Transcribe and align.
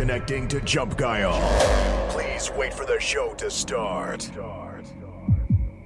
connecting 0.00 0.48
to 0.48 0.58
Jump 0.62 0.96
Guile. 0.96 1.38
Please 2.08 2.50
wait 2.56 2.72
for 2.72 2.86
the 2.86 2.98
show 2.98 3.34
to 3.34 3.50
start. 3.50 4.30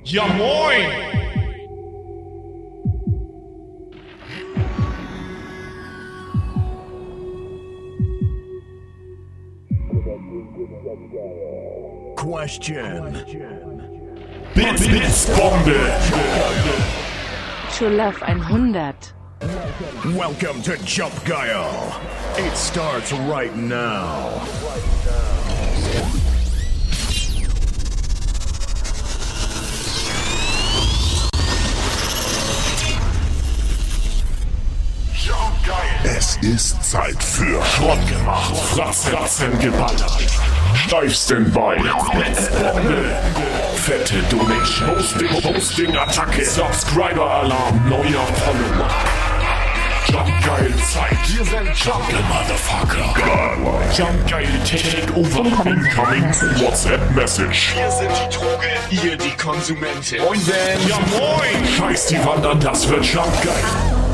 Ja 0.05 0.29
moin! 0.37 0.89
Question. 12.17 13.15
Bits, 14.55 14.87
Bits, 14.87 15.27
Bombe! 15.37 15.91
Schulaf 17.69 18.21
100. 18.21 19.24
Welcome 19.41 20.63
to 20.63 20.77
Jump 20.85 21.13
Guile. 21.25 22.01
It 22.37 22.57
starts 22.57 23.13
right 23.13 23.55
now. 23.57 24.41
Es 36.05 36.37
ist 36.43 36.85
Zeit 36.85 37.23
für 37.23 37.63
Schrott 37.65 37.99
gemacht, 38.07 38.57
Fratzen 38.57 39.59
geballert. 39.59 40.19
Steifsten 40.75 41.51
bei 41.53 41.77
Bombe. 41.77 42.25
Fette 43.77 44.23
Donation, 44.31 44.89
Hosting, 44.97 45.29
Hosting, 45.45 45.97
Attacke, 45.97 46.45
Subscriber 46.45 47.29
Alarm, 47.31 47.89
neuer 47.89 48.25
Follower. 48.37 49.24
Jump 50.45 50.59
geil 50.59 50.75
Zeit, 50.93 51.17
wir 51.29 51.45
sind 51.45 51.77
Jungle 51.77 52.23
Motherfucker. 52.29 53.15
Jump 53.97 54.29
geil 54.29 54.47
Takeover, 54.65 55.45
incoming 55.67 56.33
WhatsApp 56.61 57.01
Message. 57.15 57.75
Wir 57.77 57.91
sind 57.91 58.11
die 58.11 58.37
Droge, 58.37 58.67
ihr 58.91 59.17
die 59.17 59.31
Konsumente. 59.37 60.19
Moin 60.21 60.41
Van, 60.47 60.89
ja 60.89 60.97
moin. 61.19 61.67
Scheiß 61.79 62.07
die 62.07 62.25
Wandern, 62.25 62.61
das 62.61 62.89
wird 62.89 63.05
Jump 63.07 63.33
geil. 63.43 63.55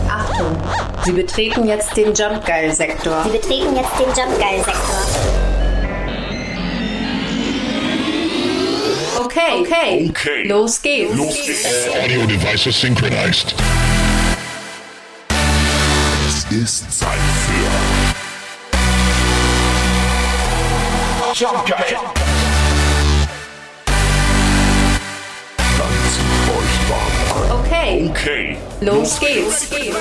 Achtung, 0.08 0.56
Sie 1.04 1.12
betreten 1.12 1.66
jetzt 1.66 1.96
den 1.96 2.14
Jump 2.14 2.44
Geil 2.46 2.72
Sektor. 2.72 3.22
Sie 3.24 3.30
betreten 3.30 3.74
jetzt 3.76 3.98
den 3.98 4.06
Jump 4.06 4.38
Geil 4.38 4.58
Sektor. 4.64 5.00
Okay, 9.24 9.60
okay, 9.60 10.10
Okay. 10.10 10.42
los 10.46 10.80
geht's. 10.82 11.14
Los 11.14 11.34
geht's. 11.46 11.88
Audio 12.02 12.26
devices 12.26 12.78
synchronized. 12.80 13.54
Ist 16.50 16.98
Zeit 16.98 17.16
für 17.46 17.62
Jump 21.44 21.64
geil. 21.64 21.96
Dann 25.78 25.94
zieht 26.10 26.48
euch 26.50 26.76
warm 26.90 27.52
an. 27.52 27.60
Okay, 27.60 28.10
Okay. 28.10 28.58
los 28.80 29.20
geht's. 29.20 29.68
Alarm. 29.70 29.94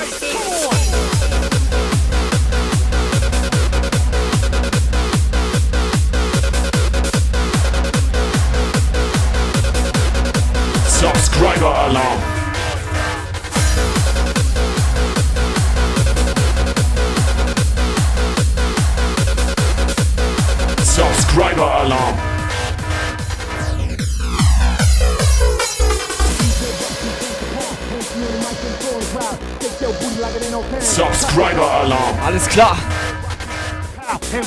Subscriber 10.88 11.74
Alarm. 11.86 12.29
Subscriber 30.80 31.70
Alarm. 31.70 32.18
Alles 32.24 32.48
klar. 32.48 32.78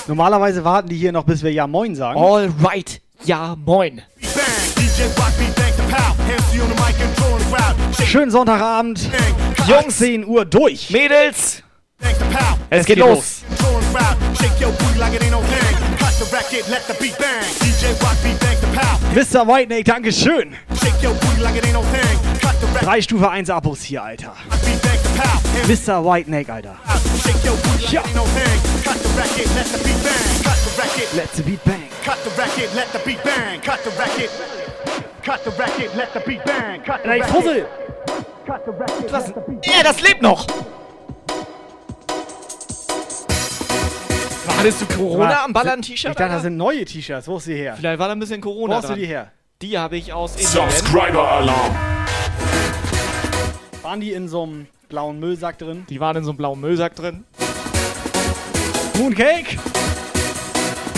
Normalerweise 0.07 0.63
warten 0.63 0.89
die 0.89 0.95
hier 0.97 1.11
noch, 1.11 1.23
bis 1.23 1.43
wir 1.43 1.51
Ja 1.51 1.67
Moin 1.67 1.95
sagen. 1.95 2.19
All 2.19 2.51
right. 2.63 2.99
Ja, 3.25 3.55
moin. 3.63 4.01
Schönen 8.05 8.31
Sonntagabend. 8.31 9.09
Jungs. 9.67 9.97
10 9.99 10.25
Uhr 10.25 10.45
durch. 10.45 10.89
Mädels, 10.89 11.61
es 12.71 12.85
geht 12.87 12.97
geht 12.97 12.97
los. 12.97 13.43
Mr. 19.13 19.45
Whitenake, 19.45 19.83
Dankeschön. 19.83 20.55
Drei 22.81 23.01
Stufe 23.01 23.29
1 23.29 23.49
Abos 23.49 23.81
hier, 23.83 24.03
Alter. 24.03 24.33
Mr. 25.67 26.03
Whitenake, 26.03 26.53
Alter. 26.53 26.75
Ja. 27.91 28.03
Let 31.15 31.31
the 31.33 31.43
beat 31.43 31.63
bang. 31.65 31.89
Cut 32.03 32.17
the 32.23 32.29
record, 32.31 32.73
let 32.75 32.91
the 32.91 32.99
beat 33.05 33.23
bang. 33.23 33.61
Cut 33.61 33.83
the 33.83 33.91
record. 33.91 34.29
Cut 35.23 35.43
the 35.43 35.51
record, 35.51 35.95
let 35.95 36.13
the 36.13 36.19
beat 36.21 36.43
bang. 36.45 36.81
Cut 36.83 37.03
the 37.03 37.09
Ey, 37.09 37.19
record. 37.19 37.43
Fussel. 37.43 37.65
Cut 38.47 38.65
the 38.65 38.71
record, 38.71 39.11
Was? 39.11 39.27
let 39.27 39.35
the 39.35 39.41
beat 39.41 39.65
Ja, 39.65 39.83
das 39.83 40.01
lebt 40.01 40.21
noch. 40.21 40.47
Hattest 44.63 44.81
du 44.81 44.85
Corona 44.85 45.43
am 45.43 45.51
Ballern-T-Shirt? 45.51 46.11
Ich 46.11 46.15
dachte, 46.15 46.23
das 46.23 46.31
Alter? 46.31 46.43
sind 46.43 46.55
neue 46.55 46.85
T-Shirts. 46.85 47.27
Wo 47.27 47.35
ist 47.35 47.47
die 47.47 47.53
her? 47.53 47.75
Vielleicht 47.75 47.99
war 47.99 48.07
da 48.07 48.13
ein 48.13 48.19
bisschen 48.19 48.41
Wo 48.41 48.51
Corona 48.51 48.77
hast 48.77 48.87
du 48.87 48.95
die 48.95 49.05
her? 49.05 49.29
Die 49.61 49.77
habe 49.77 49.97
ich 49.97 50.13
aus 50.13 50.37
Indien. 50.37 50.51
Subscriber 50.51 51.29
Alarm. 51.29 51.75
Waren 53.81 53.99
die 53.99 54.13
in 54.13 54.29
so 54.29 54.43
einem 54.43 54.67
blauen 54.87 55.19
Müllsack 55.19 55.57
drin? 55.57 55.85
Die 55.89 55.99
waren 55.99 56.15
in 56.15 56.23
so 56.23 56.29
einem 56.29 56.37
blauen 56.37 56.61
Müllsack 56.61 56.95
drin. 56.95 57.25
Mooncake? 58.97 59.57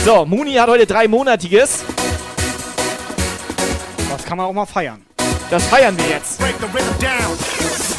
So, 0.05 0.27
Muni 0.27 0.53
hat 0.53 0.69
heute 0.69 0.85
dreimonatiges. 0.85 1.85
Das 4.11 4.23
kann 4.25 4.37
man 4.37 4.45
auch 4.45 4.53
mal 4.53 4.67
feiern. 4.67 5.03
Das 5.49 5.65
feiern 5.65 5.97
wir 5.97 6.05
jetzt. 6.07 6.37
break 6.37 6.53
the 6.59 6.67
rhythm 6.67 6.99
down. 6.99 7.94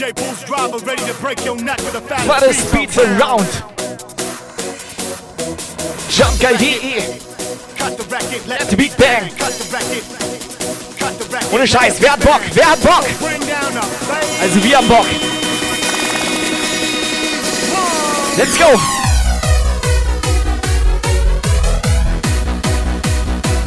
DJ 0.00 0.14
Boost 0.14 0.46
driver 0.46 0.78
ready 0.86 1.04
to 1.04 1.12
break 1.20 1.44
your 1.44 1.56
neck 1.56 1.76
with 1.80 1.94
a 1.94 2.00
fat 2.00 2.26
What 2.26 2.42
is 2.44 2.56
Beats 2.72 2.96
Around? 2.96 3.44
Jumpgeil.de 6.08 7.20
Cut 7.76 7.98
the 7.98 8.04
record, 8.08 8.46
let 8.46 8.60
The 8.70 8.76
Beat 8.78 8.96
Bang. 8.96 9.28
Cut 9.36 9.52
the 9.52 9.68
record. 9.70 10.04
Cut 10.98 11.18
the 11.18 11.28
record. 11.28 11.52
Ohne 11.52 11.66
Scheiß, 11.66 12.00
wer 12.00 12.12
hat 12.12 12.20
Bock? 12.24 12.40
Wer 12.54 12.70
hat 12.70 12.82
Bock? 12.82 13.04
Also 14.40 14.64
wir 14.64 14.78
haben 14.78 14.88
Bock. 14.88 15.06
Let's 18.38 18.56
go. 18.56 18.80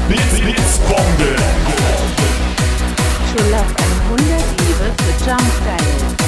Bits, 0.10 0.42
Bits, 0.42 0.80
Bombe. 0.90 1.36
Schulaf 3.30 3.68
100 4.10 4.42
Liebe 4.62 4.92
für 4.98 5.30
Jump 5.30 6.23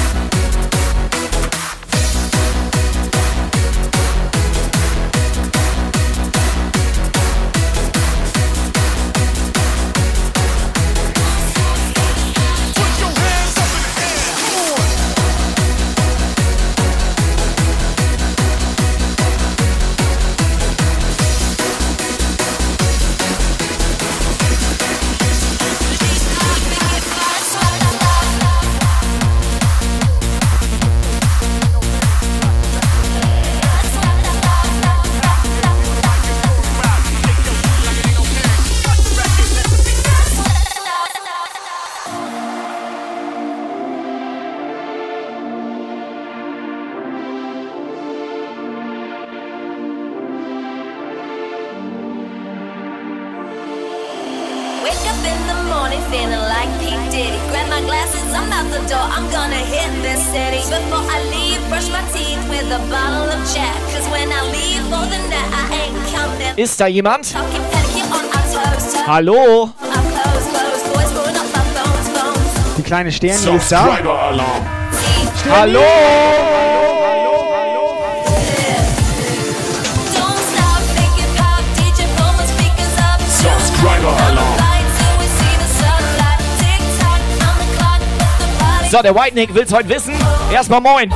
the 85.58 85.68
sunlight. 85.80 86.40
Tick 86.60 86.82
tock 87.00 87.20
on 87.40 87.56
the 87.58 87.68
clock, 87.76 88.00
let 88.20 88.38
the 88.38 88.48
party. 88.58 88.90
So, 88.90 89.02
der 89.02 89.14
White 89.14 89.34
Nick 89.34 89.54
will's 89.54 89.72
heute 89.72 89.88
wissen. 89.88 90.14
Erstmal 90.52 90.80
moin. 90.80 91.10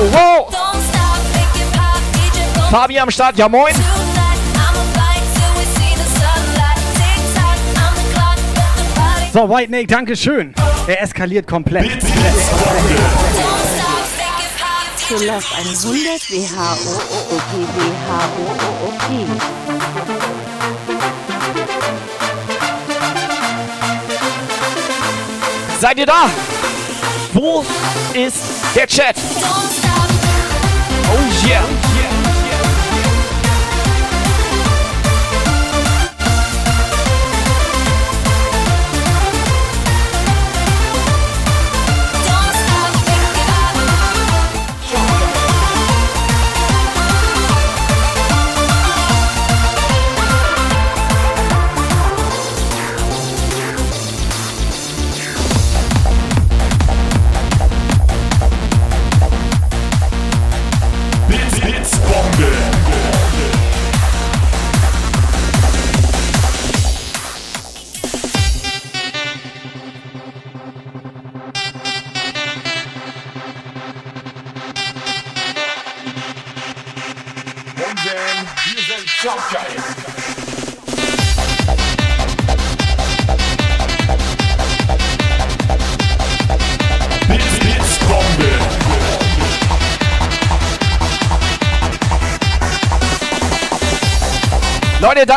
Oh, 0.00 0.12
wow. 0.12 0.48
Fabi 2.70 2.98
am 2.98 3.10
Start, 3.10 3.38
ja 3.38 3.48
moin. 3.48 3.97
So, 9.38 9.48
White 9.48 9.68
Snake, 9.68 9.86
danke 9.86 10.16
schön. 10.16 10.52
Er 10.88 11.00
eskaliert 11.00 11.46
komplett. 11.46 12.02
Zu 15.06 15.14
Love 15.14 15.44
100 15.56 16.28
WHOOOP 16.28 16.58
WHOOOP. 18.88 19.28
Seid 25.80 25.98
ihr 25.98 26.06
da? 26.06 26.28
Wo 27.32 27.64
ist 28.14 28.42
der 28.74 28.88
Chat? 28.88 29.14
Oh 31.12 31.46
yeah. 31.46 31.87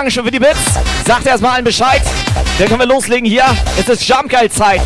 Leute, 0.01 0.09
danke 0.09 0.11
schön 0.11 0.25
für 0.25 0.31
die 0.31 0.39
Bits. 0.39 1.05
Sagt 1.05 1.27
erstmal 1.27 1.55
allen 1.55 1.63
Bescheid. 1.63 2.01
Dann 2.57 2.67
können 2.67 2.79
wir 2.79 2.87
loslegen 2.87 3.29
hier. 3.29 3.45
Es 3.77 3.87
ist 3.87 4.07
Jumpgeil-Zeit. 4.07 4.81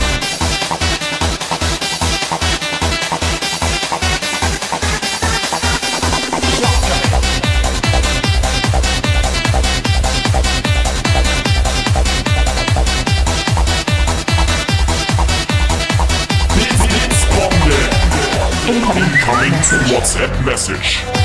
WhatsApp 19.87 20.45
Message. 20.45 21.24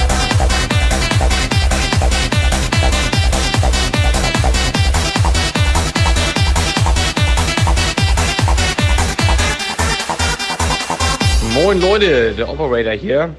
Moin 11.70 11.82
Leute, 11.82 12.32
der 12.32 12.48
Operator 12.48 12.94
hier. 12.94 13.36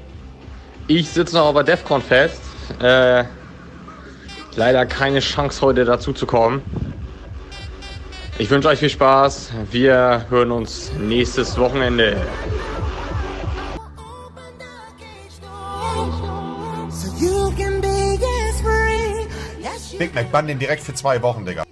Ich 0.86 1.10
sitze 1.10 1.36
noch 1.36 1.48
auf 1.48 1.54
der 1.54 1.64
Defcon 1.64 2.00
fest. 2.00 2.40
Äh, 2.80 3.24
leider 4.56 4.86
keine 4.86 5.20
Chance 5.20 5.60
heute 5.60 5.84
dazu 5.84 6.14
zu 6.14 6.24
kommen. 6.24 6.62
Ich 8.38 8.48
wünsche 8.48 8.68
euch 8.68 8.78
viel 8.78 8.88
Spaß. 8.88 9.52
Wir 9.70 10.24
hören 10.30 10.50
uns 10.50 10.92
nächstes 10.98 11.58
Wochenende. 11.58 12.16
Big 19.98 20.14
Mac, 20.14 20.32
bann 20.32 20.46
den 20.46 20.58
direkt 20.58 20.82
für 20.82 20.94
zwei 20.94 21.20
Wochen, 21.20 21.44
Digga. 21.44 21.64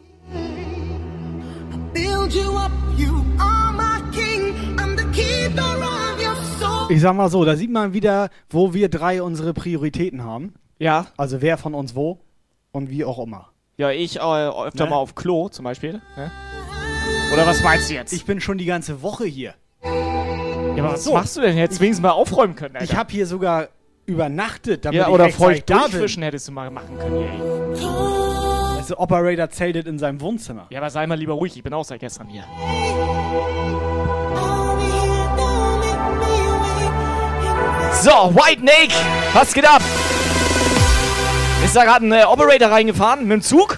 Ich 6.90 7.00
sag 7.00 7.14
mal 7.14 7.28
so, 7.30 7.44
da 7.44 7.54
sieht 7.56 7.70
man 7.70 7.92
wieder, 7.92 8.30
wo 8.48 8.74
wir 8.74 8.88
drei 8.88 9.22
unsere 9.22 9.54
Prioritäten 9.54 10.24
haben. 10.24 10.54
Ja. 10.78 11.06
Also 11.16 11.40
wer 11.40 11.56
von 11.56 11.72
uns 11.74 11.94
wo 11.94 12.18
und 12.72 12.90
wie 12.90 13.04
auch 13.04 13.18
immer. 13.24 13.50
Ja, 13.76 13.90
ich 13.90 14.16
äh, 14.16 14.20
öfter 14.20 14.84
Ne? 14.84 14.90
mal 14.90 14.96
auf 14.96 15.14
Klo 15.14 15.48
zum 15.48 15.64
Beispiel. 15.64 16.00
Ne? 16.16 16.30
Oder 17.32 17.46
was 17.46 17.62
meinst 17.62 17.88
du 17.90 17.94
jetzt? 17.94 18.12
Ich 18.12 18.24
bin 18.26 18.40
schon 18.40 18.58
die 18.58 18.64
ganze 18.64 19.02
Woche 19.02 19.24
hier. 19.24 19.54
ja, 19.84 19.90
aber 20.82 20.94
was 20.94 21.04
So. 21.04 21.14
machst 21.14 21.36
du 21.36 21.40
denn 21.42 21.56
jetzt? 21.56 21.80
Wenigstens 21.80 22.02
mal 22.02 22.10
aufräumen 22.10 22.56
können, 22.56 22.74
Alter. 22.74 22.84
Ich 22.84 22.96
habe 22.96 23.12
hier 23.12 23.26
sogar 23.26 23.68
übernachtet, 24.06 24.84
damit 24.84 24.98
ja, 25.00 25.06
ich 25.06 25.14
oder 25.14 25.24
rechtzeitig 25.26 25.58
feucht 25.58 25.70
da 25.70 25.78
durchfischen 25.86 26.22
hättest 26.24 26.48
du 26.48 26.52
mal 26.52 26.70
machen 26.72 26.98
können. 26.98 27.20
Bin. 27.20 27.84
Also 28.76 28.98
Operator 28.98 29.48
zeltet 29.50 29.86
in 29.86 29.98
seinem 30.00 30.20
Wohnzimmer. 30.20 30.66
Ja, 30.70 30.80
aber 30.80 30.90
sei 30.90 31.06
mal 31.06 31.14
lieber 31.16 31.34
ruhig. 31.34 31.56
Ich 31.56 31.62
bin 31.62 31.72
auch 31.72 31.84
seit 31.84 32.00
gestern 32.00 32.26
hier. 32.26 32.42
So, 38.02 38.34
White 38.34 38.60
Snake, 38.60 38.94
was 39.34 39.52
geht 39.52 39.66
ab? 39.66 39.82
Ist 41.62 41.76
da 41.76 41.84
gerade 41.84 42.06
ein 42.06 42.12
äh, 42.12 42.24
Operator 42.24 42.70
reingefahren 42.70 43.26
mit 43.26 43.32
dem 43.32 43.42
Zug? 43.42 43.76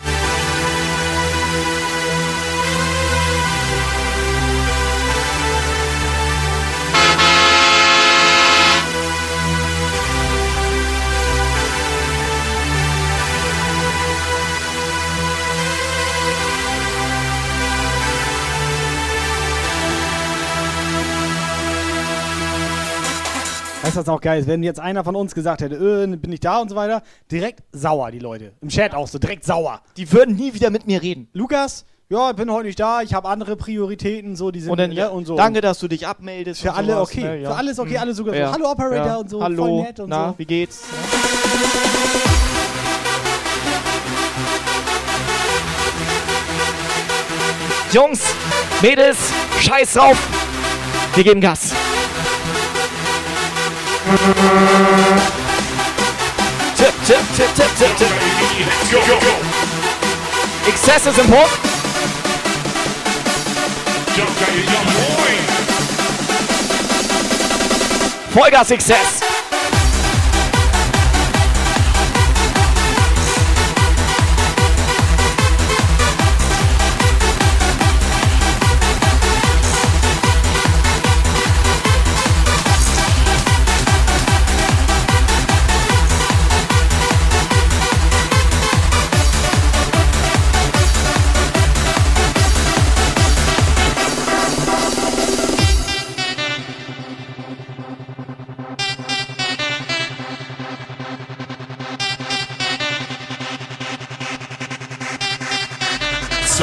Weißt 23.82 23.96
du, 23.96 24.00
was 24.00 24.08
auch 24.08 24.20
geil 24.20 24.40
ist? 24.40 24.46
Wenn 24.46 24.62
jetzt 24.62 24.78
einer 24.78 25.02
von 25.02 25.16
uns 25.16 25.34
gesagt 25.34 25.60
hätte, 25.60 25.74
äh, 25.74 26.06
bin 26.16 26.30
ich 26.32 26.40
da 26.40 26.60
und 26.60 26.68
so 26.68 26.76
weiter, 26.76 27.02
direkt 27.30 27.64
sauer, 27.72 28.10
die 28.12 28.20
Leute. 28.20 28.52
Im 28.60 28.68
Chat 28.68 28.94
auch 28.94 29.08
so, 29.08 29.18
direkt 29.18 29.44
sauer. 29.44 29.80
Die 29.96 30.10
würden 30.12 30.36
nie 30.36 30.54
wieder 30.54 30.70
mit 30.70 30.86
mir 30.86 31.02
reden. 31.02 31.28
Lukas, 31.32 31.84
ja, 32.08 32.30
ich 32.30 32.36
bin 32.36 32.50
heute 32.52 32.66
nicht 32.66 32.78
da, 32.78 33.02
ich 33.02 33.12
habe 33.12 33.28
andere 33.28 33.56
Prioritäten, 33.56 34.36
so, 34.36 34.50
die 34.52 34.60
sind, 34.60 34.70
Und 34.70 34.78
dann, 34.78 34.90
ne, 34.90 34.96
ja, 34.96 35.08
und 35.08 35.26
so. 35.26 35.36
danke, 35.36 35.60
dass 35.60 35.80
du 35.80 35.88
dich 35.88 36.06
abmeldest. 36.06 36.60
Für 36.60 36.74
alle 36.74 36.92
sowas, 36.92 37.08
okay. 37.10 37.22
ne, 37.24 37.36
ja. 37.40 37.50
Für 37.50 37.56
alles 37.56 37.78
okay, 37.80 37.98
alle 37.98 38.14
sogar 38.14 38.34
Ja. 38.36 38.48
so, 38.48 38.52
hallo 38.54 38.70
Operator 38.70 39.06
Ja. 39.06 39.16
und 39.16 39.30
so, 39.30 39.42
Hallo, 39.42 39.64
voll 39.64 39.82
nett 39.82 39.98
und 40.00 40.08
na, 40.10 40.28
so. 40.28 40.38
wie 40.38 40.44
geht's? 40.44 40.82
Jungs, 47.92 48.20
Mädels, 48.80 49.18
scheiß 49.60 49.94
drauf. 49.94 50.16
Wir 51.14 51.24
geben 51.24 51.40
Gas. 51.40 51.72
Tipp, 54.12 54.20
tipp, 57.06 57.24
tipp, 57.34 57.54
tipp, 57.54 57.72
tipp, 57.78 57.96
tipp. 57.96 58.10
Let's 58.66 58.90
go, 58.90 59.00
go, 59.06 59.18
go. 59.18 59.32
Exzess 60.68 61.06
ist 61.06 61.18
im 61.18 61.30
Punkt. 61.30 61.58
Jumpgeil, 64.14 64.64
ja 64.66 64.82
moin. 64.84 65.38
Vollgas 68.34 68.68
Success. 68.68 69.21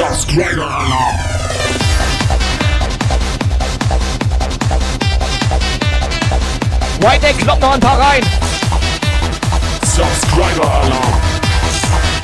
Subscriber 0.00 0.62
Alarm. 0.62 1.18
White 7.00 7.20
Neck 7.20 7.38
kloppt 7.38 7.60
noch 7.60 7.72
ein 7.72 7.80
paar 7.80 7.98
rein. 7.98 8.22
Subscriber 9.82 10.70
Alarm. 10.70 11.20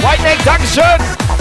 White 0.01 0.23
Neck, 0.23 0.39
Dankeschön. 0.43 1.36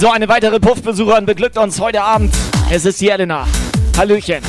So, 0.00 0.08
eine 0.08 0.28
weitere 0.28 0.58
Puffbesucherin 0.58 1.26
beglückt 1.26 1.58
uns 1.58 1.78
heute 1.78 2.00
Abend. 2.00 2.34
Es 2.70 2.86
ist 2.86 3.02
die 3.02 3.10
Elena. 3.10 3.46
Hallöchen. 3.98 4.42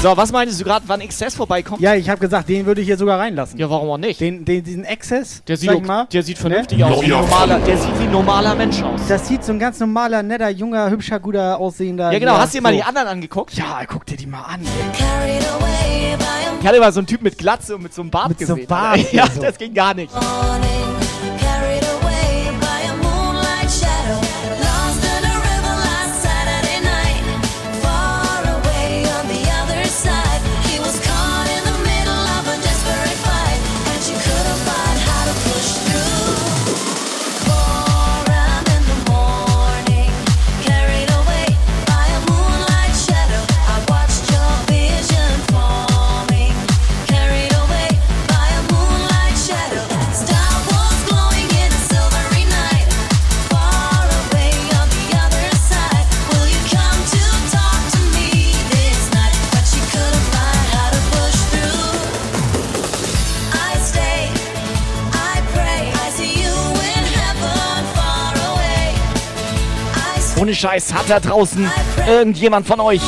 So, 0.00 0.16
was 0.16 0.30
meinst 0.30 0.60
du 0.60 0.64
gerade, 0.64 0.84
wann 0.86 1.00
XS 1.00 1.34
vorbeikommt? 1.34 1.80
Ja, 1.80 1.92
ich 1.96 2.08
habe 2.08 2.20
gesagt, 2.20 2.48
den 2.48 2.66
würde 2.66 2.80
ich 2.80 2.86
hier 2.86 2.96
sogar 2.96 3.18
reinlassen. 3.18 3.58
Ja, 3.58 3.68
warum 3.68 3.90
auch 3.90 3.98
nicht? 3.98 4.20
Den, 4.20 4.44
den, 4.44 4.62
diesen 4.62 4.86
Access, 4.86 5.42
Der 5.48 5.56
sieht, 5.56 5.84
mal. 5.84 6.06
der 6.12 6.22
sieht 6.22 6.38
vernünftig 6.38 6.78
Ne? 6.78 6.86
aus. 6.86 7.02
Neuer 7.04 7.20
normaler, 7.22 7.58
der 7.58 7.76
sieht 7.76 7.98
wie 7.98 8.04
ein 8.04 8.12
normaler 8.12 8.54
Mensch 8.54 8.80
aus. 8.80 9.00
Das 9.08 9.26
sieht 9.26 9.42
so 9.42 9.50
ein 9.50 9.58
ganz 9.58 9.80
normaler, 9.80 10.22
netter, 10.22 10.50
junger, 10.50 10.88
hübscher, 10.88 11.18
guter 11.18 11.58
aussehender. 11.58 12.12
Ja, 12.12 12.18
genau. 12.20 12.34
hier, 12.34 12.40
Hast 12.42 12.54
du 12.54 12.58
dir 12.58 12.62
mal 12.62 12.72
so. 12.72 12.76
die 12.76 12.84
anderen 12.84 13.08
angeguckt? 13.08 13.54
Ja, 13.54 13.80
guck 13.88 14.06
dir 14.06 14.16
die 14.16 14.26
mal 14.26 14.42
an. 14.42 14.60
Ich 16.60 16.66
hatte 16.66 16.78
mal 16.78 16.92
so 16.92 17.00
einen 17.00 17.06
Typ 17.08 17.22
mit 17.22 17.36
Glatze 17.36 17.74
und 17.74 17.82
mit 17.82 17.92
so 17.92 18.02
einem 18.02 18.10
Bart 18.12 18.28
Mit 18.28 18.38
so 18.38 18.54
gesehen. 18.54 18.70
einem 18.70 18.80
Alter. 18.92 19.02
Bart 19.02 19.12
ja, 19.12 19.26
so. 19.34 19.42
das 19.42 19.58
ging 19.58 19.74
gar 19.74 19.94
nicht. 19.94 20.12
morning. 20.14 21.07
Ohne 70.48 70.54
Scheiß, 70.54 70.94
hat 70.94 71.10
da 71.10 71.20
draußen 71.20 71.70
irgendjemand 72.06 72.66
von 72.66 72.80
euch 72.80 73.02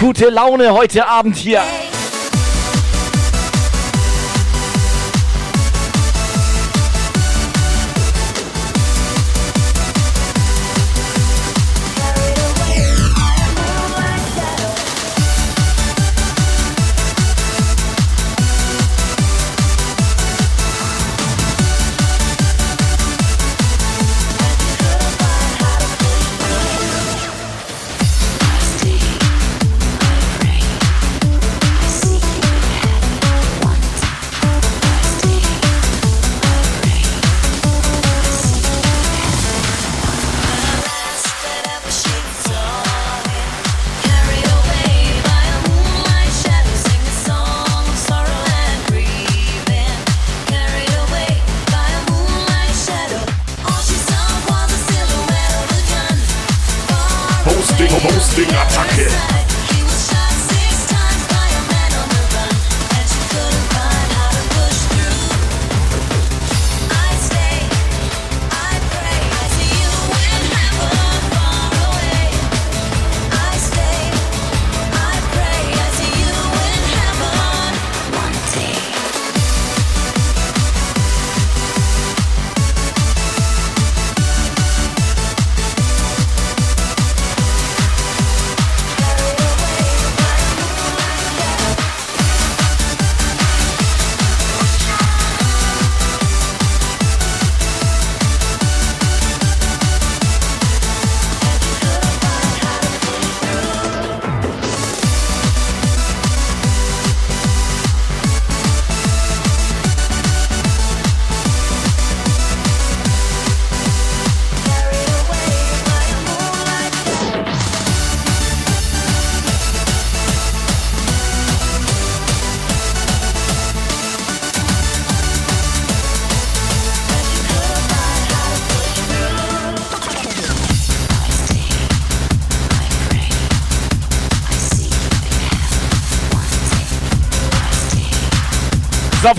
gute 0.00 0.28
Laune 0.28 0.74
heute 0.74 1.08
Abend 1.08 1.34
hier? 1.34 1.62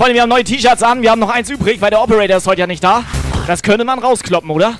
Freunde, 0.05 0.17
wir 0.17 0.21
haben 0.21 0.29
neue 0.29 0.43
T-Shirts 0.43 0.83
an. 0.83 1.01
Wir 1.01 1.09
haben 1.09 1.17
noch 1.17 1.31
eins 1.31 1.49
übrig, 1.49 1.81
weil 1.81 1.89
der 1.89 1.99
Operator 1.99 2.37
ist 2.37 2.45
heute 2.45 2.61
ja 2.61 2.67
nicht 2.67 2.83
da. 2.83 3.03
Das 3.47 3.63
könnte 3.63 3.83
man 3.83 3.97
rauskloppen, 3.97 4.51
oder? 4.51 4.77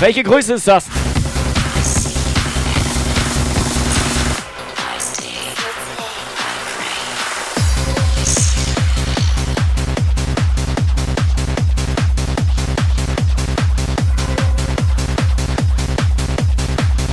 Welche 0.00 0.24
Größe 0.24 0.54
ist 0.54 0.66
das? 0.66 0.86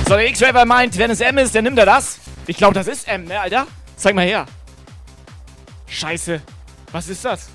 So, 0.08 0.16
der 0.16 0.28
X-Raver 0.28 0.64
meint, 0.64 0.98
wenn 0.98 1.12
es 1.12 1.20
M 1.20 1.38
ist, 1.38 1.54
dann 1.54 1.62
nimmt 1.62 1.78
er 1.78 1.86
das. 1.86 2.18
Ich 2.48 2.56
glaube, 2.56 2.74
das 2.74 2.88
ist 2.88 3.06
M, 3.06 3.26
ne, 3.26 3.38
Alter? 3.38 3.68
Zeig 3.96 4.16
mal 4.16 4.26
her. 4.26 4.46
Scheiße. 5.86 6.42
Was 6.94 7.08
ist 7.08 7.24
das? 7.24 7.48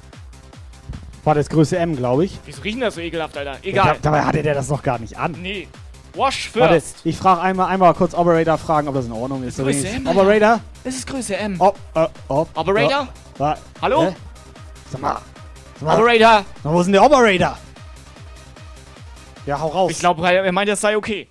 War 1.23 1.33
das 1.33 1.47
Größe 1.47 1.77
M, 1.77 1.95
glaube 1.95 2.25
ich. 2.25 2.37
Wieso 2.45 2.61
riechen 2.61 2.81
das 2.81 2.95
so 2.95 2.99
ekelhaft, 2.99 3.37
Alter? 3.37 3.53
Ja, 3.53 3.59
Egal. 3.61 3.85
da, 3.93 3.95
dabei 4.01 4.21
hatte 4.25 4.43
der 4.43 4.53
das 4.53 4.67
noch 4.67 4.83
gar 4.83 4.99
nicht 4.99 5.17
an. 5.17 5.31
Nee. 5.41 5.69
Wash 6.13 6.49
Warte, 6.55 6.73
first. 6.73 6.97
ich 7.05 7.15
frage 7.15 7.39
einmal, 7.39 7.67
einmal 7.67 7.93
kurz 7.93 8.13
Operator 8.13 8.57
fragen, 8.57 8.89
ob 8.89 8.95
das 8.95 9.05
in 9.05 9.13
Ordnung 9.13 9.41
ist. 9.43 9.57
Größe. 9.57 9.87
M, 9.87 10.07
Alter. 10.07 10.19
Operator? 10.19 10.59
Es 10.83 10.95
ist 10.97 11.07
Größe 11.07 11.37
M. 11.37 11.55
Op, 11.61 11.77
äh, 11.93 12.05
op, 12.27 12.49
Operator? 12.53 12.89
Ja, 12.91 13.07
wa- 13.37 13.57
Hallo? 13.81 14.03
Hä? 14.07 14.15
Sag 14.91 14.99
mal. 15.01 15.21
Sag 15.75 15.83
mal. 15.83 15.95
Operator? 15.97 16.43
Na, 16.65 16.73
wo 16.73 16.81
ist 16.81 16.87
denn 16.87 16.93
der 16.93 17.03
Operator? 17.05 17.57
Ja, 19.45 19.57
hau 19.61 19.67
raus. 19.69 19.91
Ich 19.91 19.99
glaube, 19.99 20.29
er 20.29 20.51
meint, 20.51 20.67
das 20.67 20.81
sei 20.81 20.97
okay. 20.97 21.29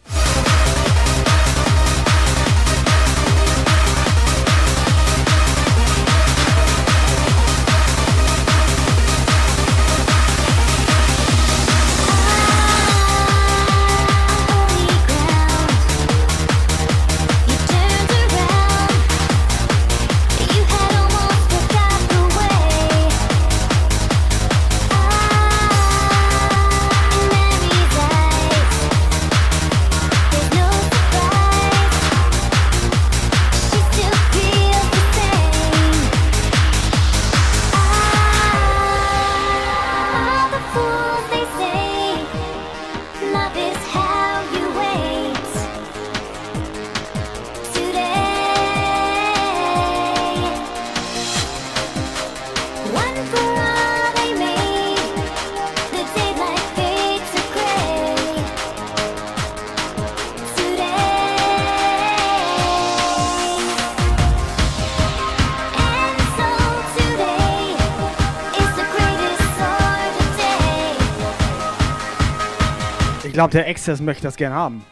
Glaube, 73.38 73.52
der 73.52 73.68
Access 73.68 74.00
möchte 74.00 74.24
das 74.24 74.34
gern 74.34 74.52
haben. 74.52 74.84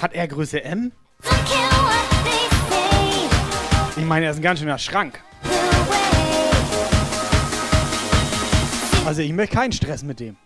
Hat 0.00 0.14
er 0.14 0.26
Größe 0.26 0.64
M? 0.64 0.90
Ich 3.94 4.04
meine, 4.06 4.24
er 4.24 4.30
ist 4.30 4.38
ein 4.38 4.42
ganz 4.42 4.60
schöner 4.60 4.78
Schrank. 4.78 5.22
Also 9.04 9.20
ich 9.20 9.34
möchte 9.34 9.56
keinen 9.56 9.72
Stress 9.72 10.02
mit 10.02 10.18
dem. 10.20 10.38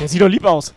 Der 0.00 0.08
sieht 0.08 0.20
doch 0.20 0.26
lieb 0.26 0.44
aus. 0.44 0.74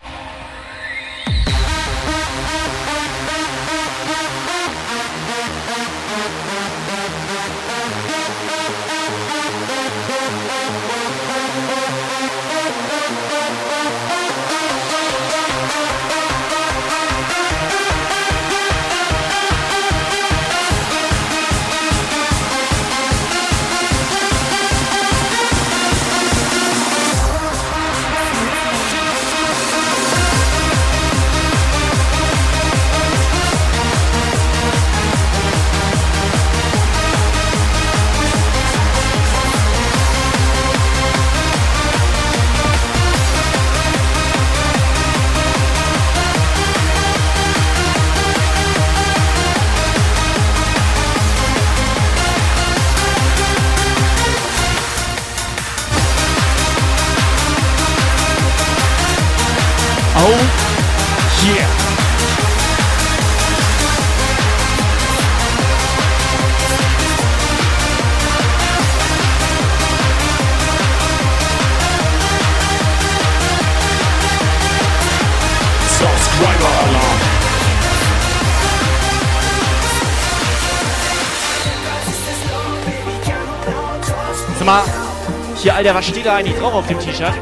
Alter, 85.81 85.95
was 85.95 86.07
steht 86.09 86.27
da 86.27 86.35
eigentlich 86.35 86.55
drauf 86.59 86.75
auf 86.75 86.87
dem 86.87 86.99
T-Shirt? 86.99 87.33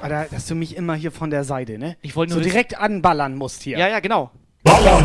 Alter, 0.00 0.26
dass 0.30 0.46
du 0.46 0.54
mich 0.54 0.74
immer 0.78 0.94
hier 0.94 1.12
von 1.12 1.28
der 1.28 1.44
Seite, 1.44 1.76
ne? 1.78 1.98
Ich 2.00 2.16
wollte 2.16 2.32
so 2.32 2.38
nur 2.38 2.46
wissen- 2.46 2.54
direkt 2.54 2.78
anballern 2.78 3.36
musst 3.36 3.62
hier. 3.64 3.76
Ja, 3.76 3.88
ja, 3.88 4.00
genau. 4.00 4.30
Ballern. 4.64 5.04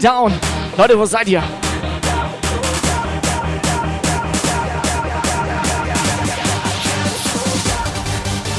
Down. 0.00 0.32
Leute, 0.76 0.98
wo 0.98 1.06
seid 1.06 1.28
ihr? 1.28 1.42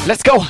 Let's 0.05 0.23
go. 0.23 0.45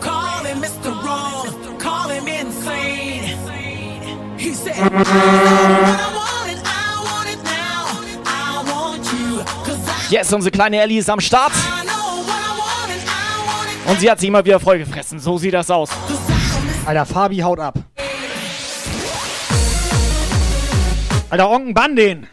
Call 0.00 0.44
him 0.44 0.60
Mr. 0.60 0.90
Wrong, 1.04 1.46
call 1.78 2.08
him 2.10 2.26
insane. 2.26 3.36
He 4.38 4.52
said, 4.54 4.74
I 4.76 4.88
know 4.88 4.94
what 4.94 5.08
I 5.08 6.08
want 6.14 6.48
and 6.52 6.60
I 6.64 6.94
want 7.10 7.28
it 7.28 7.42
now. 7.44 7.86
I 8.24 8.62
want 8.70 9.04
you, 9.12 9.42
'cause 9.64 9.78
I 9.88 10.10
Yes, 10.14 10.32
unsere 10.32 10.50
kleine 10.52 10.80
Ellie 10.80 10.98
ist 10.98 11.10
am 11.10 11.20
Start. 11.20 11.52
know 11.52 12.22
what 12.26 12.38
I 12.38 12.52
want 12.58 12.90
and 12.92 13.02
I 13.02 13.08
want 13.46 13.68
it 13.84 13.90
Und 13.90 14.00
sie 14.00 14.10
hat 14.10 14.20
sich 14.20 14.28
immer 14.28 14.44
wieder 14.44 14.60
vollgefressen. 14.60 15.18
So 15.18 15.38
sieht 15.38 15.54
das 15.54 15.70
aus. 15.70 15.90
Alter, 16.86 17.04
Fabi 17.04 17.38
haut 17.38 17.58
ab. 17.60 17.74
Alter, 21.30 21.50
Onken, 21.50 21.74
bann 21.74 21.94
den. 21.96 22.26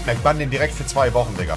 Big 0.00 0.06
Mac, 0.06 0.22
bann 0.22 0.38
den 0.38 0.50
direkt 0.50 0.74
für 0.74 0.86
zwei 0.86 1.12
Wochen, 1.12 1.36
Digga. 1.36 1.56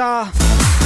Da. 0.00 0.32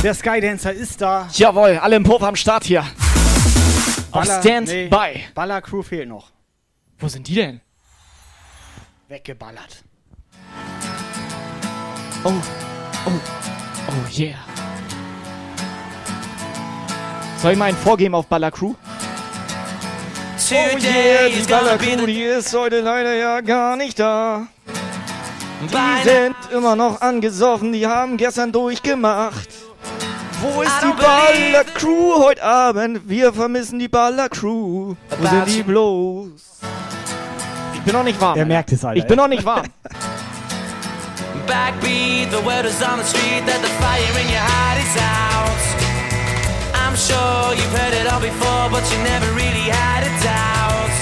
Der 0.03 0.13
Skydancer 0.15 0.73
ist 0.73 1.01
da. 1.01 1.29
Jawohl, 1.33 1.79
alle 1.79 1.97
im 1.97 2.03
Puff 2.03 2.23
am 2.23 2.37
Start 2.37 2.65
hier. 2.65 2.81
Auf 2.81 4.23
Baller- 4.23 4.41
Stand 4.41 4.69
nee. 4.69 4.91
Baller 5.35 5.63
Crew 5.63 5.83
fehlt 5.83 6.09
noch. 6.09 6.31
Wo 6.99 7.09
sind 7.09 7.27
die 7.29 7.35
denn? 7.35 7.61
Weggeballert. 9.09 9.85
Oh, 12.25 12.33
oh, 13.07 13.11
oh 13.89 14.19
yeah. 14.19 14.37
Soll 17.41 17.53
ich 17.53 17.59
mal 17.59 17.67
ein 17.67 17.77
Vorgeben 17.77 18.15
auf 18.15 18.27
Baller 18.27 18.51
Crew? 18.51 18.75
Oh 18.75 20.55
yeah, 20.55 21.29
die 21.29 21.47
Baller 21.49 21.79
Crew, 21.79 22.07
die 22.07 22.23
ist 22.23 22.55
heute 22.55 22.81
leider 22.81 23.15
ja 23.15 23.41
gar 23.41 23.77
nicht 23.77 23.99
da. 23.99 24.49
Die 25.71 26.09
sind 26.09 26.37
immer 26.53 26.77
noch 26.77 27.01
angesoffen, 27.01 27.73
die 27.73 27.87
haben 27.87 28.17
gestern 28.17 28.53
durchgemacht. 28.53 29.49
Wo 30.41 30.63
ist 30.63 30.73
die 30.83 30.93
Baller 31.01 31.65
Crew 31.75 32.23
heute 32.23 32.43
Abend? 32.43 33.09
Wir 33.09 33.33
vermissen 33.33 33.79
die 33.79 33.89
Baller 33.89 34.29
Crew. 34.29 34.95
Wo 35.19 35.27
sind 35.27 35.49
die 35.49 35.63
bloß? 35.63 36.31
Ich 37.75 37.81
bin 37.81 37.95
noch 37.95 38.05
nicht 38.05 38.21
warm. 38.21 38.39
Er 38.39 38.45
merkt 38.45 38.73
es, 38.73 38.85
Alter. 38.85 38.99
Ich 38.99 39.07
bin 39.07 39.17
noch 39.17 39.29
nicht 39.29 39.45
warm. 39.45 39.65
Backbeat, 41.47 42.31
the 42.31 42.41
word 42.45 42.65
is 42.65 42.83
on 42.83 42.99
the 42.99 43.05
street 43.05 43.45
that 43.47 43.61
the 43.61 43.69
fire 43.81 44.17
in 44.21 44.29
your 44.33 44.41
heart 44.41 44.79
is 44.81 44.97
out. 44.97 45.61
I'm 46.73 46.97
sure 46.97 47.53
you've 47.55 47.77
heard 47.79 47.93
it 47.93 48.07
all 48.11 48.21
before, 48.21 48.71
but 48.71 48.81
you 48.91 48.99
never 49.05 49.29
really 49.37 49.69
had 49.69 50.05
a 50.09 50.13
doubt. 50.25 50.93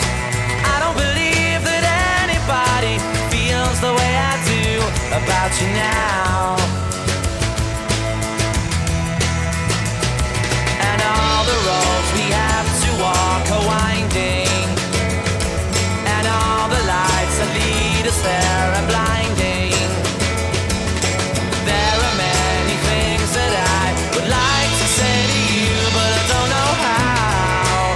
I 0.66 0.80
don't 0.82 0.98
believe 0.98 1.62
that 1.62 1.84
anybody 2.26 2.98
feels 3.30 3.78
the 3.80 3.94
way 3.94 4.11
about 5.12 5.52
you 5.60 5.68
now. 5.68 6.56
And 10.88 10.98
all 11.04 11.44
the 11.44 11.58
roads 11.68 12.08
we 12.16 12.26
have 12.32 12.68
to 12.84 12.90
walk 13.04 13.44
are 13.56 13.64
winding. 13.72 14.66
And 16.14 16.24
all 16.26 16.66
the 16.72 16.82
lights 16.88 17.36
that 17.40 17.50
lead 17.58 18.04
us 18.08 18.18
there 18.22 18.68
are 18.78 18.86
blinding. 18.88 19.76
There 21.68 21.98
are 22.08 22.16
many 22.16 22.76
things 22.88 23.28
that 23.36 23.52
I 23.52 23.84
would 24.16 24.28
like 24.40 24.72
to 24.80 24.86
say 24.98 25.16
to 25.32 25.40
you, 25.52 25.76
but 25.96 26.10
I 26.20 26.22
don't 26.32 26.50
know 26.56 26.70
how. 26.86 27.92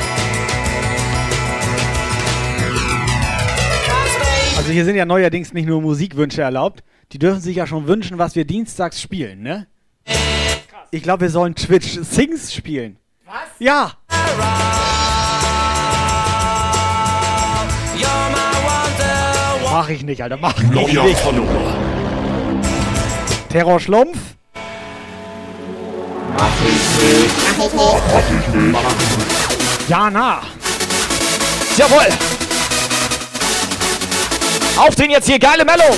Also 4.59 4.71
hier 4.71 4.85
sind 4.85 4.97
ja 4.97 5.05
neuerdings 5.07 5.53
nicht 5.55 5.67
nur 5.67 5.81
Musikwünsche 5.81 6.43
erlaubt. 6.43 6.83
Die 7.13 7.19
dürfen 7.19 7.41
sich 7.41 7.57
ja 7.57 7.67
schon 7.67 7.87
wünschen, 7.87 8.19
was 8.19 8.35
wir 8.35 8.45
dienstags 8.45 9.01
spielen, 9.01 9.43
ne? 9.43 9.67
Ich 10.91 11.03
glaube, 11.03 11.23
wir 11.23 11.31
sollen 11.31 11.55
Twitch 11.55 11.99
Sings 12.03 12.53
spielen. 12.53 12.99
Was? 13.25 13.35
Ja. 13.59 13.93
Mach 19.63 19.89
ich 19.89 20.03
nicht, 20.03 20.23
Alter. 20.23 20.37
Mach 20.37 20.59
ich 20.59 20.71
Neuer 20.71 21.05
nicht. 21.05 21.19
Follower. 21.21 21.77
Terror 23.51 23.79
Schlumpf. 23.79 24.19
Jana. 29.89 30.43
Jawohl. 31.77 32.09
Auf 34.77 34.95
den 34.95 35.11
jetzt 35.11 35.27
hier, 35.27 35.39
geile 35.39 35.65
Mello. 35.65 35.97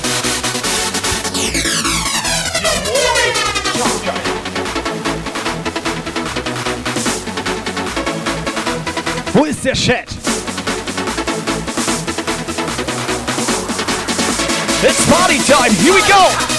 Wo 9.32 9.44
ist 9.44 9.64
der 9.64 9.74
Chat? 9.74 10.08
It's 14.82 15.06
party 15.06 15.38
time. 15.46 15.72
Here 15.74 15.92
we 15.92 16.00
go. 16.08 16.57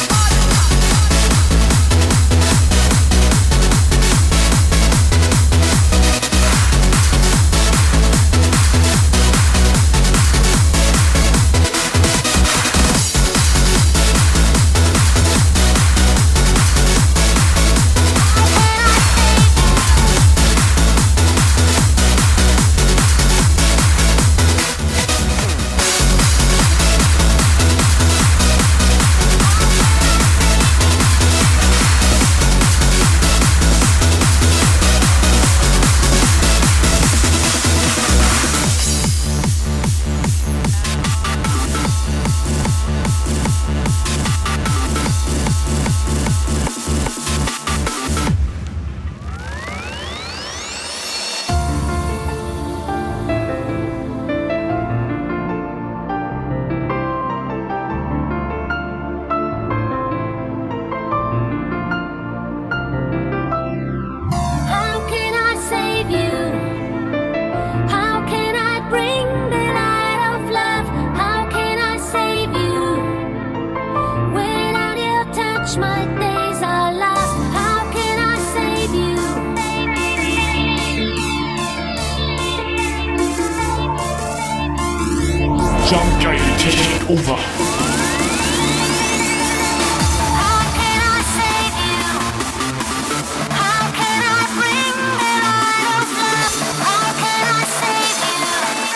over. 87.09 87.39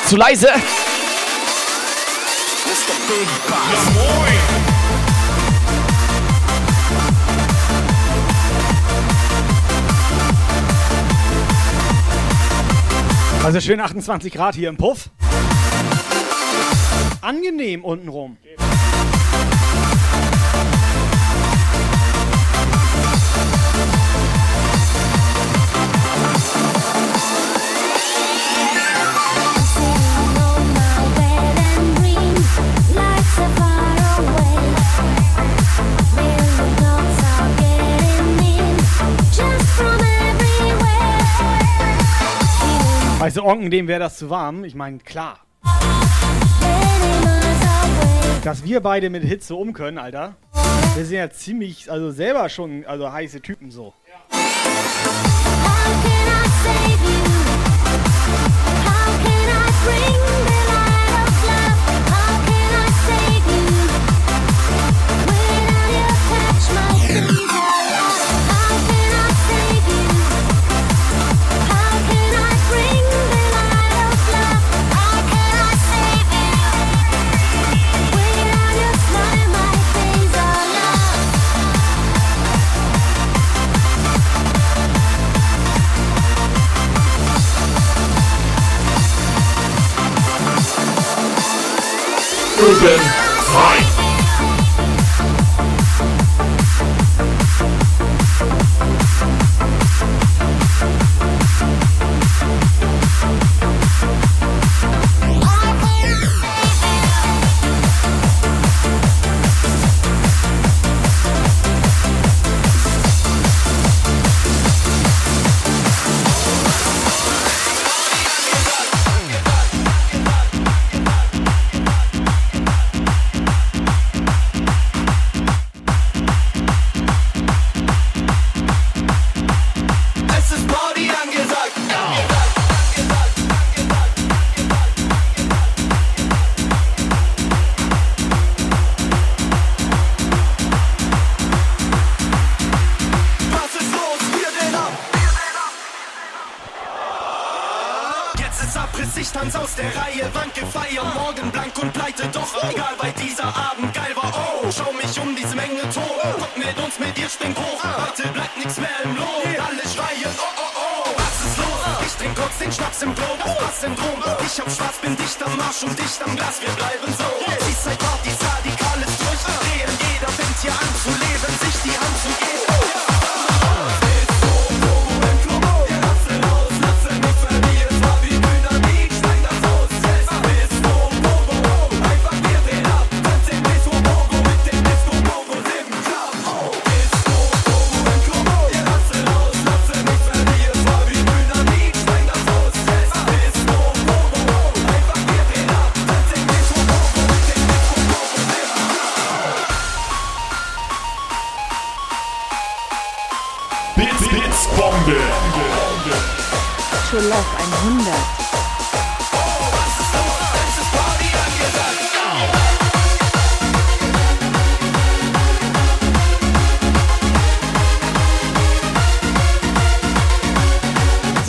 Zu 0.05 0.17
leise. 0.17 0.49
Also 13.43 13.59
schön 13.59 13.81
28 13.81 14.31
Grad 14.31 14.55
hier 14.55 14.69
im 14.69 14.77
Puff 14.77 15.09
angenehm 17.23 17.83
unten 17.83 18.09
rum. 18.09 18.37
du, 43.37 43.43
Onken, 43.43 43.71
dem 43.71 43.87
wäre 43.87 43.99
das 43.99 44.17
zu 44.17 44.29
warm. 44.29 44.63
Ich 44.63 44.75
meine, 44.75 44.99
klar. 44.99 45.39
Dass 48.43 48.65
wir 48.65 48.81
beide 48.81 49.09
mit 49.09 49.23
Hitze 49.23 49.55
um 49.55 49.71
können, 49.71 49.97
Alter. 49.97 50.35
Wir 50.95 51.05
sind 51.05 51.15
ja 51.15 51.29
ziemlich, 51.29 51.89
also 51.89 52.11
selber 52.11 52.49
schon, 52.49 52.85
also 52.85 53.09
heiße 53.09 53.39
Typen 53.41 53.71
so. 53.71 53.93
Ja. 54.09 54.43
Urban 92.63 92.99
Fight. 93.51 93.92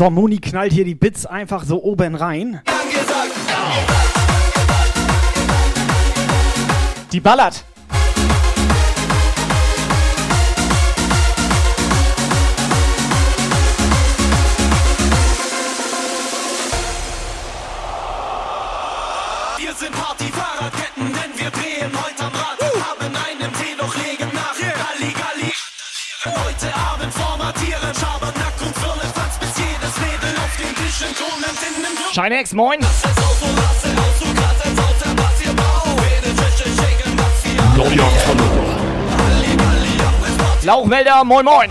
So, 0.04 0.10
Moni 0.10 0.36
knallt 0.36 0.74
hier 0.74 0.84
die 0.84 0.94
Bits 0.94 1.24
einfach 1.24 1.64
so 1.64 1.82
oben 1.82 2.14
rein. 2.14 2.60
Die 7.10 7.20
ballert. 7.20 7.64
Scheinex, 32.14 32.52
moin. 32.52 32.78
Lauchmelder, 40.62 41.24
moin, 41.24 41.44
moin. 41.44 41.68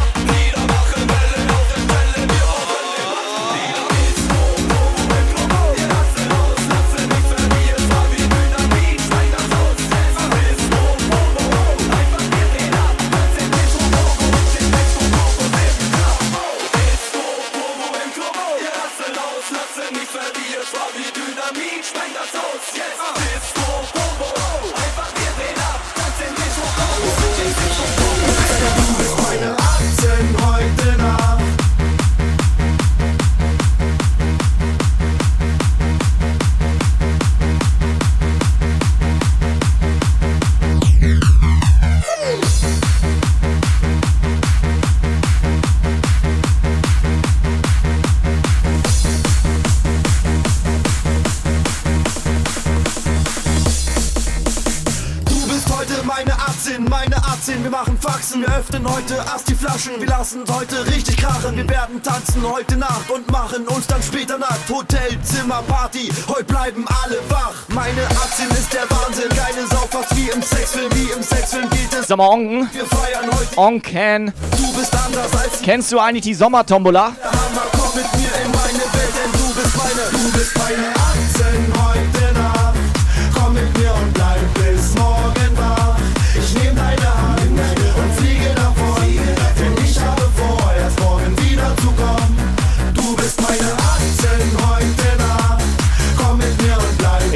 Heute 58.93 59.15
erst 59.15 59.47
die 59.49 59.56
Flaschen. 59.56 59.93
Wir 59.99 60.08
lassen 60.08 60.43
es 60.43 60.53
heute 60.53 60.86
richtig 60.88 61.17
krachen. 61.17 61.56
Wir 61.56 61.67
werden 61.69 62.01
tanzen 62.03 62.43
heute 62.47 62.77
Nacht 62.77 63.10
und 63.10 63.29
machen 63.32 63.67
uns 63.67 63.88
dann 63.88 64.01
später 64.03 64.38
nackt. 64.38 64.69
Hotelzimmer, 64.69 65.63
Party, 65.67 66.10
heute 66.27 66.43
bleiben 66.45 66.86
alle 67.03 67.17
wach. 67.29 67.53
Meine 67.69 68.03
18 68.06 68.49
ist 68.51 68.73
der 68.73 68.89
Wahnsinn. 68.89 69.29
Geile 69.29 69.67
Sau, 69.67 69.88
fast 69.89 70.15
wie 70.15 70.29
im 70.29 70.41
Sexfilm. 70.41 70.91
Wie 70.93 71.12
im 71.12 71.23
Sexfilm 71.23 71.69
geht 71.69 71.93
es. 71.99 72.08
Sag 72.08 72.17
mal, 72.17 72.27
Onken. 72.27 72.69
Wir 72.73 72.86
feiern 72.86 73.29
heute. 73.32 73.58
Onken. 73.58 74.34
Du 74.58 74.73
bist 74.73 74.93
anders 74.93 75.34
als 75.41 75.62
Kennst 75.62 75.91
du 75.91 75.99
eigentlich 75.99 76.23
die 76.23 76.34
Sommertombola? 76.34 77.13
der 77.21 77.52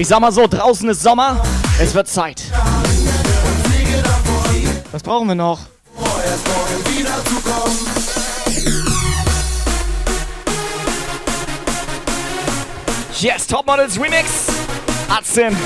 Ich 0.08 0.10
sag 0.10 0.22
mal 0.22 0.32
so, 0.32 0.48
draußen 0.48 0.88
ist 0.88 1.04
Sommer. 1.04 1.44
Es 1.82 1.94
wird 1.94 2.08
Zeit. 2.08 2.42
Was 4.94 5.04
brauchen 5.04 5.28
wir 5.28 5.36
noch? 5.36 5.60
Yes, 13.20 13.48
Topmodels 13.48 14.00
Remix. 14.00 14.30
18. 15.10 15.58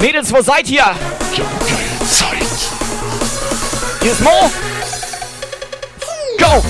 Mädels, 0.00 0.32
wo 0.32 0.40
seid 0.40 0.70
ihr? 0.70 0.84
Zeit. 2.08 2.36
Hier 4.00 4.12
ist 4.12 4.20
Mo. 4.20 4.52
Go. 6.38 6.64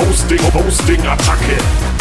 Hosting, 0.00 0.40
Hosting, 0.52 1.06
Attacke. 1.06 1.93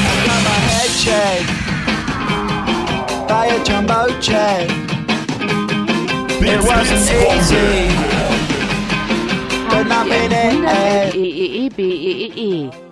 I 0.00 0.24
got 0.24 0.40
my 0.48 0.58
head 0.70 0.90
check. 1.04 1.44
Buy 3.28 3.46
a 3.48 3.58
jumbo 3.64 4.00
check. 4.22 4.64
It 6.40 6.60
wasn't 6.64 7.04
easy, 7.28 7.92
but 9.68 9.84
not 9.88 10.06
eh. 10.06 10.10
been 10.10 10.32
it. 12.38 12.87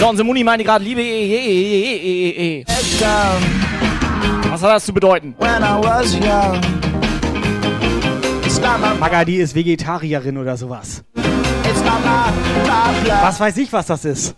E, 0.00 0.02
B, 0.02 0.06
E, 0.06 0.06
E, 0.06 0.06
E. 0.06 0.06
So, 0.06 0.08
unsere 0.08 0.24
Muni 0.24 0.42
meinte 0.42 0.64
gerade, 0.64 0.82
liebe 0.82 1.02
E, 1.02 1.04
E, 1.04 1.36
E, 1.36 1.90
E, 1.92 2.06
E, 2.06 2.30
E, 2.30 2.60
E. 2.60 2.64
Was 4.50 4.62
hat 4.62 4.70
das 4.70 4.86
zu 4.86 4.94
bedeuten? 4.94 5.34
When 5.38 5.62
I 5.62 5.78
was 5.78 6.14
young, 6.14 6.58
it's 8.42 8.58
not 8.58 8.80
my, 8.80 8.98
Maga, 8.98 9.24
die 9.26 9.36
ist 9.36 9.54
Vegetarierin 9.54 10.38
oder 10.38 10.56
sowas. 10.56 11.04
Was 13.22 13.40
weiß 13.40 13.58
ich, 13.58 13.70
was 13.72 13.86
das 13.86 14.04
ist? 14.06 14.34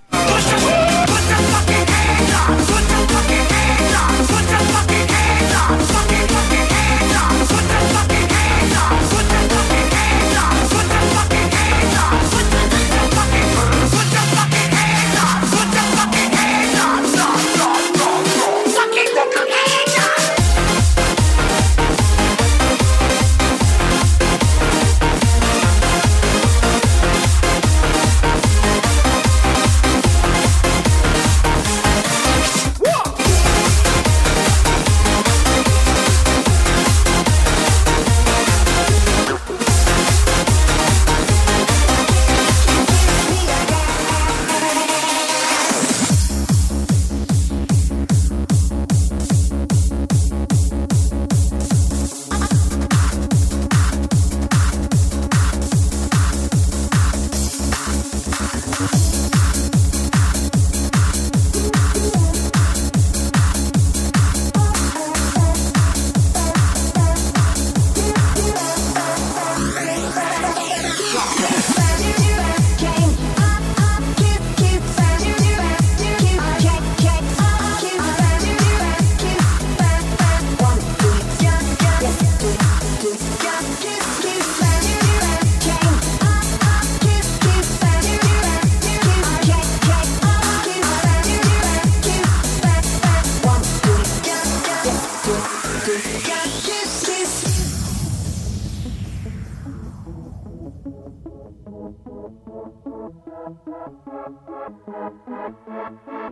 I 106.22 106.28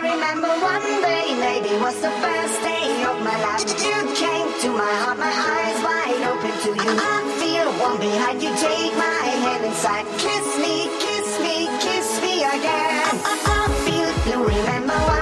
remember 0.00 0.48
one 0.48 0.88
day, 1.04 1.36
maybe 1.36 1.68
it 1.68 1.80
was 1.82 2.00
the 2.00 2.08
first 2.08 2.62
day 2.62 3.04
of 3.04 3.20
my 3.20 3.36
life. 3.44 3.68
You 3.84 3.92
came 4.16 4.48
to 4.62 4.68
my 4.72 4.88
heart, 5.04 5.18
my 5.18 5.28
eyes 5.28 5.76
wide 5.84 6.16
open 6.32 6.56
to 6.64 6.70
you. 6.82 6.96
I, 6.96 7.28
feel 7.36 7.68
warm 7.78 8.00
behind 8.00 8.42
you, 8.42 8.48
take 8.56 8.96
my 8.96 9.28
hand 9.44 9.66
inside. 9.66 10.06
Kiss 10.16 10.56
me, 10.56 10.88
kiss 10.98 11.28
me, 11.40 11.68
kiss 11.78 12.22
me 12.22 12.44
again. 12.44 13.04
I, 13.04 13.20
I, 13.20 13.36
I 13.52 13.68
feel 13.84 14.08
blue, 14.24 14.48
remember 14.48 15.15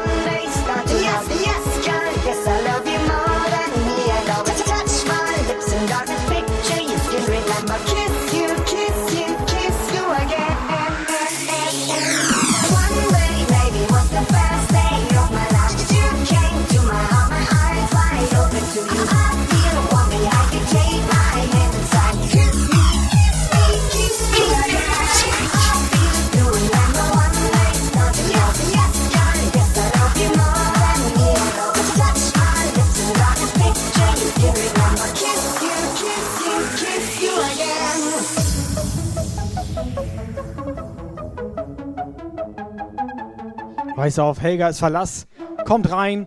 Weiß 44.05 44.19
auf, 44.19 44.43
Helga 44.43 44.69
ist 44.69 44.81
Verlass, 44.81 45.27
kommt 45.65 45.91
rein 45.91 46.27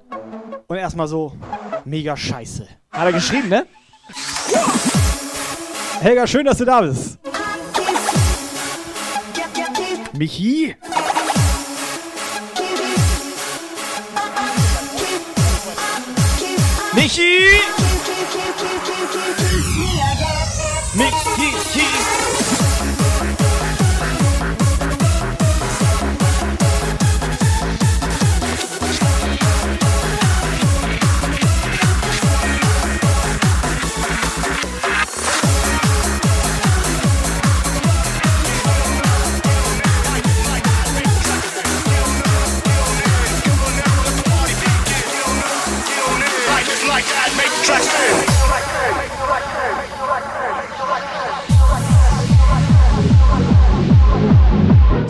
und 0.65 0.77
erstmal 0.77 1.07
so, 1.07 1.37
mega 1.85 2.17
scheiße. 2.17 2.67
Hat 2.91 3.05
er 3.05 3.13
geschrieben, 3.13 3.49
ne? 3.49 3.67
Helga, 6.01 6.25
schön, 6.25 6.45
dass 6.47 6.57
du 6.57 6.65
da 6.65 6.81
bist. 6.81 7.19
Michi! 10.13 10.75
Michi! 16.93 17.76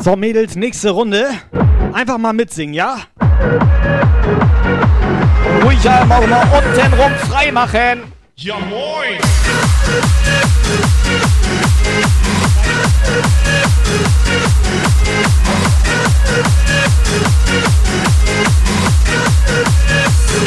So, 0.08 0.16
Mädels, 0.16 0.55
nächste 0.55 0.91
Runde. 0.91 1.28
Einfach 1.91 2.18
mal 2.18 2.32
mitsingen, 2.32 2.74
ja? 2.74 2.99
Ruhig 5.62 5.89
einmal 5.89 6.26
mal 6.28 6.47
unten 6.47 6.93
rum 6.93 7.12
frei 7.30 7.51
machen. 7.51 8.03
Ja 8.38 8.55
moin! 8.58 9.20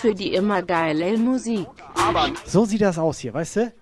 für 0.02 0.14
die 0.16 0.34
immer 0.34 0.62
geile 0.62 1.18
Musik. 1.18 1.68
So 2.46 2.66
sieht 2.66 2.82
das 2.82 2.98
aus 2.98 3.20
hier, 3.20 3.34
weißt 3.34 3.56
du? 3.58 3.74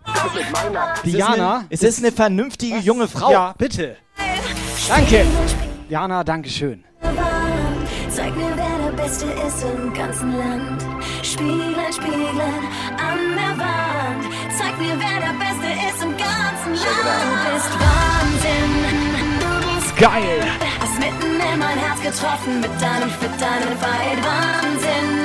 Diana. 1.03 1.57
eine- 1.59 1.65
Ist 1.69 1.83
das 1.83 1.99
eine 1.99 2.11
vernünftige 2.11 2.77
junge 2.79 3.07
Frau? 3.07 3.31
Ja, 3.31 3.53
bitte. 3.57 3.97
Danke. 4.89 5.25
Diana, 5.89 6.23
danke 6.23 6.49
schön. 6.49 6.83
Zeig 8.09 8.35
mir, 8.35 8.51
wer 8.55 8.89
der 8.91 8.97
Beste 9.03 9.25
ist 9.25 9.63
im 9.63 9.93
ganzen 9.93 10.35
Land. 10.35 10.81
Spieglein, 11.21 11.93
Spieglein 11.93 12.63
an 12.97 13.19
der 13.35 13.53
Wand. 13.63 14.23
Zeig 14.57 14.77
mir, 14.79 14.95
wer 14.97 15.19
der 15.19 15.35
Beste 15.37 15.67
ist 15.87 16.03
im 16.03 16.17
ganzen 16.17 16.73
Land. 16.73 17.21
Du 17.23 17.53
bist 17.53 17.73
Wahnsinn. 17.79 18.71
Du 19.39 19.75
bist 19.75 19.95
Geil. 19.97 20.39
Hast 20.81 20.99
mitten 20.99 21.35
in 21.53 21.59
mein 21.59 21.77
Herz 21.77 22.01
getroffen 22.01 22.59
mit 22.61 22.71
deinem, 22.81 23.09
mit 23.21 23.41
deinem 23.41 23.77
Fight. 23.77 24.19
Wahnsinn. 24.23 25.16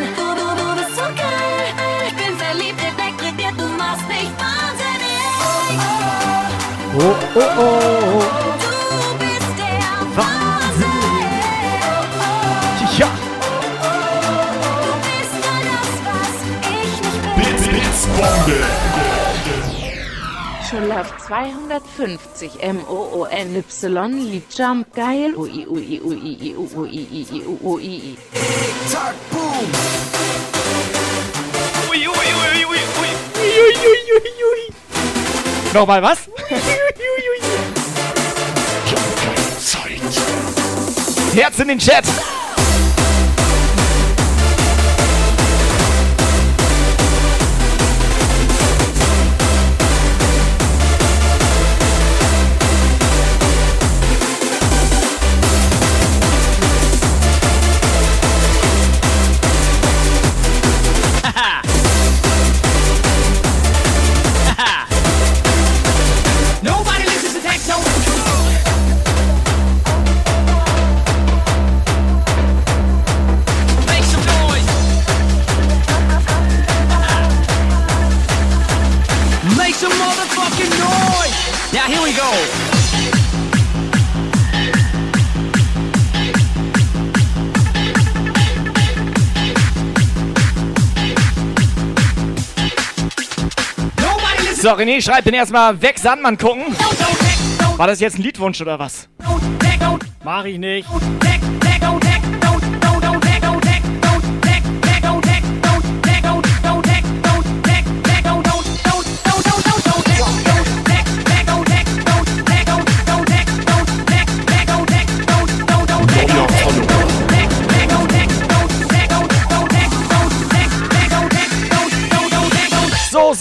Oh, 6.95 6.99
Oh, 6.99 7.17
oh, 7.35 7.41
oh, 7.41 7.71
oh. 8.05 8.27
Du 8.61 9.17
bist 9.19 9.53
der 9.57 9.81
Wahnsinn. 10.15 11.23
Ja. 12.99 13.09
Blitzbombe. 17.35 18.57
Schon 20.69 20.85
Love 20.89 21.11
250 21.27 22.61
M-O-O-N-Y 22.61 23.63
Lied 24.31 24.43
Jump 24.55 24.93
geil. 24.95 25.35
Ui, 25.35 25.67
ui, 25.67 25.99
ui, 25.99 25.99
ui, 25.99 26.17
ui, 26.21 26.55
ui, 26.57 26.77
ui, 26.77 27.27
ui, 27.31 27.43
ui, 27.43 27.57
ui. 27.63 28.19
Zack, 28.87 29.15
boom. 29.31 29.67
Ui, 31.91 31.97
ui, 31.97 32.07
ui, 32.07 32.19
ui, 32.53 32.65
ui, 32.65 32.81
ui. 33.01 33.11
Ui, 33.41 33.75
ui, 33.81 34.01
ui, 34.13 34.33
ui. 34.53 34.82
Nochmal 35.73 36.03
was? 36.03 36.29
Herz 41.35 41.59
in 41.61 41.69
den 41.69 41.79
Chat. 41.79 42.05
Some 79.83 79.99
motherfucking 79.99 80.71
noise. 80.79 81.73
Now 81.73 81.87
here 81.89 82.03
we 82.03 82.13
go. 82.13 82.31
So, 94.55 94.71
René 94.75 95.03
schreibt 95.03 95.27
den 95.27 95.35
erstmal 95.35 95.83
weg 95.83 95.99
Sandmann 95.99 96.39
gucken. 96.39 96.77
War 97.77 97.89
das 97.89 97.99
jetzt 97.99 98.21
ein 98.21 98.23
Liedwunsch 98.23 98.61
oder 98.61 98.79
was? 98.79 99.09
Mach 100.23 100.45
ich 100.45 100.59
nicht. 100.59 100.87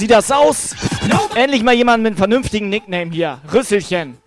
Sieht 0.01 0.09
das 0.11 0.31
aus. 0.31 0.75
Endlich 1.35 1.61
mal 1.61 1.75
jemand 1.75 2.01
mit 2.01 2.11
einem 2.11 2.17
vernünftigen 2.17 2.69
Nickname 2.69 3.11
hier. 3.11 3.37
Rüsselchen. 3.53 4.17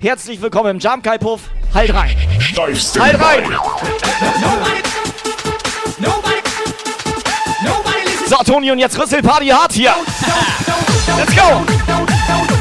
Herzlich 0.00 0.42
willkommen 0.42 0.70
im 0.70 0.78
Jump 0.80 1.04
Kai 1.04 1.18
Puff. 1.18 1.42
Halt 1.72 1.94
rein. 1.94 2.16
Halt 2.98 3.20
rein. 3.20 3.58
So, 8.26 8.36
Toni, 8.44 8.72
und 8.72 8.80
jetzt 8.80 8.98
Rüsselparty 8.98 9.46
hart 9.48 9.72
hier. 9.72 9.94
Let's 11.16 11.36
go. 11.36 12.59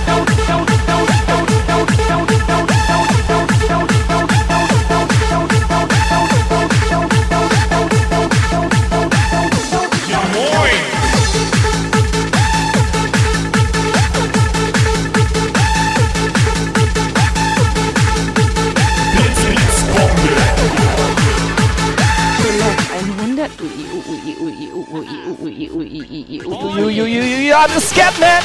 Ui, 27.49 27.55
I'm 27.55 27.69
the 27.69 27.79
Scatman. 27.79 28.43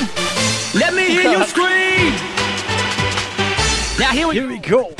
Let 0.75 0.95
me 0.95 1.07
hear 1.09 1.31
you 1.31 1.45
scream. 1.45 2.15
Now 3.99 4.13
here 4.13 4.29
we, 4.29 4.35
Here 4.35 4.49
we 4.49 4.59
go. 4.59 4.93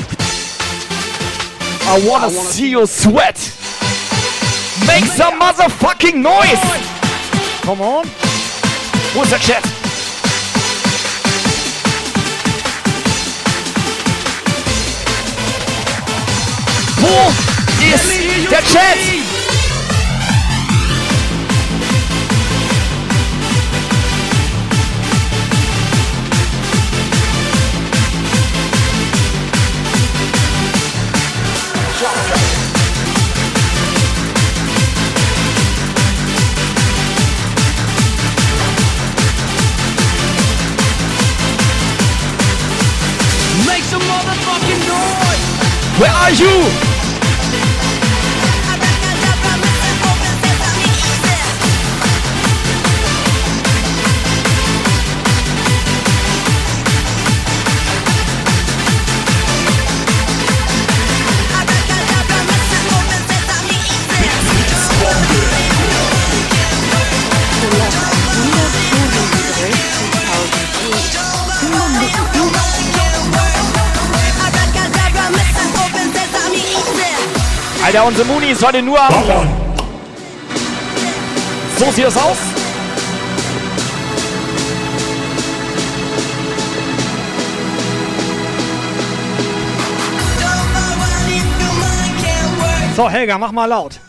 I 1.87 2.01
wanna 2.07 2.29
see 2.29 2.69
you 2.69 2.85
sweat. 2.85 3.37
Make 4.87 5.05
some 5.05 5.39
motherfucking 5.39 6.15
noise. 6.21 6.61
Come 7.63 7.81
on. 7.81 8.05
Wo 9.13 9.23
ist 9.23 9.31
der 9.31 9.39
Chat? 9.39 9.63
Wo 16.97 17.31
ist 17.93 18.51
der 18.51 18.63
Chat? 18.65 19.24
Where 45.97 46.11
are 46.11 46.31
you? 46.31 46.94
Alter, 77.95 78.07
unsere 78.07 78.27
Muni 78.27 78.47
ist 78.47 78.65
heute 78.65 78.81
nur 78.81 78.99
am... 78.99 79.13
So 81.77 81.91
sieht 81.91 82.05
das 82.05 82.17
aus. 82.17 82.37
So, 92.97 93.09
Helga, 93.09 93.37
mach 93.37 93.51
mal 93.53 93.65
laut. 93.65 93.99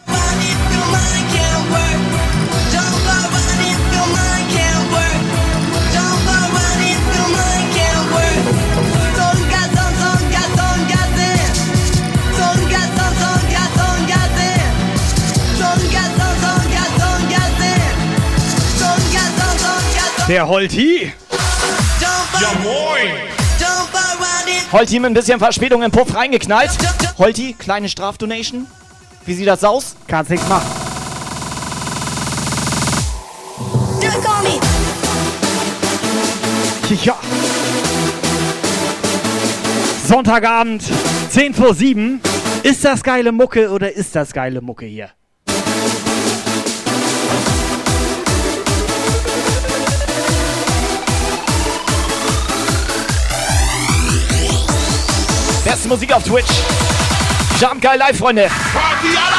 Der 20.29 20.49
Holti. 20.49 21.13
Ja 22.01 22.53
moin! 22.63 23.13
Holti 24.73 24.99
mit 24.99 25.11
ein 25.11 25.15
bisschen 25.15 25.39
Verspätung 25.39 25.83
im 25.85 25.93
Puff 25.93 26.15
reingeknallt. 26.15 26.71
Holti, 27.17 27.55
kleine 27.57 27.89
Strafdonation. 27.89 28.67
Wie 29.25 29.35
sieht 29.35 29.47
das 29.47 29.63
aus? 29.63 29.95
Kannst 30.09 30.33
nichts 30.33 30.49
machen. 30.49 30.67
Ja. 37.05 37.17
Sonntagabend, 40.07 40.83
10 41.31 41.55
vor 41.55 41.75
7. 41.75 42.21
Ist 42.65 42.85
das 42.85 43.03
geile 43.03 43.31
Mucke 43.31 43.71
oder 43.71 43.93
ist 43.93 44.17
das 44.17 44.33
geile 44.33 44.61
Mucke 44.61 44.87
hier? 44.87 45.11
Beste 55.67 55.89
Musik 55.89 56.13
auf 56.13 56.23
Twitch. 56.23 56.63
Jump 57.61 57.83
Guy 57.83 57.97
Live, 57.97 58.19
Freunde. 58.19 58.49
Party 58.73 59.17
alle! 59.17 59.36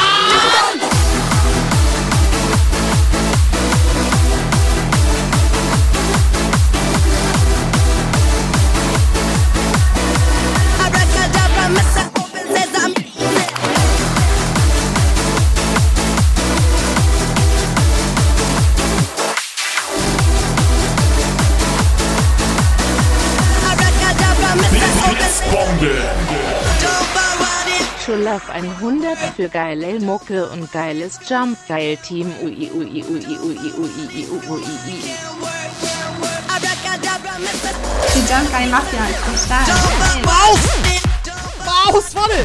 Schulaf 28.27 28.49
100 28.49 29.17
für 29.37 29.47
geile 29.47 30.01
Mucke 30.01 30.49
und 30.49 30.69
geiles 30.73 31.17
Jump 31.29 31.57
Geil 31.65 31.95
Team. 31.95 32.29
Ui, 32.43 32.69
ui, 32.73 32.85
ui, 32.85 33.03
ui, 33.03 33.25
ui, 33.25 33.37
ui, 33.39 33.57
ui, 33.57 33.87
ui, 33.87 34.27
ui, 34.27 34.49
ui. 34.49 35.01
Die 38.13 38.23
Jump 38.27 38.51
Guy 38.51 38.67
Mafia 38.67 39.07
ist 39.07 39.23
am 39.25 39.37
Start. 39.37 39.67
Maus, 41.65 42.15
warte! 42.15 42.43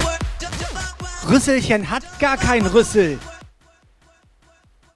Rüsselchen 1.28 1.91
hat 1.91 2.05
gar 2.20 2.37
kein 2.37 2.64
Rüssel. 2.64 3.18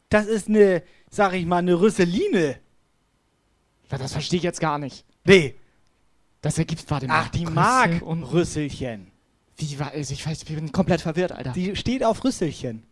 Das 0.08 0.26
ist 0.26 0.46
eine, 0.46 0.84
sag 1.10 1.32
ich 1.32 1.46
mal, 1.46 1.58
eine 1.58 1.80
Rüsseline. 1.80 2.60
Ja, 3.90 3.98
das 3.98 4.12
verstehe 4.12 4.36
ich 4.36 4.44
jetzt 4.44 4.60
gar 4.60 4.78
nicht. 4.78 5.04
Nee. 5.24 5.56
Das 6.42 6.58
ergibt, 6.58 6.88
warte 6.88 7.08
mal. 7.08 7.22
Ach, 7.24 7.28
die 7.30 7.42
Rüssel 7.42 7.54
mag 7.54 8.02
und 8.02 8.22
Rüsselchen. 8.22 9.15
Wie 9.58 9.78
war 9.78 9.94
es? 9.94 10.10
Ich 10.10 10.26
weiß, 10.26 10.42
ich 10.42 10.54
bin 10.54 10.70
komplett 10.72 11.00
verwirrt, 11.00 11.32
Alter. 11.32 11.52
Die 11.52 11.76
steht 11.76 12.04
auf 12.04 12.22
Rüsselchen. 12.24 12.82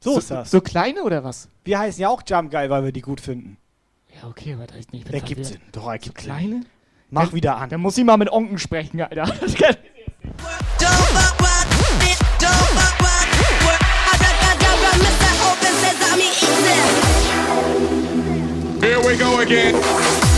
So, 0.00 0.18
ist 0.18 0.30
das. 0.30 0.50
So 0.50 0.60
kleine 0.60 1.02
oder 1.02 1.24
was? 1.24 1.48
Wir 1.64 1.78
heißen 1.78 2.02
ja 2.02 2.08
auch 2.08 2.22
Jump 2.26 2.50
Guy, 2.50 2.68
weil 2.68 2.84
wir 2.84 2.92
die 2.92 3.00
gut 3.00 3.20
finden. 3.20 3.56
Ja, 4.20 4.28
okay, 4.28 4.54
aber 4.54 4.66
da 4.66 4.74
ist 4.74 4.92
nicht. 4.92 5.08
Ergibt 5.10 5.46
Sinn. 5.46 5.60
Doch, 5.70 5.88
ergibt 5.88 6.20
Sinn. 6.20 6.26
Kleine? 6.32 6.60
Mach 7.10 7.24
Dann- 7.26 7.34
wieder 7.34 7.56
an. 7.56 7.70
Dann 7.70 7.80
muss 7.80 7.96
ich 7.96 8.04
mal 8.04 8.16
mit 8.16 8.30
Onken 8.30 8.58
sprechen, 8.58 9.00
Alter. 9.00 9.24
Das 9.40 9.54
kann-. 9.54 9.76
Here 18.80 19.00
we 19.00 19.16
go 19.16 19.38
again! 19.38 20.31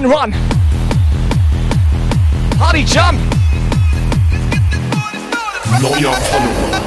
And 0.00 0.10
run. 0.10 0.34
Party 2.58 2.84
jump. 2.84 3.20
Neuer 5.80 6.12
Follower. 6.12 6.80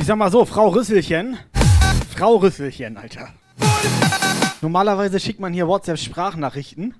Ich 0.00 0.06
sag 0.06 0.16
mal 0.16 0.30
so, 0.30 0.44
Frau 0.44 0.68
Rüsselchen. 0.68 1.38
Frau 2.16 2.36
Rüsselchen, 2.36 2.96
Alter. 2.96 3.28
Normalerweise 4.60 5.20
schickt 5.20 5.40
man 5.40 5.52
hier 5.52 5.68
WhatsApp-Sprachnachrichten. 5.68 6.94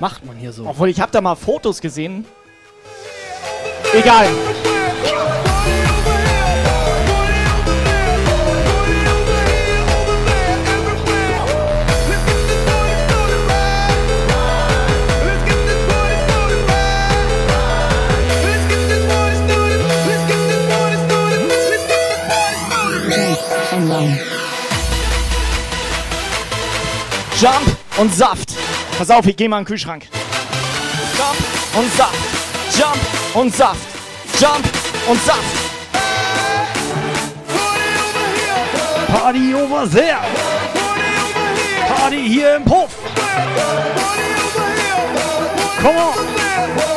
Macht 0.00 0.24
man 0.24 0.36
hier 0.36 0.52
so. 0.52 0.66
Obwohl, 0.66 0.88
ich 0.90 1.00
habe 1.00 1.10
da 1.12 1.20
mal 1.20 1.34
Fotos 1.34 1.80
gesehen. 1.80 2.24
Egal. 3.94 4.28
Jump 27.40 27.76
und 27.98 28.14
Saft. 28.14 28.54
Pass 28.96 29.10
auf, 29.10 29.26
ich 29.26 29.36
geh 29.36 29.46
mal 29.46 29.58
in 29.58 29.64
den 29.64 29.68
Kühlschrank. 29.68 30.06
Jump 31.18 31.84
und 31.84 31.92
Saft. 31.94 32.14
Jump 32.78 32.96
und 33.34 33.54
Saft. 33.54 33.80
Jump 34.40 34.64
und 35.06 35.22
Saft. 35.22 35.42
Party 39.08 39.54
over 39.54 39.86
there. 39.90 40.18
Party 41.88 42.26
hier 42.26 42.56
im 42.56 42.64
Puff. 42.64 42.96
Come 45.82 45.98
on. 45.98 46.95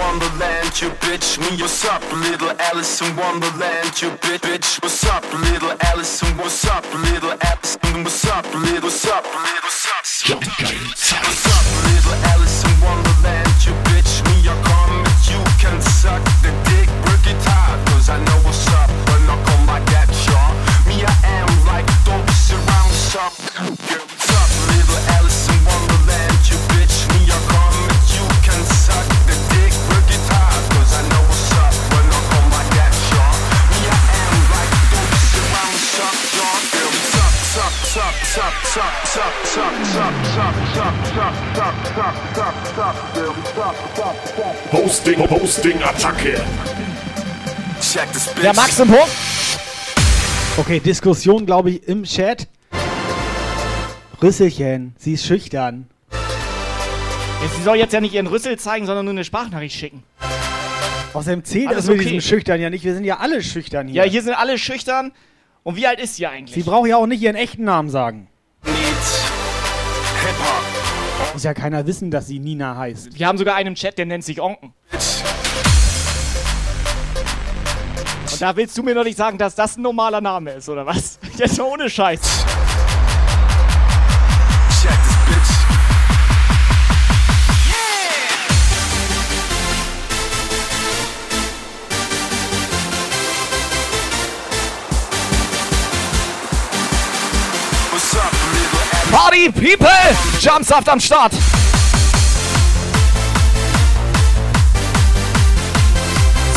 Wonderland, 0.00 0.80
you 0.80 0.88
bitch? 1.04 1.38
Me, 1.38 1.60
what's 1.60 1.84
up, 1.84 2.02
little 2.12 2.52
Alice 2.58 3.02
in 3.02 3.14
Wonderland, 3.16 4.00
you 4.00 4.08
bitch? 4.24 4.40
bitch? 4.40 4.82
What's 4.82 5.04
up, 5.04 5.22
little 5.32 5.76
Alice? 5.82 6.22
What's 6.38 6.64
up, 6.64 6.84
little 6.94 7.34
Alice? 7.42 7.76
What's 7.82 8.24
up, 8.24 8.46
little? 8.54 8.80
What's 8.80 9.06
up, 9.06 9.24
little? 9.24 9.60
What's 9.60 9.86
up? 9.86 10.00
What's 10.24 11.52
up, 11.52 11.59
Hosting, 44.72 45.18
Hosting, 45.18 45.82
Attacke. 45.82 46.40
Check 47.80 48.12
this 48.12 48.28
bitch. 48.28 48.42
Der 48.42 48.54
Max 48.54 48.78
im 48.78 48.88
Punkt. 48.88 49.08
Okay, 50.56 50.78
Diskussion, 50.78 51.44
glaube 51.44 51.70
ich, 51.70 51.88
im 51.88 52.04
Chat. 52.04 52.46
Rüsselchen, 54.22 54.94
sie 54.96 55.14
ist 55.14 55.26
schüchtern. 55.26 55.88
Sie 57.56 57.62
soll 57.64 57.78
jetzt 57.78 57.92
ja 57.92 58.00
nicht 58.00 58.14
ihren 58.14 58.28
Rüssel 58.28 58.56
zeigen, 58.60 58.86
sondern 58.86 59.06
nur 59.06 59.14
eine 59.14 59.24
Sprachnachricht 59.24 59.76
schicken. 59.76 60.04
Außerdem 61.14 61.42
zählt 61.42 61.66
Alles 61.66 61.78
das 61.78 61.86
mit 61.88 61.96
okay. 61.96 62.04
diesem 62.04 62.20
Schüchtern 62.20 62.60
ja 62.60 62.70
nicht. 62.70 62.84
Wir 62.84 62.94
sind 62.94 63.02
ja 63.02 63.18
alle 63.18 63.42
schüchtern 63.42 63.88
hier. 63.88 64.04
Ja, 64.04 64.08
hier 64.08 64.22
sind 64.22 64.34
alle 64.34 64.56
schüchtern. 64.56 65.10
Und 65.62 65.76
wie 65.76 65.86
alt 65.86 66.00
ist 66.00 66.16
sie 66.16 66.26
eigentlich? 66.26 66.54
Sie 66.54 66.68
braucht 66.68 66.88
ja 66.88 66.96
auch 66.96 67.06
nicht 67.06 67.22
ihren 67.22 67.36
echten 67.36 67.64
Namen 67.64 67.90
sagen. 67.90 68.28
Muss 71.32 71.44
ja 71.44 71.54
keiner 71.54 71.86
wissen, 71.86 72.10
dass 72.10 72.26
sie 72.26 72.38
Nina 72.38 72.76
heißt. 72.76 73.18
Wir 73.18 73.26
haben 73.26 73.38
sogar 73.38 73.56
einen 73.56 73.68
im 73.68 73.74
Chat, 73.74 73.98
der 73.98 74.06
nennt 74.06 74.24
sich 74.24 74.40
Onken. 74.40 74.72
Und 78.32 78.40
da 78.40 78.56
willst 78.56 78.76
du 78.78 78.82
mir 78.82 78.94
noch 78.94 79.04
nicht 79.04 79.18
sagen, 79.18 79.36
dass 79.38 79.54
das 79.54 79.76
ein 79.76 79.82
normaler 79.82 80.20
Name 80.20 80.52
ist, 80.52 80.68
oder 80.68 80.86
was? 80.86 81.18
Jetzt 81.36 81.58
mal 81.58 81.64
ohne 81.64 81.90
Scheiß. 81.90 82.20
Party 99.22 99.50
People! 99.50 99.86
Jumpsaft 100.40 100.88
am 100.88 100.98
Start! 100.98 101.32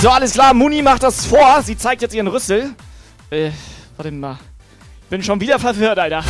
So, 0.02 0.10
alles 0.10 0.32
klar, 0.32 0.54
Muni 0.54 0.82
macht 0.82 1.04
das 1.04 1.26
vor. 1.26 1.62
Sie 1.62 1.78
zeigt 1.78 2.02
jetzt 2.04 2.16
ihren 2.16 2.28
Rüssel. 2.28 2.74
Äh, 3.30 3.52
warte 3.98 4.12
mal. 4.12 4.40
Bin 5.10 5.22
schon 5.22 5.42
wieder 5.42 5.60
verwirrt, 5.60 6.00
Alter. 6.00 6.24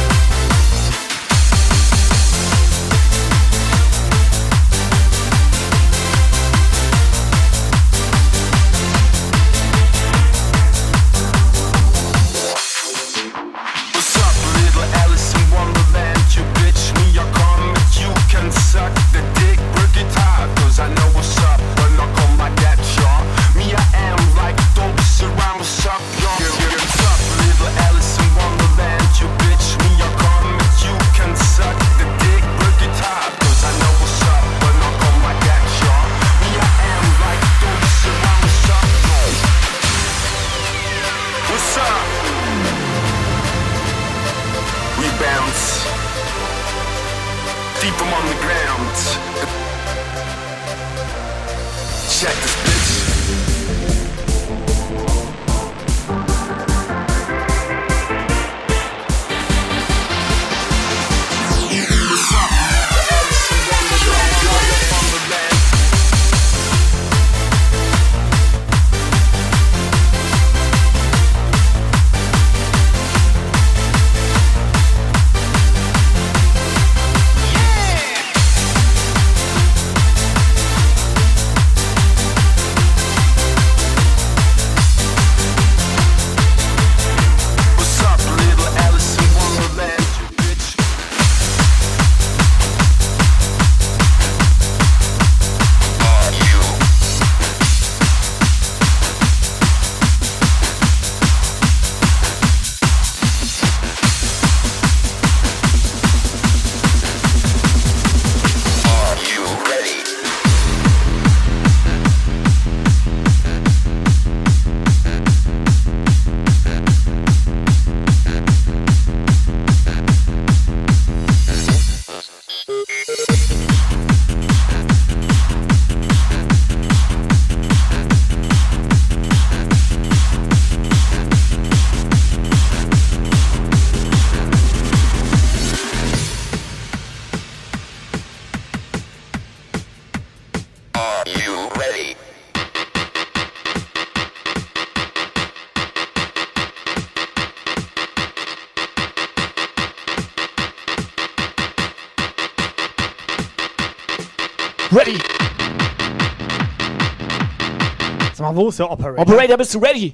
Wo 158.55 158.69
ist 158.69 158.77
der 158.77 158.91
Operator? 158.91 159.19
Operator, 159.19 159.57
bist 159.57 159.73
du 159.73 159.79
ready? 159.79 160.13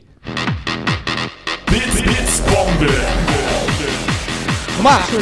Blitz, 1.65 2.01
Blitz, 2.01 2.41
Bombe. 2.41 2.87
Guck 4.75 4.83
mal, 4.83 4.99
hast 4.99 5.11
du 5.11 5.17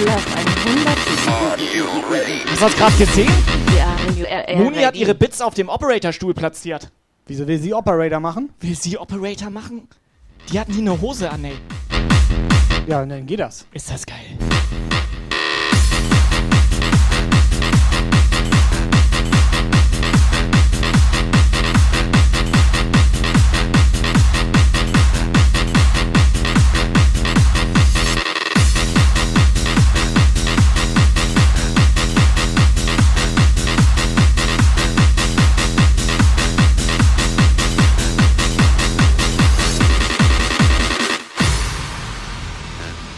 das 2.59 2.75
gerade 2.75 2.95
gesehen? 2.97 3.31
Ja, 3.75 4.55
Muni 4.55 4.83
hat 4.83 4.95
ihre 4.95 5.15
Bits 5.15 5.41
auf 5.41 5.55
dem 5.55 5.67
Operator-Stuhl 5.67 6.35
platziert. 6.35 6.91
Wieso 7.25 7.47
will 7.47 7.59
sie 7.59 7.73
Operator 7.73 8.19
machen? 8.19 8.51
Will 8.59 8.75
sie 8.75 8.99
Operator 8.99 9.49
machen? 9.49 9.87
Die 10.51 10.59
hat 10.59 10.69
nie 10.69 10.81
eine 10.81 11.01
Hose 11.01 11.29
an, 11.29 11.43
ey. 11.43 11.55
Ja, 12.85 13.03
dann 13.03 13.25
geht 13.25 13.39
das. 13.39 13.65
Ist 13.73 13.91
das 13.91 14.05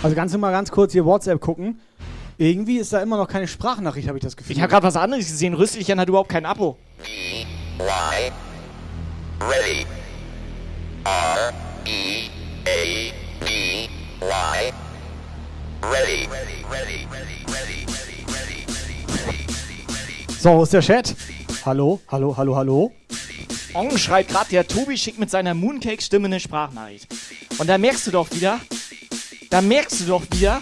Also 0.10 0.16
ganz 0.16 0.36
mal 0.36 0.52
ganz 0.52 0.72
kurz 0.72 0.92
hier 0.94 1.06
WhatsApp 1.06 1.40
gucken. 1.40 1.80
Irgendwie 2.40 2.78
ist 2.78 2.92
da 2.92 3.00
immer 3.00 3.16
noch 3.16 3.28
keine 3.28 3.48
Sprachnachricht, 3.48 4.08
habe 4.08 4.18
ich 4.18 4.24
das 4.24 4.36
Gefühl. 4.36 4.56
Ich 4.56 4.62
habe 4.64 4.72
gerade 4.72 4.88
was 4.88 4.96
anderes 4.96 5.28
gesehen. 5.28 5.54
Rüsselchen 5.54 6.00
hat 6.00 6.10
überhaupt 6.10 6.30
kein 6.30 6.48
Abo. 6.48 6.80
Y. 7.78 8.34
Ready. 9.40 9.86
R. 11.06 11.54
E. 11.86 12.30
A. 12.66 13.46
B. 13.46 13.88
Y. 14.20 14.74
Ready. 15.92 16.28
So, 20.40 20.58
wo 20.58 20.64
ist 20.64 20.74
der 20.74 20.82
Chat? 20.82 21.16
Hallo, 21.66 22.02
hallo, 22.08 22.36
hallo, 22.36 22.56
hallo. 22.56 22.92
Ong 23.76 23.96
schreibt 23.96 24.32
gerade, 24.32 24.50
der 24.50 24.68
Tobi 24.68 24.98
schickt 24.98 25.20
mit 25.20 25.30
seiner 25.30 25.54
Mooncake-Stimme 25.54 26.26
eine 26.26 26.40
Sprachnachricht. 26.40 27.08
Und 27.60 27.70
da 27.70 27.78
merkst 27.78 28.08
du 28.08 28.12
doch 28.12 28.32
wieder, 28.32 28.60
da 29.50 29.62
merkst 29.62 30.02
du 30.02 30.06
doch 30.06 30.24
wieder, 30.32 30.62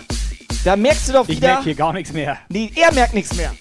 da 0.64 0.76
merkst 0.76 1.10
du 1.10 1.14
doch 1.14 1.28
Ich 1.28 1.38
wieder. 1.38 1.48
merke 1.50 1.64
hier 1.66 1.76
gar 1.76 1.94
nichts 1.94 2.14
mehr. 2.14 2.38
Nee, 2.50 2.72
er 2.76 2.94
merkt 2.94 3.14
nichts 3.14 3.36
mehr. 3.36 3.54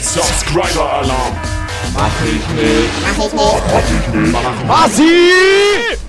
Subscriber 0.00 0.92
Alarm. 0.92 1.36
Mach 1.94 2.10
ich 2.24 2.32
nicht. 2.32 2.90
Mach 3.02 3.26
ich 3.26 3.32
nicht. 3.32 3.34
Mach 3.34 3.80
ich 3.80 4.14
nicht. 4.14 4.32
Mach 4.32 4.82
Basi! 4.82 5.02
Wow. 5.02 6.07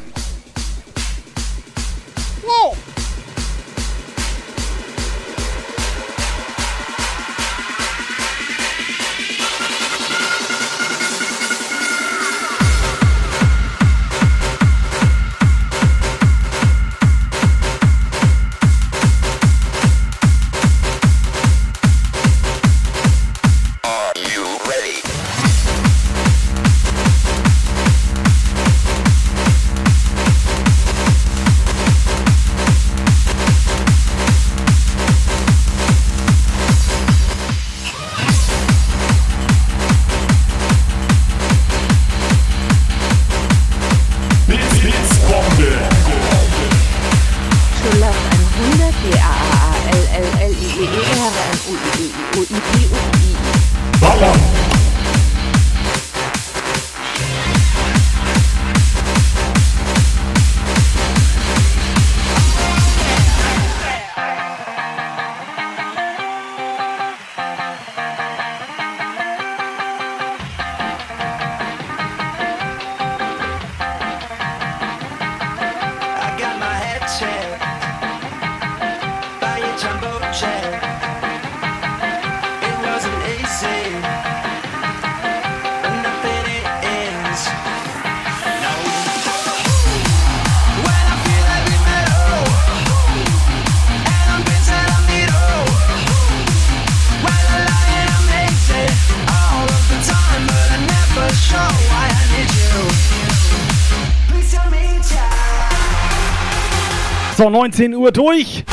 So, 107.40 107.50
19 107.50 107.96
Uhr 107.96 108.12
durch. 108.12 108.66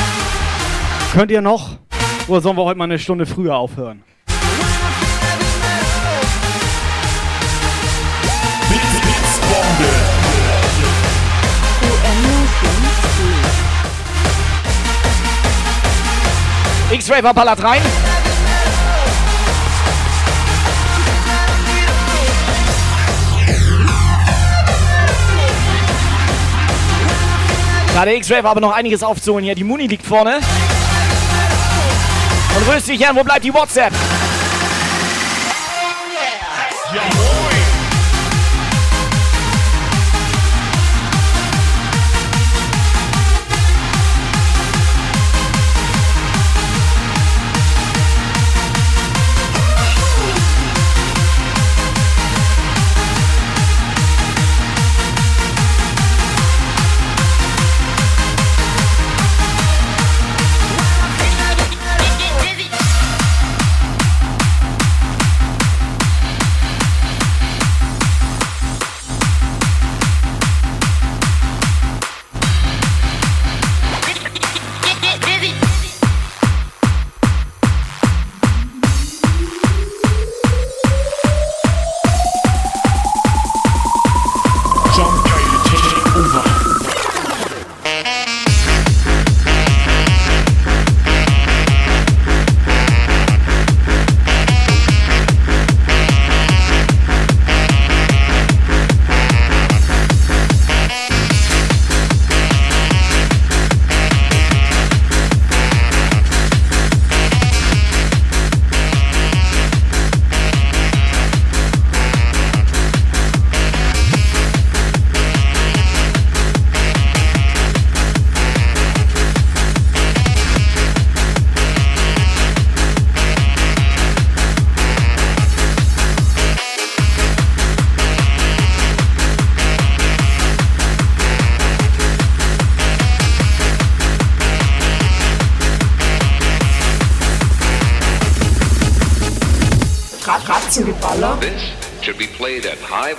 Könnt 1.13 1.31
ihr 1.31 1.39
noch? 1.39 1.77
Oder 2.27 2.41
sollen 2.41 2.57
wir 2.57 2.65
heute 2.65 2.77
mal 2.77 2.83
eine 2.83 2.99
Stunde 2.99 3.25
früher 3.25 3.55
aufhören? 3.55 4.03
X-Raver 16.91 17.33
ballert 17.33 17.63
rein. 17.63 17.81
Da 27.97 28.05
der 28.05 28.15
X-Raver 28.17 28.51
aber 28.51 28.61
noch 28.61 28.73
einiges 28.73 29.01
aufzuholen 29.01 29.43
hier. 29.43 29.55
Die 29.55 29.63
Muni 29.63 29.87
liegt 29.87 30.05
vorne. 30.05 30.39
Und 32.55 32.71
rüst 32.71 32.87
dich 32.87 33.07
an, 33.07 33.15
wo 33.15 33.23
bleibt 33.23 33.43
die 33.43 33.51
WhatsApp? 33.51 33.91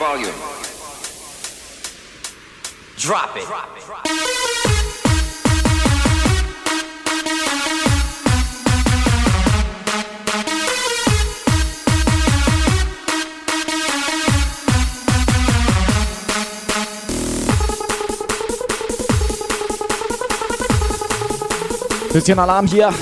At 0.01 0.05
high 0.05 0.17
volume. 0.17 0.35
Drop 2.97 3.37
it. 3.37 3.45
Bisschen 22.13 22.39
Alarm 22.39 22.67
hier. 22.67 22.93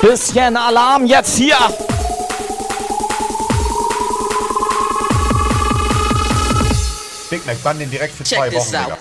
Bisschen 0.00 0.56
Alarm 0.56 1.06
jetzt 1.06 1.36
hier. 1.36 1.56
Big 7.30 7.44
Mac, 7.46 7.62
bann 7.62 7.78
den 7.78 7.90
direkt 7.90 8.14
für 8.14 8.24
Check 8.24 8.38
zwei 8.38 8.48
this 8.50 8.72
Wochen 8.72 8.92
out. 8.92 8.95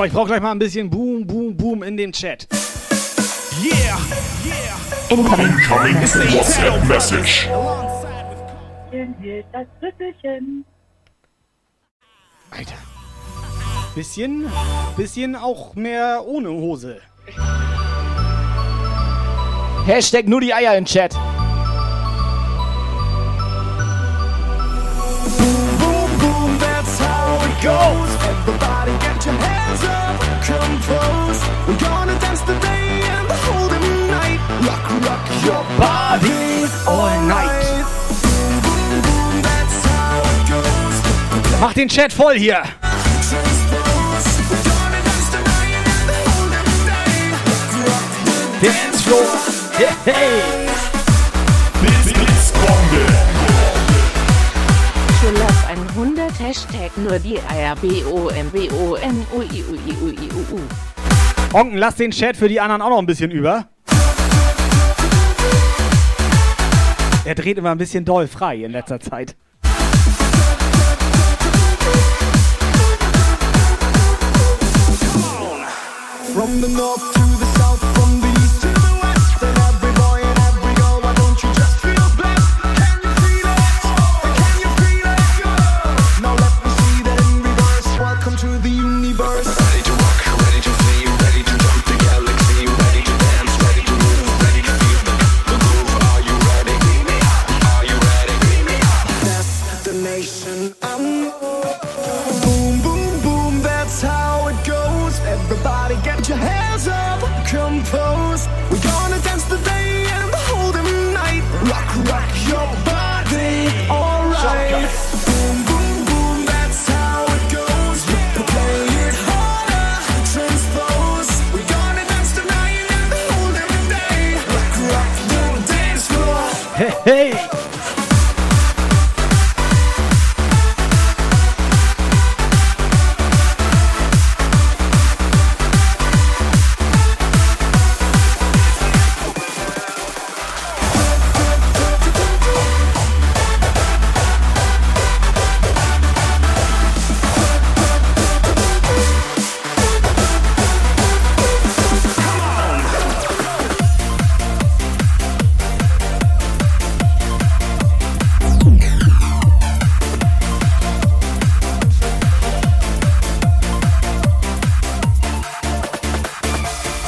So, 0.00 0.04
ich 0.06 0.12
brauche 0.14 0.28
gleich 0.28 0.40
mal 0.40 0.52
ein 0.52 0.58
bisschen 0.58 0.88
Boom, 0.88 1.26
Boom, 1.26 1.54
Boom 1.54 1.82
in 1.82 1.94
den 1.94 2.10
Chat. 2.10 2.48
Yeah, 3.62 3.98
Incoming. 5.10 5.48
Incoming 5.48 5.94
WhatsApp 5.94 6.82
Message. 6.88 7.50
Das. 9.52 9.66
Alter. 12.50 12.74
Bisschen, 13.94 14.50
bisschen 14.96 15.36
auch 15.36 15.74
mehr 15.74 16.24
ohne 16.26 16.48
Hose. 16.48 17.02
Hashtag 19.84 20.26
nur 20.28 20.40
die 20.40 20.54
Eier 20.54 20.78
im 20.78 20.86
Chat. 20.86 21.12
Boom, 25.78 26.10
boom, 26.18 26.58
that's 26.58 26.98
how 26.98 27.44
it 27.44 27.62
goes. 27.62 28.09
Everybody 28.30 28.92
get 29.04 29.26
your 29.26 29.34
hands 29.34 29.82
up, 29.82 30.20
compose. 30.46 31.40
We're 31.66 31.82
gonna 31.88 32.16
dance 32.20 32.42
the 32.42 32.56
day 32.60 33.02
and 33.14 33.26
the 33.28 33.38
whole 33.46 33.68
night. 34.16 34.38
Rock, 34.66 34.86
rock 35.08 35.24
your 35.48 35.62
body 35.76 36.70
all 36.86 37.10
night. 37.26 37.66
Boom, 38.22 38.54
boom, 38.64 39.02
boom, 39.06 39.34
that's 39.42 39.78
how 39.90 40.22
it 40.30 40.40
goes. 40.52 40.96
Mach 41.60 41.74
den 41.74 41.88
Chat 41.88 42.12
voll 42.12 42.38
hier. 42.38 42.62
Transpose. 43.28 44.30
We're 44.48 44.64
gonna 44.70 45.00
Hashtag 56.50 56.90
nur 56.96 57.16
die 57.20 57.38
Eier 57.48 57.76
B 57.76 58.02
O 58.02 58.28
M 58.28 58.50
B 58.50 58.68
O 58.72 58.96
M 58.96 59.24
U 59.32 59.40
I 59.40 59.62
U 59.62 59.74
I 59.86 59.94
U 60.02 60.08
I 60.08 60.28
U 60.34 60.56
U. 60.56 61.56
Onken, 61.56 61.78
lass 61.78 61.94
den 61.94 62.10
Chat 62.10 62.36
für 62.36 62.48
die 62.48 62.60
anderen 62.60 62.82
auch 62.82 62.90
noch 62.90 62.98
ein 62.98 63.06
bisschen 63.06 63.30
über. 63.30 63.68
Er 67.24 67.36
dreht 67.36 67.56
immer 67.56 67.70
ein 67.70 67.78
bisschen 67.78 68.04
doll 68.04 68.26
frei 68.26 68.56
in 68.56 68.72
letzter 68.72 68.98
Zeit. 68.98 69.36
From 76.34 76.60
the 76.60 76.66
north 76.66 77.19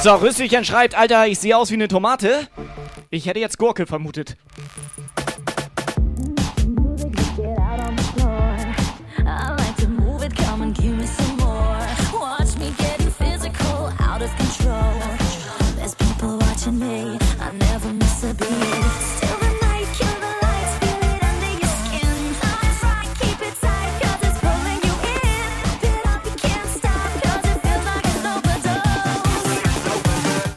So, 0.02 0.16
Rüsselchen 0.16 0.64
schreibt, 0.64 0.96
Alter, 0.96 1.28
ich 1.28 1.38
sehe 1.38 1.56
aus 1.56 1.70
wie 1.70 1.74
eine 1.74 1.86
Tomate. 1.86 2.48
Ich 3.10 3.26
hätte 3.26 3.38
jetzt 3.38 3.56
Gurke 3.56 3.86
vermutet. 3.86 4.36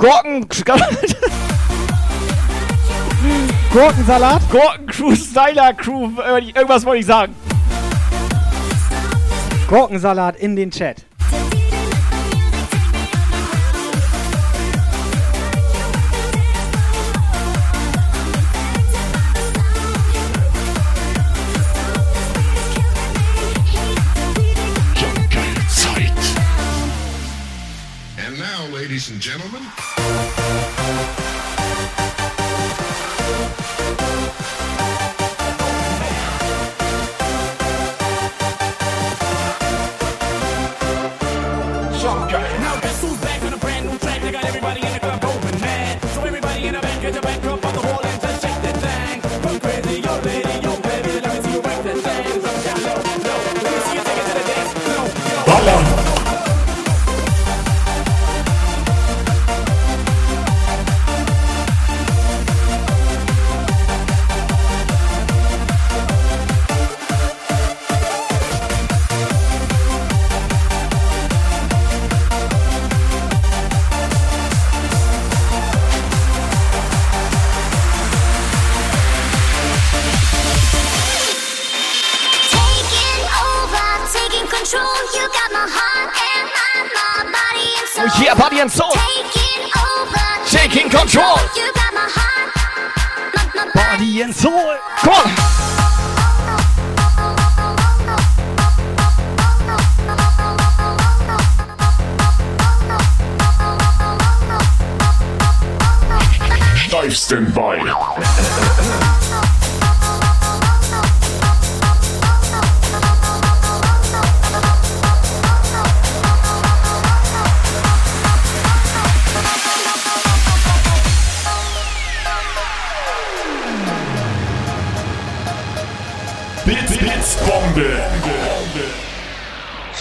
Gurken. 0.05 0.47
Gurkensalat? 3.73 4.41
Gurkencrew, 4.51 5.15
Styler 5.15 5.73
Crew, 5.73 6.11
äh, 6.21 6.43
irgendwas 6.43 6.85
wollte 6.85 6.99
ich 6.99 7.07
sagen. 7.07 7.35
Gurkensalat 9.67 10.35
in 10.35 10.55
den 10.55 10.69
Chat. 10.69 11.04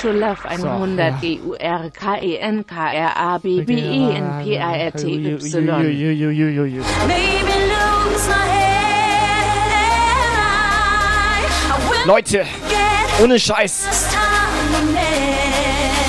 Schulaf 0.05 0.45
100 0.45 1.15
So, 1.15 1.21
G 1.21 1.41
U 1.43 1.55
R 1.55 1.91
K 1.91 2.19
E 2.21 2.37
N 2.37 2.67
K 2.67 2.75
R 2.77 3.17
A 3.17 3.39
B 3.39 3.63
B 3.63 3.73
E 3.73 4.11
N 4.13 4.45
P 4.45 4.59
A 4.59 4.77
R 4.85 4.93
T 4.93 5.07
Y. 5.07 5.55
Maybe 7.09 7.55
lose 7.73 8.29
my 8.29 8.35
head. 8.53 8.85
I 11.71 11.89
will 11.89 12.07
Leute, 12.07 12.45
ohne 13.23 13.39
Scheiß. 13.39 13.89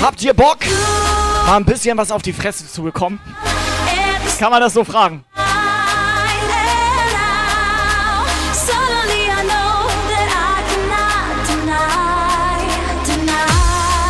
Habt 0.02 0.22
ihr 0.22 0.34
Bock, 0.34 0.58
mal 1.46 1.56
ein 1.56 1.64
bisschen 1.64 1.96
was 1.96 2.10
auf 2.10 2.20
die 2.20 2.34
Fresse 2.34 2.70
zu 2.70 2.82
bekommen? 2.82 3.18
Kann 4.38 4.50
man 4.50 4.60
das 4.60 4.74
so 4.74 4.84
fragen? 4.84 5.24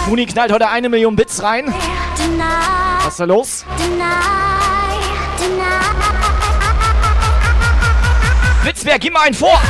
Muni 0.08 0.24
knallt 0.26 0.52
heute 0.52 0.68
eine 0.68 0.88
Million 0.88 1.16
Bits 1.16 1.42
rein. 1.42 1.74
Was 3.02 3.14
ist 3.14 3.20
da 3.20 3.24
los? 3.24 3.64
Witzberg, 8.62 9.00
gib 9.00 9.12
mal 9.12 9.22
einen 9.22 9.34
vor! 9.34 9.60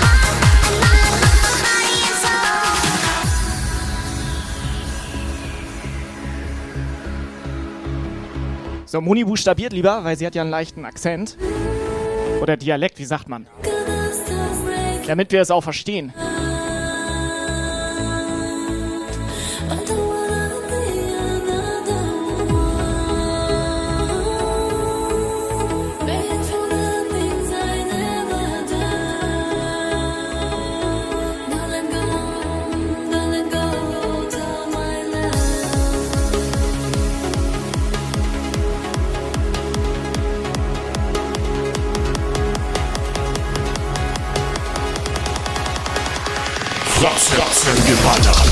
my 0.00 0.16
body 1.62 1.98
and 2.08 2.16
soul. 2.22 2.44
So, 8.86 9.00
Muni 9.00 9.24
buchstabiert 9.24 9.72
lieber, 9.72 10.04
weil 10.04 10.16
sie 10.16 10.24
hat 10.26 10.34
ja 10.34 10.42
einen 10.42 10.50
leichten 10.50 10.84
Akzent. 10.84 11.36
Oder 12.40 12.56
Dialekt, 12.56 12.98
wie 12.98 13.04
sagt 13.04 13.28
man? 13.28 13.46
Damit 15.06 15.32
wir 15.32 15.40
es 15.40 15.50
auch 15.50 15.62
verstehen. 15.62 16.14
Seven 47.64 47.82
Nevada. 47.86 48.43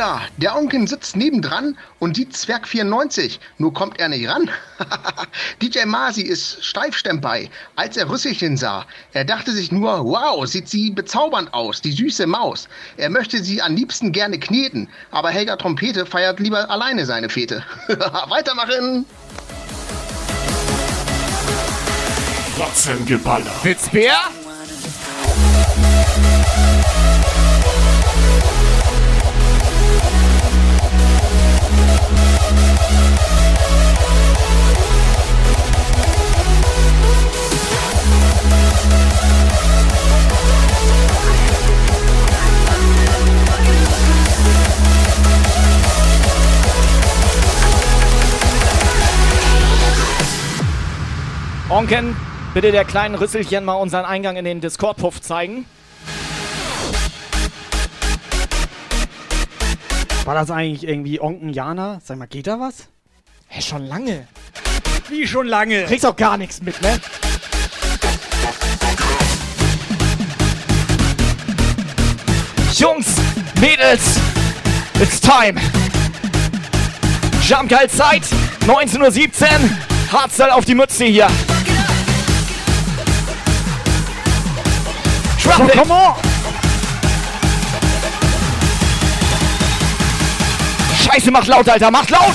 Miteinander. 0.00 0.20
Der 0.36 0.56
Onkel 0.56 0.88
sitzt 0.88 1.16
nebendran 1.16 1.76
und 1.98 2.16
sieht 2.16 2.36
Zwerg 2.36 2.66
94. 2.66 3.40
Nur 3.58 3.72
kommt 3.72 4.00
er 4.00 4.08
nicht 4.08 4.28
ran. 4.28 4.50
DJ 5.62 5.84
Masi 5.84 6.22
ist 6.22 6.64
steifstemmt 6.64 7.20
bei, 7.20 7.50
als 7.76 7.96
er 7.96 8.08
Rüsselchen 8.08 8.56
sah. 8.56 8.86
Er 9.12 9.24
dachte 9.24 9.52
sich 9.52 9.70
nur, 9.70 10.04
wow, 10.04 10.46
sieht 10.46 10.68
sie 10.68 10.90
bezaubernd 10.90 11.52
aus, 11.52 11.80
die 11.80 11.92
süße 11.92 12.26
Maus. 12.26 12.68
Er 12.96 13.10
möchte 13.10 13.42
sie 13.42 13.60
am 13.60 13.74
liebsten 13.74 14.12
gerne 14.12 14.38
kneten, 14.38 14.88
aber 15.10 15.30
Helga 15.30 15.56
Trompete 15.56 16.06
feiert 16.06 16.40
lieber 16.40 16.70
alleine 16.70 17.04
seine 17.06 17.28
Fete. 17.28 17.64
Weitermachen! 18.28 19.04
Fratzen 22.56 23.06
geballert. 23.06 23.64
Witzbär? 23.64 24.18
Onken, 51.70 52.16
bitte 52.52 52.72
der 52.72 52.84
kleinen 52.84 53.14
Rüsselchen 53.14 53.64
mal 53.64 53.74
unseren 53.74 54.04
Eingang 54.04 54.34
in 54.34 54.44
den 54.44 54.60
Discord-Puff 54.60 55.20
zeigen. 55.20 55.66
War 60.24 60.34
das 60.34 60.50
eigentlich 60.50 60.82
irgendwie 60.82 61.20
Onken 61.20 61.50
Jana? 61.52 62.00
Sag 62.04 62.18
mal, 62.18 62.26
geht 62.26 62.48
da 62.48 62.58
was? 62.58 62.88
Hä, 63.46 63.62
schon 63.62 63.86
lange. 63.86 64.26
Wie 65.08 65.28
schon 65.28 65.46
lange? 65.46 65.84
Kriegst 65.84 66.04
auch 66.04 66.16
gar 66.16 66.36
nichts 66.38 66.60
mit, 66.60 66.82
ne? 66.82 66.98
Jungs, 72.74 73.14
Mädels, 73.60 74.18
it's 75.00 75.20
time. 75.20 75.60
Jump 77.46 77.70
Zeit, 77.88 78.22
19.17 78.66 79.42
Uhr. 79.42 79.90
Hardstyle 80.12 80.52
auf 80.52 80.64
die 80.64 80.74
Mütze 80.74 81.04
hier. 81.04 81.28
Come 85.56 85.90
on. 85.90 86.14
Scheiße, 91.04 91.30
macht 91.30 91.48
laut, 91.48 91.68
Alter, 91.68 91.90
macht 91.90 92.10
laut! 92.10 92.34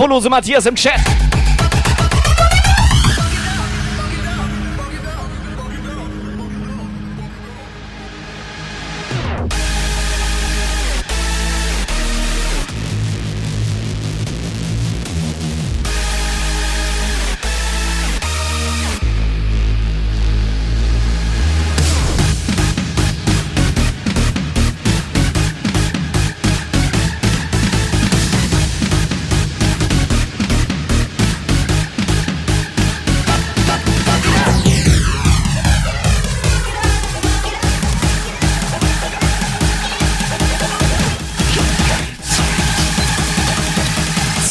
Der 0.00 0.06
abolose 0.06 0.30
Matthias 0.30 0.64
im 0.64 0.76
Chat. 0.76 1.29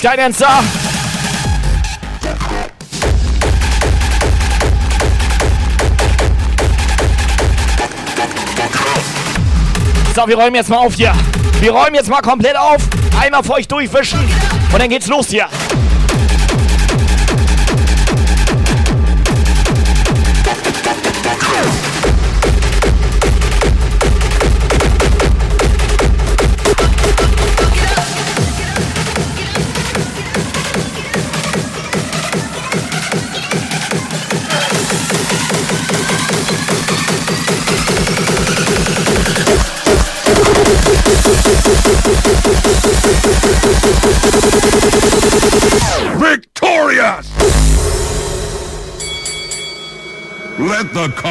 Skydancer! 0.10 0.64
So, 10.16 10.28
wir 10.28 10.36
räumen 10.36 10.56
jetzt 10.56 10.70
mal 10.70 10.78
auf 10.78 10.96
hier. 10.96 11.14
Wir 11.60 11.72
räumen 11.72 11.94
jetzt 11.94 12.10
mal 12.10 12.22
komplett 12.22 12.58
auf. 12.58 12.82
Einmal 13.22 13.44
feucht 13.44 13.72
durchwischen. 13.72 14.20
Und 14.74 14.82
dann 14.82 14.90
geht's 14.90 15.06
los 15.06 15.28
hier. 15.28 15.48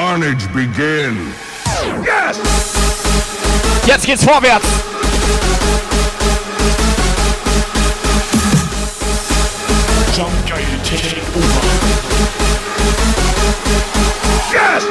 Carnage 0.09 0.49
begin. 0.55 1.35
Yes! 2.03 2.39
Jetzt 3.87 4.07
geht's 4.07 4.25
vorwärts. 4.25 4.67
Jump 10.17 10.31
Geil 10.49 10.65
Take 10.83 11.21
Over. 11.37 11.63
Yes! 14.51 14.87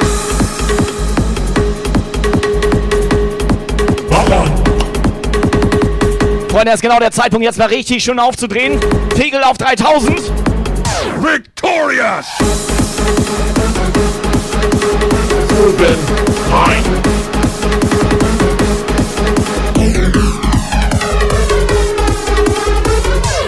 Ballern. 4.08 4.50
Freunde, 6.48 6.72
ist 6.72 6.82
genau 6.82 7.00
der 7.00 7.10
Zeitpunkt, 7.10 7.44
jetzt 7.44 7.58
mal 7.58 7.66
richtig 7.66 8.04
schön 8.04 8.20
aufzudrehen. 8.20 8.78
Pegel 9.16 9.42
auf 9.42 9.58
3000. 9.58 10.20
Victorious! 11.20 12.26
Urban. 15.60 15.98
Rein. 16.50 16.84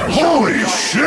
Holy 0.09 0.65
shit! 0.66 1.01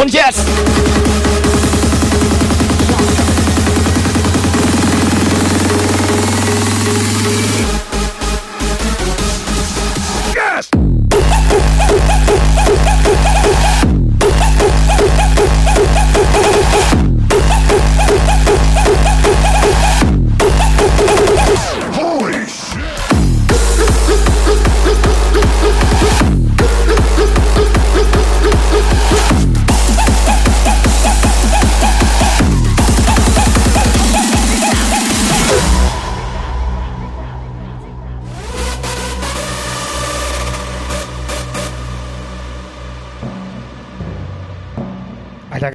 Und 0.00 0.12
jetzt. 0.12 1.03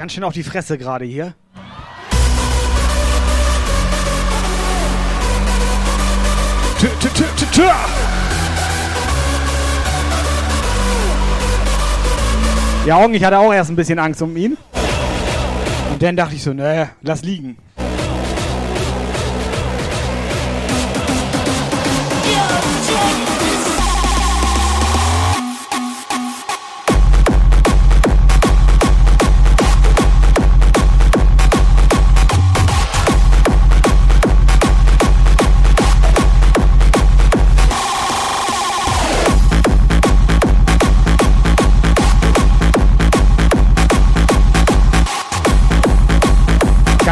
Ganz 0.10 0.16
schön 0.16 0.24
auf 0.24 0.34
die 0.34 0.42
Fresse 0.42 0.76
gerade 0.80 1.06
hier. 1.06 1.36
Tü, 6.80 6.88
tü, 7.00 7.10
tü, 7.10 7.24
tü, 7.38 7.46
tü. 7.52 7.62
Ja, 12.88 12.98
Augen, 12.98 13.14
ich 13.14 13.24
hatte 13.24 13.38
auch 13.38 13.54
erst 13.54 13.70
ein 13.70 13.76
bisschen 13.76 14.00
Angst 14.00 14.24
um 14.24 14.36
ihn. 14.36 14.58
Und 15.92 16.02
dann 16.02 16.16
dachte 16.16 16.34
ich 16.34 16.42
so, 16.42 16.54
nee, 16.54 16.88
lass 17.04 17.22
liegen. 17.22 17.58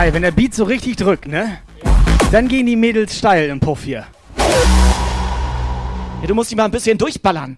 Geil, 0.08 0.14
wenn 0.14 0.22
der 0.22 0.32
Beat 0.32 0.54
so 0.54 0.64
richtig 0.64 0.96
drückt, 0.96 1.28
ne? 1.28 1.58
Dann 2.32 2.48
gehen 2.48 2.66
die 2.66 2.78
Mädels 2.78 3.18
steil 3.18 3.50
im 3.50 3.60
Puff 3.60 3.84
hier. 3.84 4.06
Ja, 6.22 6.28
du 6.28 6.34
musst 6.34 6.50
die 6.50 6.56
mal 6.56 6.66
ein 6.66 6.72
bisschen 6.72 6.98
durchballern. 6.98 7.58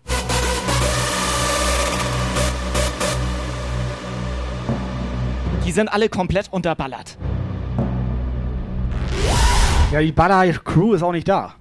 Die 5.64 5.72
sind 5.72 5.90
alle 5.90 6.10
komplett 6.10 6.52
unterballert. 6.52 7.18
Ja, 9.92 10.02
die 10.02 10.12
Baller-Crew 10.12 10.94
ist 10.94 11.04
auch 11.04 11.12
nicht 11.12 11.28
da. 11.28 11.54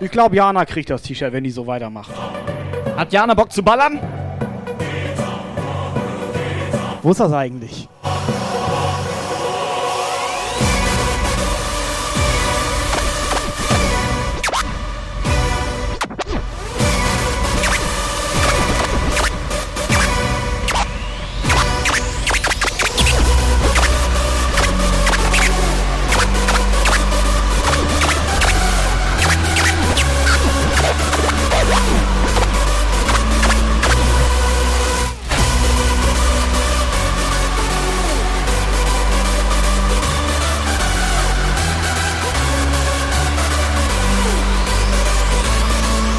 Ich 0.00 0.10
glaube, 0.10 0.36
Jana 0.36 0.66
kriegt 0.66 0.90
das 0.90 1.02
T-Shirt, 1.02 1.32
wenn 1.32 1.44
die 1.44 1.50
so 1.50 1.66
weitermacht. 1.66 2.10
Hat 2.96 3.10
Jana 3.12 3.32
Bock 3.34 3.50
zu 3.50 3.62
ballern? 3.62 3.98
Wo 7.02 7.10
ist 7.10 7.20
das 7.20 7.32
eigentlich? 7.32 7.88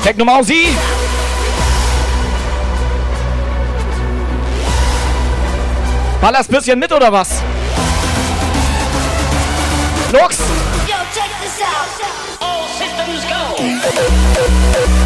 Techno 0.10 0.26
Mausi! 0.26 0.76
Ballerst 6.20 6.50
bisschen 6.50 6.80
mit 6.80 6.92
oder 6.92 7.12
was? 7.12 7.30
Lux! 10.12 10.40
Yo, 10.88 10.96
check 11.14 11.30
this 11.44 11.62
out. 11.62 12.42
All 12.42 12.66
systems 12.76 13.24
go. 13.28 14.99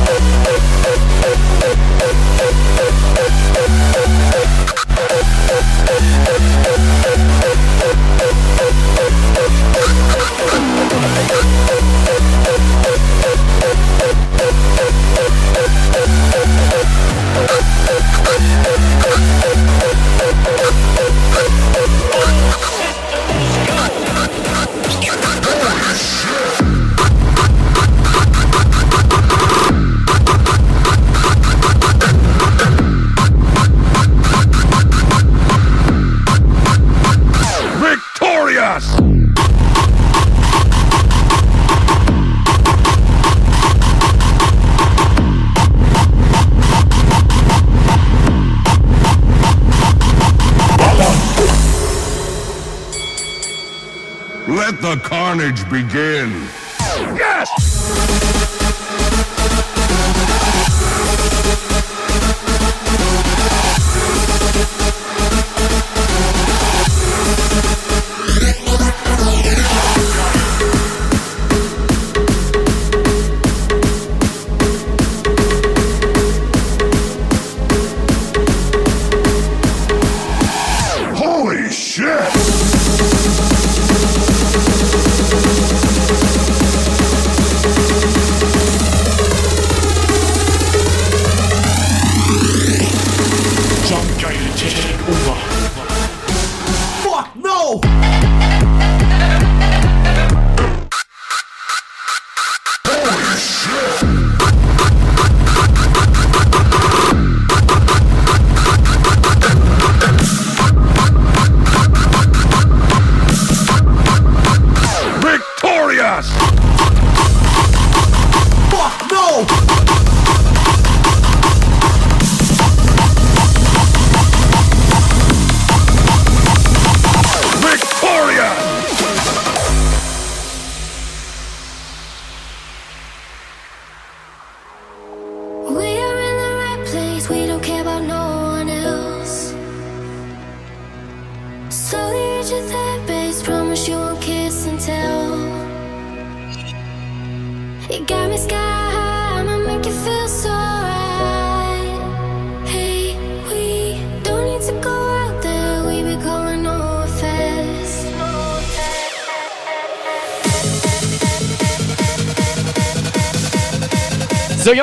Carnage 55.34 55.68
begin. 55.68 56.53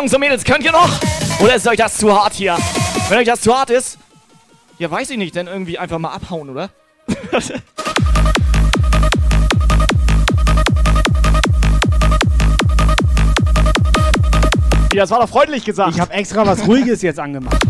Jungs 0.01 0.14
und 0.14 0.20
Mädels, 0.20 0.44
könnt 0.44 0.64
ihr 0.64 0.72
noch? 0.72 0.89
Oder 1.40 1.56
ist 1.56 1.68
euch 1.68 1.77
das 1.77 1.98
zu 1.98 2.10
hart 2.10 2.32
hier? 2.32 2.56
Wenn 3.10 3.18
euch 3.18 3.27
das 3.27 3.43
zu 3.43 3.55
hart 3.55 3.68
ist, 3.68 3.98
ja, 4.78 4.90
weiß 4.90 5.10
ich 5.10 5.18
nicht, 5.18 5.36
dann 5.36 5.47
irgendwie 5.47 5.78
einfach 5.78 5.98
mal 5.98 6.09
abhauen, 6.09 6.48
oder? 6.48 6.70
ja, 14.94 15.02
das 15.02 15.10
war 15.10 15.20
doch 15.20 15.28
freundlich 15.28 15.66
gesagt. 15.66 15.97
Ich 15.97 16.01
habe 16.01 16.14
extra 16.14 16.47
was 16.47 16.66
Ruhiges 16.66 17.02
jetzt 17.02 17.20
angemacht. 17.20 17.60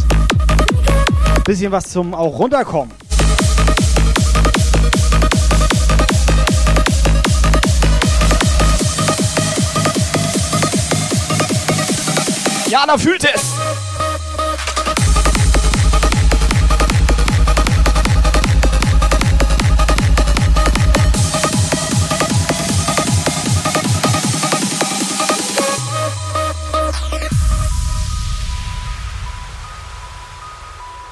Bisschen 1.44 1.72
was 1.72 1.90
zum 1.90 2.14
auch 2.14 2.38
runterkommen. 2.38 2.99
Jana 12.70 12.96
fühlt 12.96 13.24
es. 13.24 13.52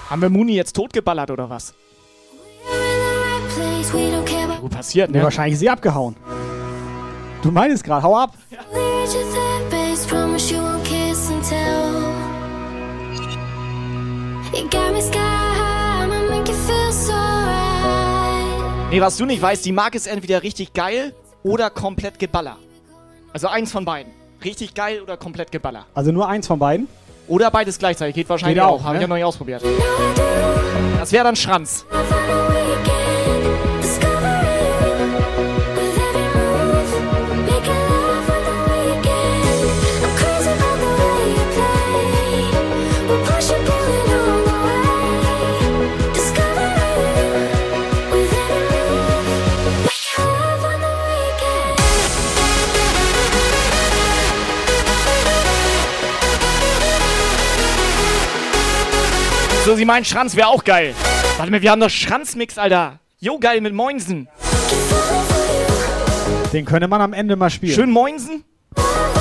Haben 0.09 0.23
wir 0.23 0.31
Muni 0.31 0.55
jetzt 0.55 0.75
totgeballert 0.75 1.33
oder 1.33 1.51
was? 1.51 1.75
Gut 4.61 4.71
passiert, 4.71 5.11
ne? 5.11 5.25
wahrscheinlich 5.25 5.55
ist 5.55 5.61
sie 5.61 5.69
abgehauen. 5.69 6.15
Du 7.43 7.51
meinst 7.51 7.83
gerade, 7.83 8.05
hau 8.05 8.17
ab. 8.17 8.35
Reach 8.53 8.88
Nee, 18.91 19.03
was 19.03 19.19
du 19.19 19.27
nicht 19.27 19.43
weißt, 19.43 19.67
die 19.67 19.73
mag 19.73 19.95
es 19.95 20.07
entweder 20.07 20.43
richtig 20.43 20.73
geil 20.73 21.13
oder 21.43 21.69
komplett 21.69 22.19
Geballer. 22.19 22.57
Also 23.35 23.49
eins 23.49 23.71
von 23.71 23.85
beiden. 23.85 24.11
Richtig 24.43 24.73
geil 24.73 25.03
oder 25.03 25.19
komplett 25.19 25.53
Geballer. 25.53 25.85
Also 25.93 26.11
nur 26.11 26.27
eins 26.27 26.47
von 26.47 26.59
beiden. 26.59 26.89
Oder 27.27 27.51
beides 27.51 27.79
gleichzeitig. 27.79 28.15
Geht 28.15 28.31
wahrscheinlich 28.31 28.57
Geht 28.57 28.65
auch, 28.65 28.81
auch. 28.81 28.85
Habe 28.85 28.95
ne? 28.95 29.01
ich 29.01 29.03
ja 29.03 29.09
noch 29.09 29.17
nicht 29.17 29.25
ausprobiert. 29.27 29.63
Das 30.99 31.13
wäre 31.13 31.25
dann 31.25 31.37
Schranz. 31.37 31.85
So, 59.69 59.77
sie 59.77 59.85
meinen 59.85 60.07
Schranz 60.07 60.35
wäre 60.35 60.49
auch 60.49 60.65
geil. 60.65 60.95
Warte 61.37 61.53
mal, 61.53 61.61
wir 61.61 61.71
haben 61.71 61.81
doch 61.83 61.91
Schranzmix, 61.91 62.57
Alter. 62.57 63.01
Jo, 63.21 63.39
geil 63.39 63.61
mit 63.61 63.75
Moinsen. 63.75 64.27
Den 66.55 66.65
könnte 66.65 66.89
man 66.89 67.03
am 67.03 67.13
Ende 67.13 67.37
mal 67.37 67.51
spielen. 67.51 67.75
Schön 67.75 67.91
Moinsen. 67.91 68.45
Moinsen. 68.75 69.18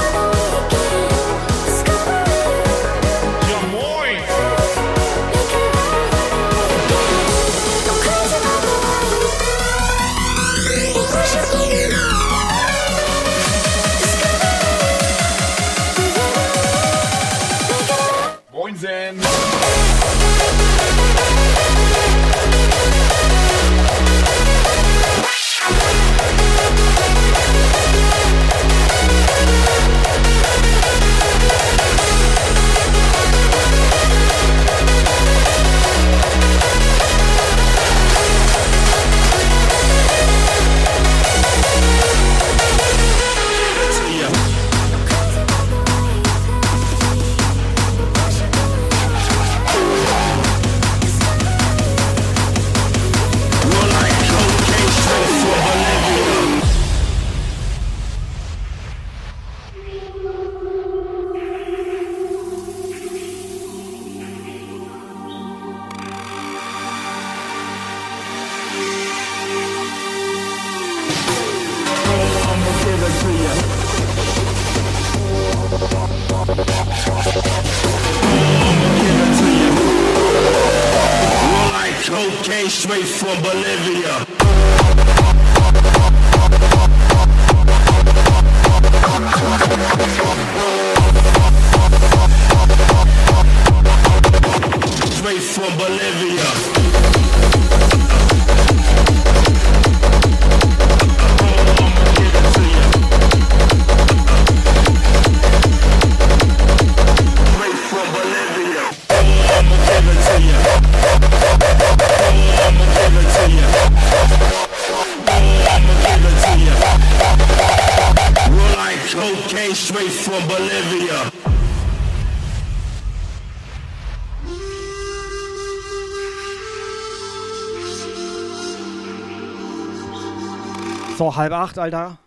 Halb 131.38 131.54
acht, 131.54 131.80
Alter. 131.80 132.18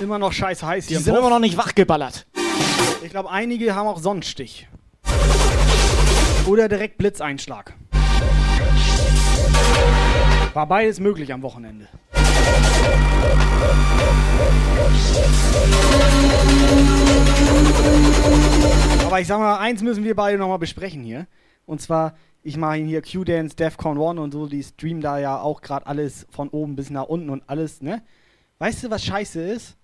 Immer 0.00 0.18
noch 0.18 0.32
scheiße 0.32 0.66
heiß 0.66 0.84
Die 0.84 0.88
hier. 0.90 0.98
im 0.98 1.04
sind 1.04 1.16
immer 1.16 1.30
noch 1.30 1.38
nicht 1.38 1.56
wachgeballert. 1.56 2.26
Ich 3.02 3.10
glaube, 3.10 3.30
einige 3.30 3.74
haben 3.74 3.86
auch 3.88 3.98
Sonnenstich. 3.98 4.68
Oder 6.46 6.68
direkt 6.68 6.98
Blitzeinschlag. 6.98 7.74
War 10.52 10.66
beides 10.66 11.00
möglich 11.00 11.32
am 11.32 11.42
Wochenende. 11.42 11.88
Aber 19.06 19.20
ich 19.20 19.26
sag 19.26 19.38
mal, 19.38 19.58
eins 19.58 19.82
müssen 19.82 20.04
wir 20.04 20.14
beide 20.14 20.38
nochmal 20.38 20.58
besprechen 20.58 21.02
hier. 21.02 21.26
Und 21.66 21.80
zwar, 21.80 22.14
ich 22.44 22.56
mache 22.56 22.76
hier 22.76 23.02
Q-Dance, 23.02 23.56
Defcon 23.56 24.00
1 24.00 24.20
und 24.20 24.32
so, 24.32 24.46
die 24.46 24.62
streamen 24.62 25.00
da 25.00 25.18
ja 25.18 25.40
auch 25.40 25.60
gerade 25.62 25.86
alles 25.86 26.26
von 26.30 26.48
oben 26.50 26.76
bis 26.76 26.90
nach 26.90 27.04
unten 27.04 27.30
und 27.30 27.42
alles, 27.48 27.80
ne? 27.82 28.02
Weißt 28.58 28.84
du, 28.84 28.90
was 28.90 29.04
scheiße 29.04 29.42
ist? 29.42 29.76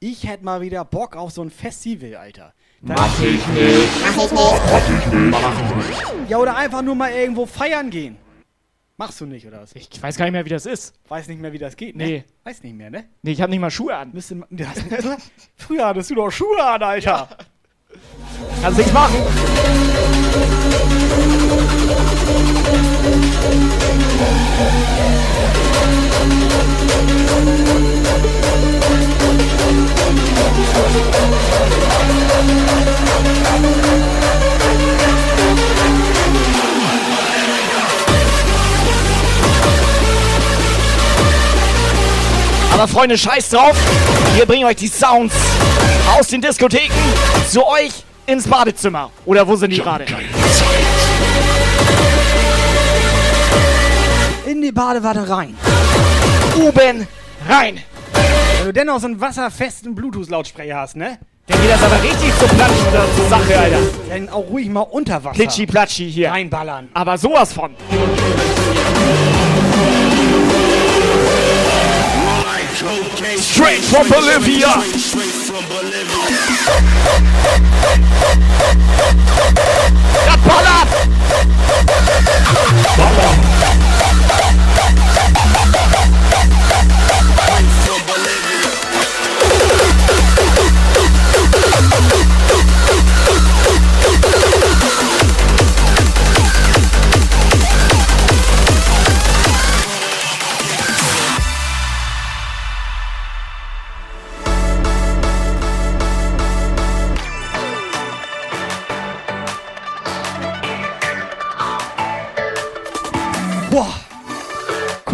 Ich 0.00 0.26
hätte 0.26 0.44
mal 0.44 0.60
wieder 0.60 0.84
Bock 0.84 1.16
auf 1.16 1.32
so 1.32 1.42
ein 1.42 1.50
Festival, 1.50 2.14
Alter. 2.16 2.52
Da- 2.80 2.94
Mach 2.94 3.20
ich 3.20 3.46
nicht. 3.48 3.88
Mach 4.16 4.24
ich 4.24 4.30
nicht. 4.32 4.60
Mach 4.70 4.88
ich 4.88 5.12
nicht. 5.12 5.30
Mach 5.30 5.70
ich 5.70 5.76
nicht. 6.20 6.30
Ja, 6.30 6.38
oder 6.38 6.56
einfach 6.56 6.82
nur 6.82 6.94
mal 6.94 7.10
irgendwo 7.12 7.46
feiern 7.46 7.90
gehen. 7.90 8.16
Machst 8.96 9.20
du 9.20 9.26
nicht, 9.26 9.44
oder 9.46 9.60
was? 9.62 9.74
Ich 9.74 9.88
weiß 10.00 10.16
gar 10.16 10.26
nicht 10.26 10.32
mehr, 10.32 10.44
wie 10.44 10.50
das 10.50 10.66
ist. 10.66 10.94
Weiß 11.08 11.26
nicht 11.26 11.40
mehr, 11.40 11.52
wie 11.52 11.58
das 11.58 11.74
geht, 11.76 11.96
ne? 11.96 12.04
Nee. 12.04 12.24
Weiß 12.44 12.62
nicht 12.62 12.76
mehr, 12.76 12.90
ne? 12.90 13.04
Nee, 13.22 13.32
ich 13.32 13.40
habe 13.40 13.50
nicht 13.50 13.58
mal 13.60 13.70
Schuhe 13.70 13.96
an. 13.96 14.12
Müsste 14.12 14.40
früher 15.56 15.86
hattest 15.86 16.10
du 16.10 16.14
doch 16.14 16.30
Schuhe 16.30 16.62
an, 16.64 16.82
Alter. 16.82 17.28
Kannst 18.62 18.78
nichts 18.78 18.92
machen. 18.92 19.16
Aber 42.74 42.88
Freunde, 42.88 43.16
scheiß 43.16 43.50
drauf. 43.50 43.76
Wir 44.34 44.46
bringen 44.46 44.64
euch 44.64 44.74
die 44.74 44.88
Sounds 44.88 45.32
aus 46.18 46.26
den 46.26 46.40
Diskotheken 46.40 46.92
zu 47.48 47.64
euch 47.64 47.92
ins 48.26 48.48
Badezimmer. 48.48 49.10
Oder 49.24 49.46
wo 49.46 49.54
sind 49.54 49.70
die 49.70 49.78
gerade? 49.78 50.04
In 54.44 54.60
die 54.60 54.72
Badewanne 54.72 55.28
rein. 55.28 55.56
Oben 56.56 57.06
rein. 57.48 57.80
Wenn 58.58 58.66
du 58.66 58.72
dennoch 58.72 58.98
so 58.98 59.06
einen 59.06 59.20
wasserfesten 59.20 59.94
Bluetooth-Lautsprecher 59.94 60.76
hast, 60.76 60.96
ne? 60.96 61.18
Dann 61.46 61.60
geht 61.60 61.70
das 61.70 61.82
aber 61.82 62.02
richtig 62.02 62.36
zur 62.40 62.48
Platschen 62.48 62.88
oder 62.88 63.04
zur 63.16 63.28
Sache, 63.28 63.58
Alter. 63.58 63.78
Dann 64.08 64.28
auch 64.30 64.48
ruhig 64.48 64.68
mal 64.68 64.80
unter 64.80 65.22
Wasser. 65.22 65.36
Plitschi-Platschi 65.36 66.10
hier. 66.10 66.30
Reinballern. 66.30 66.88
Aber 66.92 67.18
sowas 67.18 67.52
von. 67.52 67.76
Straight 73.24 73.82
from 73.82 74.06
Bolivia. 74.06 74.82
Das 80.26 80.36
ballert! 80.44 80.88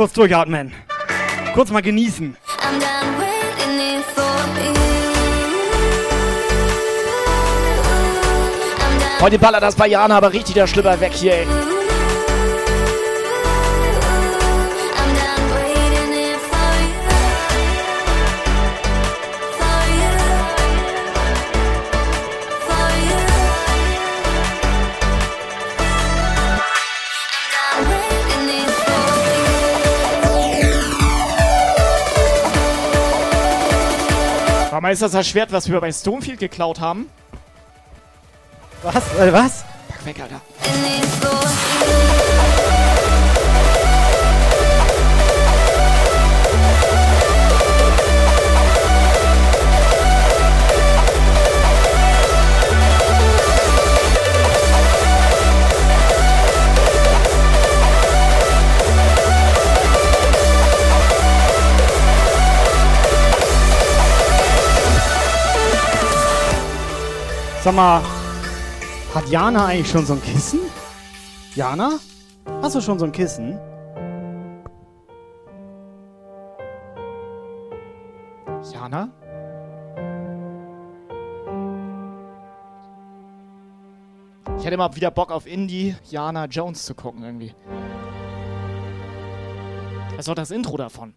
Kurz 0.00 0.14
durchatmen. 0.14 0.72
Kurz 1.52 1.70
mal 1.70 1.82
genießen. 1.82 2.34
Heute 9.20 9.38
ballert 9.38 9.62
das 9.62 9.74
bei 9.74 9.88
Jana 9.88 10.16
aber 10.16 10.32
richtig 10.32 10.54
der 10.54 10.66
Schlüpper 10.66 10.98
weg 11.02 11.12
hier, 11.12 11.34
ey. 11.34 11.46
Mama, 34.80 34.92
ist 34.92 35.02
das 35.02 35.12
das 35.12 35.28
Schwert, 35.28 35.52
was 35.52 35.70
wir 35.70 35.78
bei 35.78 35.92
Stonefield 35.92 36.40
geklaut 36.40 36.80
haben? 36.80 37.10
Was? 38.82 39.14
Äh, 39.18 39.30
was? 39.30 39.62
Pack 39.90 40.06
weg, 40.06 40.20
Alter. 40.22 40.40
Sag 67.70 67.76
mal, 67.76 68.02
hat 69.14 69.28
Jana 69.28 69.66
eigentlich 69.66 69.88
schon 69.88 70.04
so 70.04 70.14
ein 70.14 70.22
Kissen? 70.24 70.58
Jana? 71.54 72.00
Hast 72.62 72.74
du 72.74 72.80
schon 72.80 72.98
so 72.98 73.04
ein 73.04 73.12
Kissen? 73.12 73.60
Jana? 78.72 79.12
Ich 84.58 84.64
hätte 84.64 84.76
mal 84.76 84.96
wieder 84.96 85.12
Bock 85.12 85.30
auf 85.30 85.46
Indie 85.46 85.94
Jana 86.10 86.46
Jones 86.46 86.84
zu 86.84 86.96
gucken 86.96 87.22
irgendwie. 87.22 87.54
Das 90.16 90.26
doch 90.26 90.34
das 90.34 90.50
Intro 90.50 90.76
davon. 90.76 91.14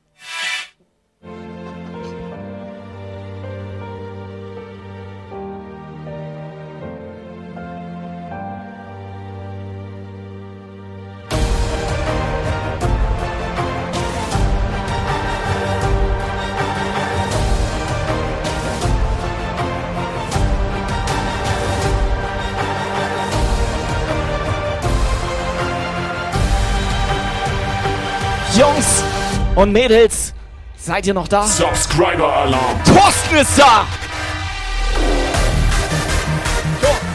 Und 29.55 29.71
Mädels, 29.71 30.33
seid 30.77 31.05
ihr 31.07 31.13
noch 31.13 31.27
da? 31.27 31.43
Subscriber 31.43 32.31
Alarm. 32.33 32.83
Thorsten 32.85 33.35
ist 33.37 33.57
da! 33.57 33.85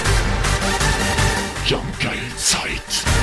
Jump 1.66 2.00
geil 2.00 2.20
Zeit. 2.38 3.15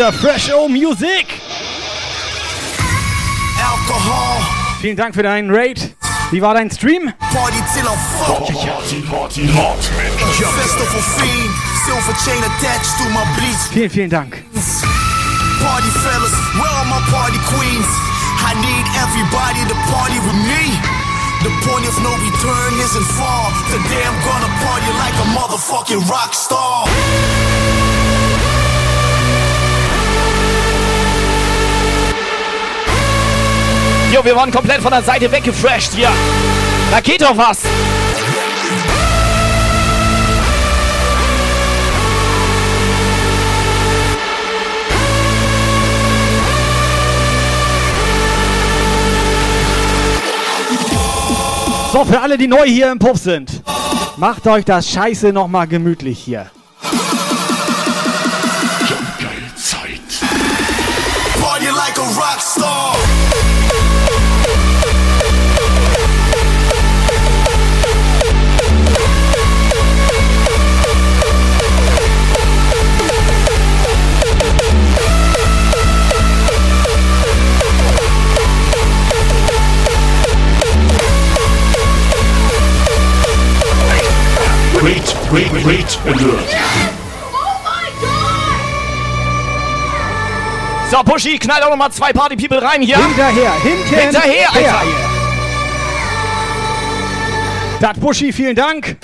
Mr. 0.00 0.12
Fresh 0.14 0.50
O 0.50 0.66
Music! 0.66 1.26
Alcohol. 3.60 4.40
Vielen 4.80 4.96
Dank 4.96 5.14
für 5.14 5.22
deinen 5.22 5.50
Raid. 5.50 5.94
Wie 6.30 6.40
war 6.40 6.54
dein 6.54 6.70
Stream? 6.70 7.12
Party 7.18 7.60
till 7.74 7.84
I'm 7.84 7.98
fucked. 8.16 8.48
Party, 8.48 9.02
party 9.02 9.46
hard. 9.52 9.76
Festival 10.56 11.02
fiend. 11.20 11.52
silver 11.84 12.16
chain 12.24 12.40
attached 12.40 12.96
to 12.96 13.04
my 13.12 13.28
bleach. 13.36 13.60
Vielen, 13.72 13.90
vielen 13.90 14.08
Dank. 14.08 14.42
Party 15.60 15.90
fellas, 16.00 16.32
where 16.56 16.74
are 16.80 16.88
my 16.88 17.02
party 17.12 17.36
queens? 17.52 17.84
I 18.40 18.56
need 18.56 18.86
everybody 19.04 19.60
to 19.68 19.76
party 19.92 20.16
with 20.24 20.38
me. 20.48 20.80
The 21.44 21.52
point 21.68 21.84
of 21.84 21.96
no 22.00 22.16
return 22.16 22.72
isn't 22.80 23.08
far. 23.20 23.52
Today 23.68 24.00
I'm 24.08 24.16
gonna 24.24 24.48
party 24.64 24.88
like 24.96 25.16
a 25.20 25.28
motherfucking 25.36 26.08
rock 26.08 26.32
star. 26.32 26.88
Jo, 34.12 34.24
wir 34.24 34.34
waren 34.34 34.50
komplett 34.50 34.82
von 34.82 34.90
der 34.90 35.02
Seite 35.02 35.30
weggefresht 35.30 35.92
hier. 35.94 36.10
Da 36.90 37.00
geht 37.00 37.22
doch 37.22 37.36
was. 37.36 37.60
So, 51.92 52.04
für 52.04 52.20
alle, 52.20 52.36
die 52.36 52.48
neu 52.48 52.64
hier 52.66 52.90
im 52.90 52.98
Puff 52.98 53.18
sind, 53.18 53.62
macht 54.16 54.46
euch 54.46 54.64
das 54.64 54.88
Scheiße 54.88 55.32
nochmal 55.32 55.66
gemütlich 55.66 56.18
hier. 56.18 56.50
Great, 84.80 85.14
great, 85.28 85.52
great 85.62 85.98
alert. 86.06 86.56
So, 90.90 91.02
Pushy, 91.04 91.38
knall 91.38 91.62
auch 91.62 91.68
nochmal 91.68 91.92
zwei 91.92 92.14
Party 92.14 92.34
People 92.34 92.62
rein 92.62 92.80
hier. 92.80 92.96
Hinterher, 92.96 93.52
hinten. 93.62 93.94
Hinterher, 93.94 94.50
Alter. 94.54 94.82
Dat 97.80 98.00
Buschi, 98.00 98.32
vielen 98.32 98.56
Dank. 98.56 98.96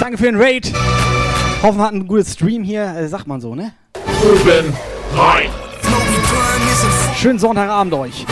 Danke 0.00 0.18
für 0.18 0.24
den 0.24 0.40
Raid. 0.40 0.72
Hoffen 1.62 1.78
wir 1.78 1.84
hatten 1.84 1.96
ein 1.98 2.06
gutes 2.08 2.32
Stream 2.32 2.64
hier. 2.64 2.92
Äh, 2.96 3.06
sagt 3.06 3.28
man 3.28 3.40
so, 3.40 3.54
ne? 3.54 3.72
Oben 4.04 4.76
rein. 5.16 5.50
Schönen 7.16 7.38
Sonntagabend 7.38 7.94
euch. 7.94 8.26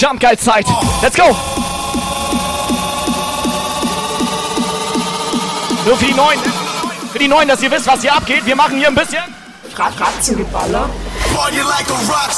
Jump 0.00 0.20
geil 0.20 0.38
Zeit. 0.38 0.64
Let's 1.02 1.16
go. 1.16 1.36
Nur 5.86 5.96
für 5.96 6.06
die 6.06 6.14
Neuen. 6.14 6.40
Für 7.12 7.18
die 7.20 7.28
Neuen, 7.28 7.46
dass 7.46 7.62
ihr 7.62 7.70
wisst, 7.70 7.86
was 7.86 8.00
hier 8.00 8.12
abgeht. 8.12 8.44
Wir 8.44 8.56
machen 8.56 8.76
hier 8.76 8.88
ein 8.88 8.94
bisschen. 8.94 9.22
Ratzengeballer. 9.76 10.90
Party 11.32 11.58
like 11.58 11.88
a 11.88 11.94
rock 12.12 12.32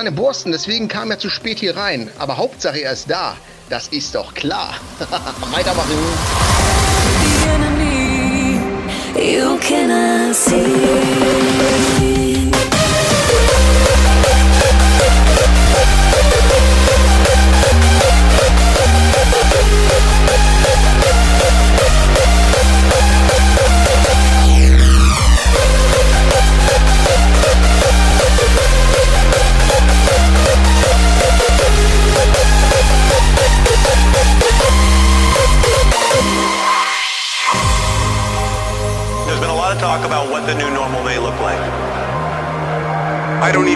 seine 0.00 0.12
Borsten, 0.12 0.50
deswegen 0.50 0.88
kam 0.88 1.10
er 1.10 1.18
zu 1.18 1.28
spät 1.28 1.58
hier 1.58 1.76
rein. 1.76 2.10
Aber 2.18 2.38
Hauptsache 2.38 2.80
er 2.80 2.92
ist 2.92 3.10
da. 3.10 3.36
Das 3.68 3.88
ist 3.88 4.14
doch 4.14 4.32
klar. 4.32 4.76
Weitermachen. 5.52 5.90
You 9.14 9.58
cannot 9.58 10.34
see. 10.34 11.20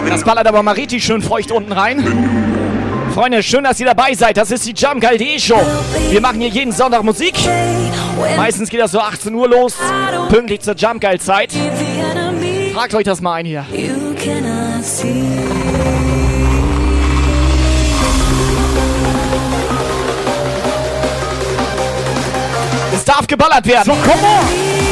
Das 0.09 0.23
ballert 0.23 0.47
aber 0.47 0.63
mal 0.63 0.73
richtig 0.73 1.03
schön 1.03 1.21
feucht 1.21 1.51
unten 1.51 1.71
rein. 1.71 2.03
Freunde, 3.13 3.41
schön, 3.43 3.63
dass 3.63 3.79
ihr 3.79 3.85
dabei 3.85 4.13
seid. 4.13 4.37
Das 4.37 4.51
ist 4.51 4.65
die 4.65 4.73
Jump 4.73 5.01
DE 5.01 5.39
Show. 5.39 5.61
Wir 6.09 6.19
machen 6.19 6.41
hier 6.41 6.49
jeden 6.49 6.71
Sonntag 6.71 7.03
Musik. 7.03 7.35
Meistens 8.35 8.69
geht 8.69 8.81
das 8.81 8.91
so 8.91 8.99
18 8.99 9.33
Uhr 9.33 9.47
los. 9.47 9.75
Pünktlich 10.29 10.61
zur 10.61 10.75
Jump 10.75 11.01
Geil 11.01 11.19
Zeit. 11.19 11.53
Fragt 12.73 12.93
euch 12.93 13.05
das 13.05 13.21
mal 13.21 13.35
ein 13.35 13.45
hier. 13.45 13.65
Es 22.93 23.05
darf 23.05 23.27
geballert 23.27 23.65
werden. 23.65 23.85
So, 23.85 23.97
komm 24.03 24.23
on! 24.23 24.84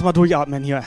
Erstmal 0.00 0.14
durchatmen 0.14 0.64
hier. 0.64 0.82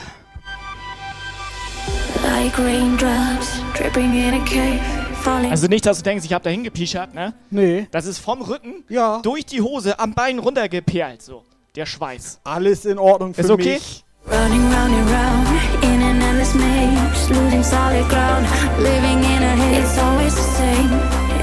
Also 5.51 5.67
nicht, 5.67 5.85
dass 5.85 5.97
du 5.99 6.03
denkst, 6.03 6.25
ich 6.25 6.33
hab 6.33 6.41
da 6.41 6.49
hingepischert, 6.49 7.13
ne? 7.13 7.35
Nee. 7.51 7.87
Das 7.91 8.07
ist 8.07 8.17
vom 8.17 8.41
Rücken 8.41 8.83
ja. 8.89 9.19
durch 9.21 9.45
die 9.45 9.61
Hose 9.61 9.99
am 9.99 10.15
Bein 10.15 10.39
runtergeperlt, 10.39 11.21
so. 11.21 11.43
Der 11.75 11.85
Schweiß. 11.85 12.39
Alles 12.43 12.85
in 12.85 12.97
Ordnung 12.97 13.35
für 13.35 13.41
Ist 13.41 13.51
okay? 13.51 13.75
mich. 13.75 14.03
Running 14.25 14.63
round 14.73 14.95
and 14.95 15.09
round 15.11 15.83
in 15.83 16.01
an 16.01 16.19
endless 16.19 16.55
maze, 16.55 17.31
losing 17.31 17.61
solid 17.61 18.09
ground, 18.09 18.47
living 18.79 19.19
in 19.19 19.43
a 19.43 19.55
haze. 19.55 19.79
It's 19.79 19.99
always 19.99 20.33
the 20.33 20.41
same, 20.41 20.89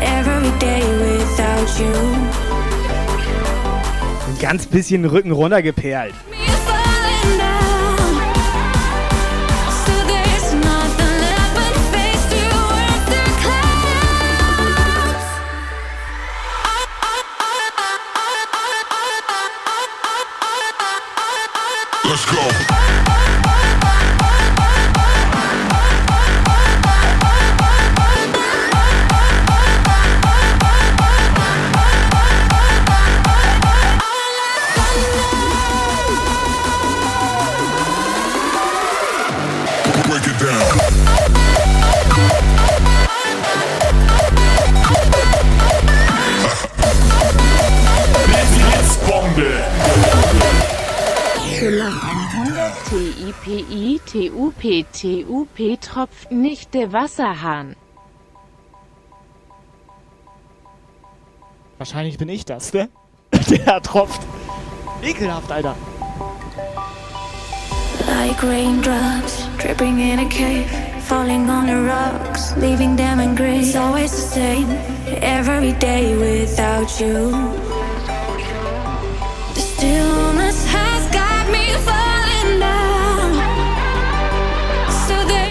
every 0.00 0.50
day 0.58 0.82
without 0.98 1.78
you. 1.78 1.92
Ein 4.26 4.38
ganz 4.40 4.66
bisschen 4.66 5.04
Rücken 5.04 5.30
runtergeperlt. 5.30 6.14
Falling 6.14 6.49
Let's 22.10 22.24
go. 22.24 22.69
TIPI 53.44 54.00
TUP 54.04 54.84
TUP 54.92 55.80
tropft 55.80 56.30
nicht 56.30 56.74
der 56.74 56.92
Wasserhahn. 56.92 57.74
Wahrscheinlich 61.78 62.18
bin 62.18 62.28
ich 62.28 62.44
das, 62.44 62.74
ne? 62.74 62.90
Der 63.48 63.80
tropft. 63.80 64.20
Ekelhaft, 65.02 65.50
Alter. 65.50 65.74
Like 68.06 68.42
raindrops 68.42 69.46
dripping 69.56 69.98
in 69.98 70.18
a 70.18 70.28
cave, 70.28 70.68
falling 71.08 71.48
on 71.48 71.66
the 71.66 71.76
rocks, 71.76 72.54
leaving 72.58 72.96
them 72.96 73.20
in 73.20 73.34
gray. 73.34 73.60
It's 73.60 73.74
always 73.74 74.10
the 74.10 74.40
same, 74.40 74.68
every 75.22 75.72
day 75.78 76.14
without 76.16 77.00
you. 77.00 77.30
The 79.54 79.60
stillness 79.60 80.29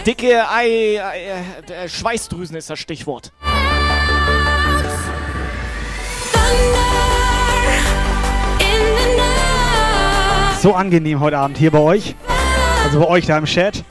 Dicke 0.10 0.50
Ei, 0.50 1.00
Ei 1.00 1.44
äh, 1.72 1.88
Schweißdrüsen 1.88 2.56
ist 2.58 2.68
das 2.68 2.80
Stichwort. 2.80 3.32
So 10.64 10.74
angenehm 10.74 11.20
heute 11.20 11.38
Abend 11.38 11.60
hier 11.60 11.70
bei 11.70 11.78
euch. 11.78 12.16
Also 12.84 13.02
bei 13.02 13.08
euch 13.08 13.28
da 13.28 13.38
im 13.38 13.46
Chat. 13.46 13.84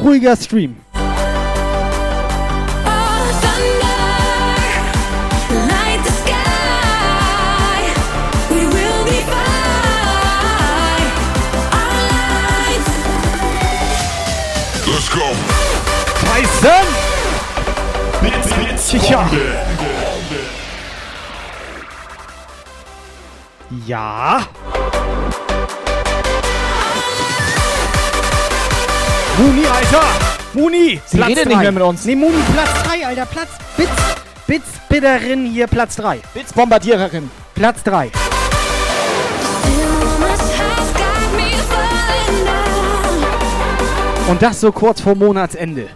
Ruhiger 0.00 0.36
Stream. 0.36 0.76
Tja. 18.98 19.30
Ja. 23.86 24.40
Muni, 29.38 29.64
Alter! 29.66 30.02
Muni! 30.54 31.00
Sie 31.06 31.20
redet 31.20 31.46
nicht 31.46 31.56
drei. 31.56 31.62
mehr 31.62 31.72
mit 31.72 31.82
uns. 31.84 32.04
Nee, 32.04 32.16
Muni, 32.16 32.42
Platz 32.52 32.82
3, 32.82 33.06
Alter. 33.06 33.26
Platz. 33.26 33.50
Bitz. 33.76 33.90
Bitzbitterin 34.48 35.46
hier, 35.46 35.68
Platz 35.68 35.94
3. 35.94 36.18
Blitzbombardiererin. 36.34 37.30
Platz 37.54 37.84
3. 37.84 38.10
Stillness 39.62 40.40
has 40.40 40.92
got 40.94 41.32
me 41.36 41.52
falling 41.68 42.44
down. 42.44 44.30
Und 44.30 44.42
das 44.42 44.60
so 44.60 44.72
kurz 44.72 45.00
vor 45.00 45.14
Monatsende. 45.14 45.90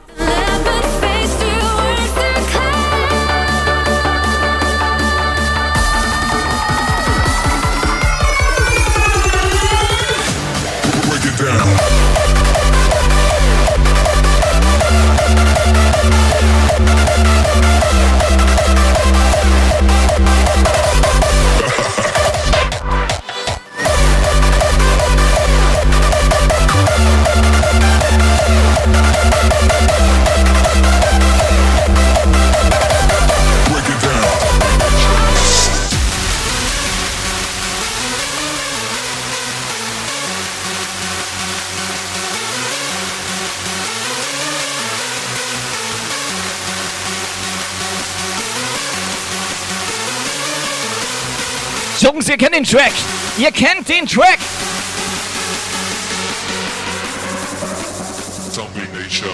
Ihr 52.35 52.39
kennt 52.39 52.55
den 52.57 52.65
Track. 52.65 52.93
Ihr 53.39 53.53
kennt 53.53 53.89
den 53.89 54.07
Track. 54.07 54.39
Zombie 58.51 58.89
Nation. 58.93 59.31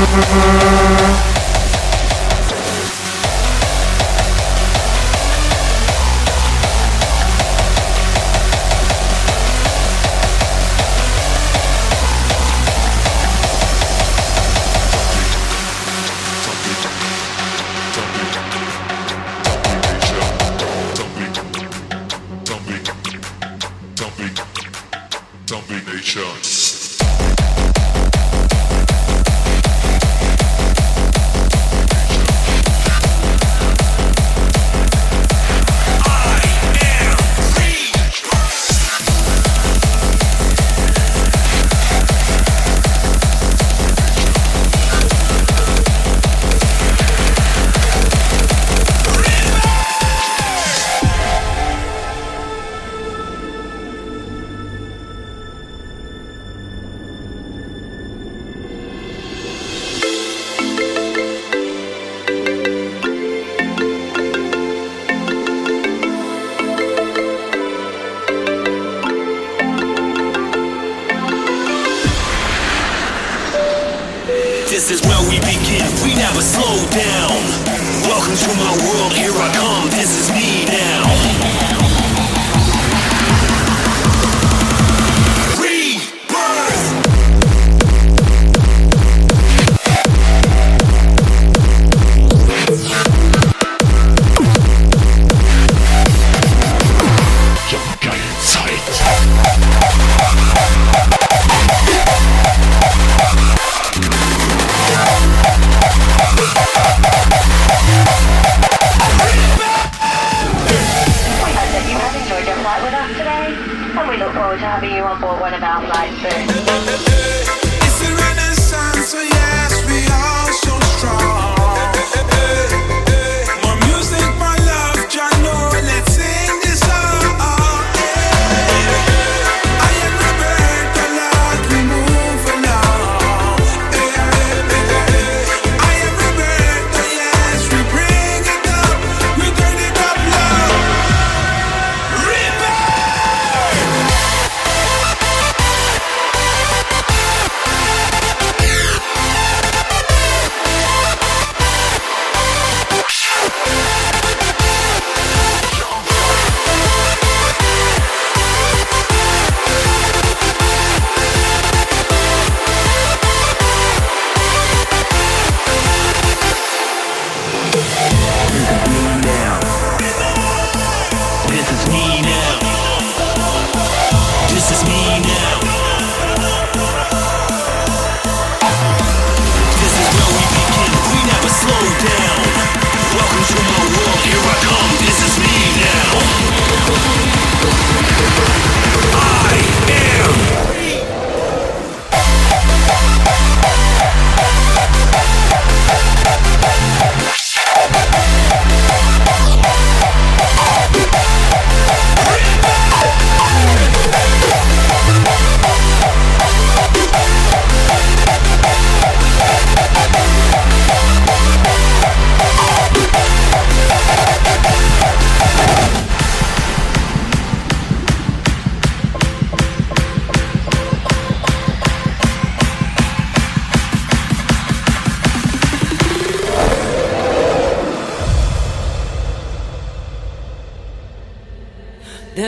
Zombie 0.00 0.76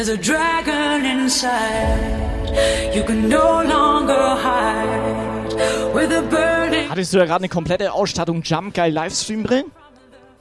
There's 0.04 0.18
a 0.18 0.20
dragon 0.20 1.04
inside. 1.04 2.50
You 2.92 3.04
can 3.04 3.28
no 3.28 3.62
longer 3.62 4.34
hide. 4.34 5.54
With 5.94 6.10
a 6.10 6.22
burning 6.22 6.90
Hattest 6.90 7.14
du 7.14 7.18
da 7.18 7.24
gerade 7.24 7.42
eine 7.42 7.48
komplette 7.48 7.92
Ausstattung 7.92 8.42
Jump 8.42 8.74
Geil 8.74 8.92
Livestream 8.92 9.44
brillen? 9.44 9.66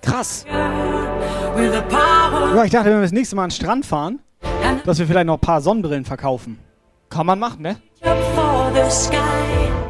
Krass. 0.02 0.46
with 0.48 1.76
a 1.76 1.82
power. 1.84 2.56
Ja, 2.56 2.64
ich 2.64 2.72
dachte, 2.72 2.90
wenn 2.90 2.98
wir 2.98 3.02
das 3.04 3.12
nächste 3.12 3.36
Mal 3.36 3.44
an 3.44 3.50
den 3.50 3.56
Strand 3.56 3.86
fahren, 3.86 4.20
dass 4.84 4.98
wir 4.98 5.06
vielleicht 5.06 5.28
noch 5.28 5.38
ein 5.38 5.42
paar 5.42 5.62
Sonnenbrillen 5.62 6.06
verkaufen. 6.06 6.58
Kann 7.12 7.28
man 7.28 7.38
machen, 7.38 7.62
ne? 7.62 7.76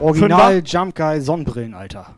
Original 0.01 0.61
Jump 0.65 0.95
Guy 0.95 1.21
Sonnenbrillen, 1.21 1.75
Alter. 1.75 2.17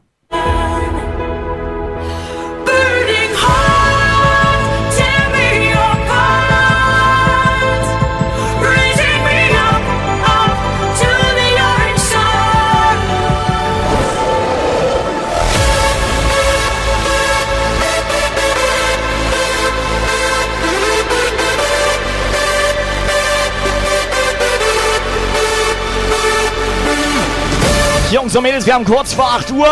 Jungs 28.14 28.36
und 28.36 28.44
Mädels, 28.44 28.68
wir 28.68 28.76
haben 28.76 28.86
kurz 28.86 29.12
vor 29.12 29.26
8 29.26 29.50
Uhr. 29.50 29.68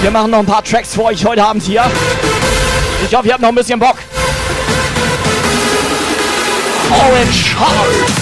Wir 0.00 0.10
machen 0.10 0.32
noch 0.32 0.40
ein 0.40 0.46
paar 0.46 0.64
Tracks 0.64 0.92
für 0.92 1.04
euch 1.04 1.24
heute 1.24 1.44
Abend 1.44 1.62
hier. 1.62 1.84
Ich 3.06 3.14
hoffe, 3.14 3.28
ihr 3.28 3.32
habt 3.32 3.42
noch 3.42 3.50
ein 3.50 3.54
bisschen 3.54 3.78
Bock. 3.78 3.94
Orange 6.90 7.54
Heart. 7.56 8.19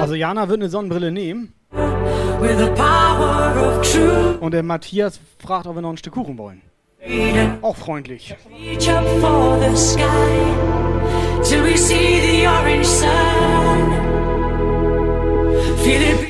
Also 0.00 0.14
Jana 0.14 0.48
wird 0.48 0.60
eine 0.60 0.68
Sonnenbrille 0.68 1.10
nehmen. 1.10 1.52
Und 4.40 4.52
der 4.52 4.62
Matthias 4.62 5.20
fragt, 5.38 5.66
ob 5.66 5.74
wir 5.76 5.82
noch 5.82 5.90
ein 5.90 5.96
Stück 5.96 6.14
Kuchen 6.14 6.38
wollen. 6.38 6.62
Auch 7.62 7.76
freundlich. 7.76 8.34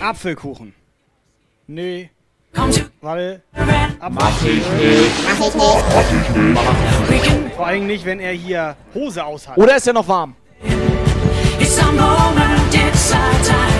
Apfelkuchen. 0.01 0.75
Nee. 1.67 2.11
Come 2.53 2.73
to 2.73 2.81
Warte. 3.01 3.43
Mach 4.11 4.43
ich 4.43 4.43
nicht. 4.43 4.67
Mach 5.23 5.49
ich 5.49 5.55
nicht. 5.55 6.55
Mach 6.55 6.63
ich 7.11 7.11
nicht. 7.11 7.55
Vor 7.55 7.67
allem 7.67 7.87
nicht, 7.87 8.05
wenn 8.05 8.21
er 8.21 8.33
hier 8.33 8.77
Hose 8.95 9.25
aus 9.25 9.49
hat. 9.49 9.57
Oder 9.57 9.77
ist 9.77 9.87
er 9.87 9.93
noch 9.93 10.09
warm? 10.09 10.35
It's 11.61 11.79
a 11.79 11.87
moment, 11.87 12.75
it's 12.75 13.13
a 13.13 13.17
time 13.45 13.78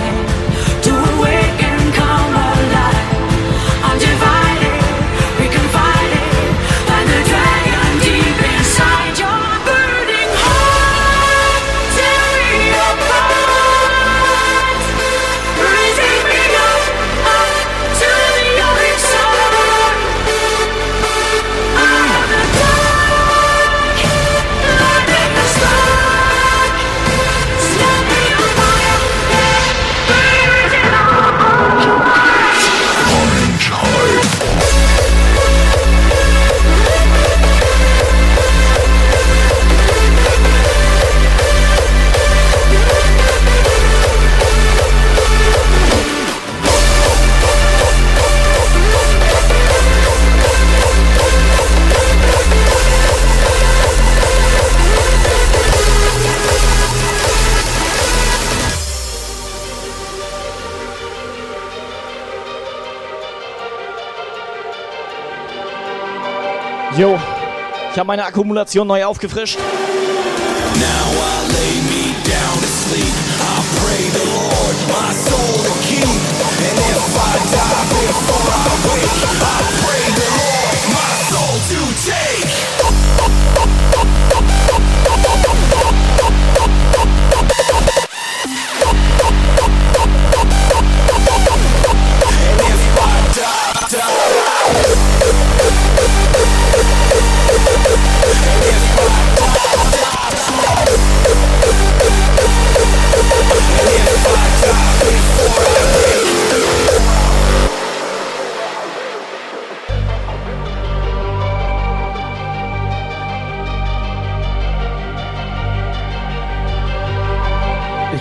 ich 67.91 67.99
habe 67.99 68.07
meine 68.07 68.23
Akkumulation 68.25 68.87
neu 68.87 69.03
aufgefrischt. 69.05 69.57
Now 70.75 71.09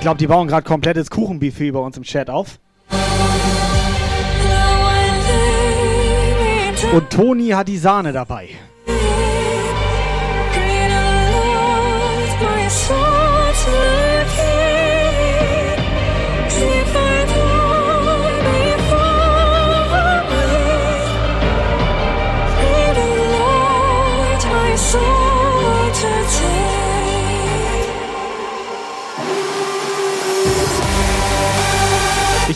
glaube, 0.09 0.19
die 0.21 0.27
bauen 0.27 0.49
gerade 0.49 0.67
komplettes 0.67 1.11
Kuchenbuffet 1.11 1.71
bei 1.71 1.81
uns 1.81 1.99
im 1.99 2.03
Chat 2.03 2.31
auf. 2.31 2.59
Und 6.95 7.11
Toni 7.11 7.49
hat 7.49 7.69
die 7.69 7.77
Sahne 7.77 8.13
dabei. 8.13 8.49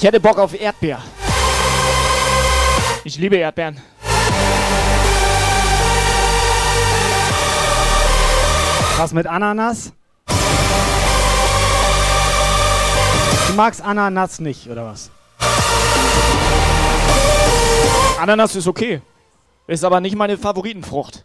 Ich 0.03 0.09
hätte 0.09 0.19
Bock 0.19 0.37
auf 0.37 0.61
Erdbeer. 0.61 0.99
Ich 3.05 3.19
liebe 3.19 3.37
Erdbeeren. 3.37 3.81
Was 8.97 9.13
mit 9.13 9.29
Ananas? 9.29 9.93
Du 13.47 13.53
magst 13.55 13.81
Ananas 13.81 14.41
nicht, 14.41 14.69
oder 14.69 14.87
was? 14.87 15.13
Ananas 18.21 18.57
ist 18.57 18.67
okay. 18.67 19.03
Ist 19.69 19.85
aber 19.85 20.01
nicht 20.01 20.17
meine 20.17 20.37
Favoritenfrucht. 20.37 21.25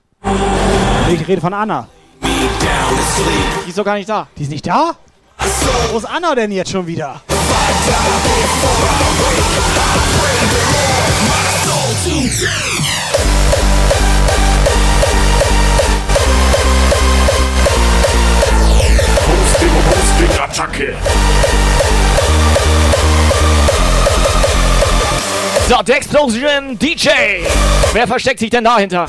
Ich 1.11 1.27
rede 1.27 1.41
von 1.41 1.55
Anna. 1.55 1.87
Die 2.21 3.69
ist 3.69 3.77
doch 3.79 3.85
gar 3.85 3.95
nicht 3.95 4.07
da. 4.07 4.27
Die 4.37 4.43
ist 4.43 4.51
nicht 4.51 4.67
da? 4.67 4.95
Wo 5.91 5.97
ist 5.97 6.05
Anna 6.05 6.35
denn 6.35 6.51
jetzt 6.51 6.69
schon 6.69 6.85
wieder? 6.85 7.23
So, 25.67 25.83
der 25.83 25.97
Explosion 25.97 26.79
DJ. 26.79 27.09
Wer 27.91 28.07
versteckt 28.07 28.39
sich 28.39 28.49
denn 28.49 28.63
dahinter? 28.63 29.05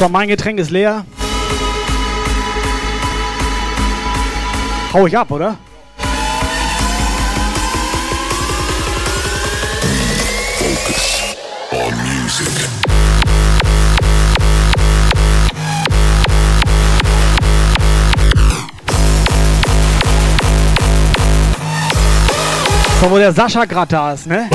So, 0.00 0.08
mein 0.08 0.28
Getränk 0.28 0.58
ist 0.58 0.70
leer. 0.70 1.04
Hau 4.94 5.06
ich 5.06 5.18
ab, 5.18 5.30
oder? 5.30 5.58
focus 23.00 23.18
der 23.18 23.32
Sascha 23.32 23.66
gerade 23.66 23.90
da 23.90 24.12
ist, 24.12 24.26
ne? 24.26 24.48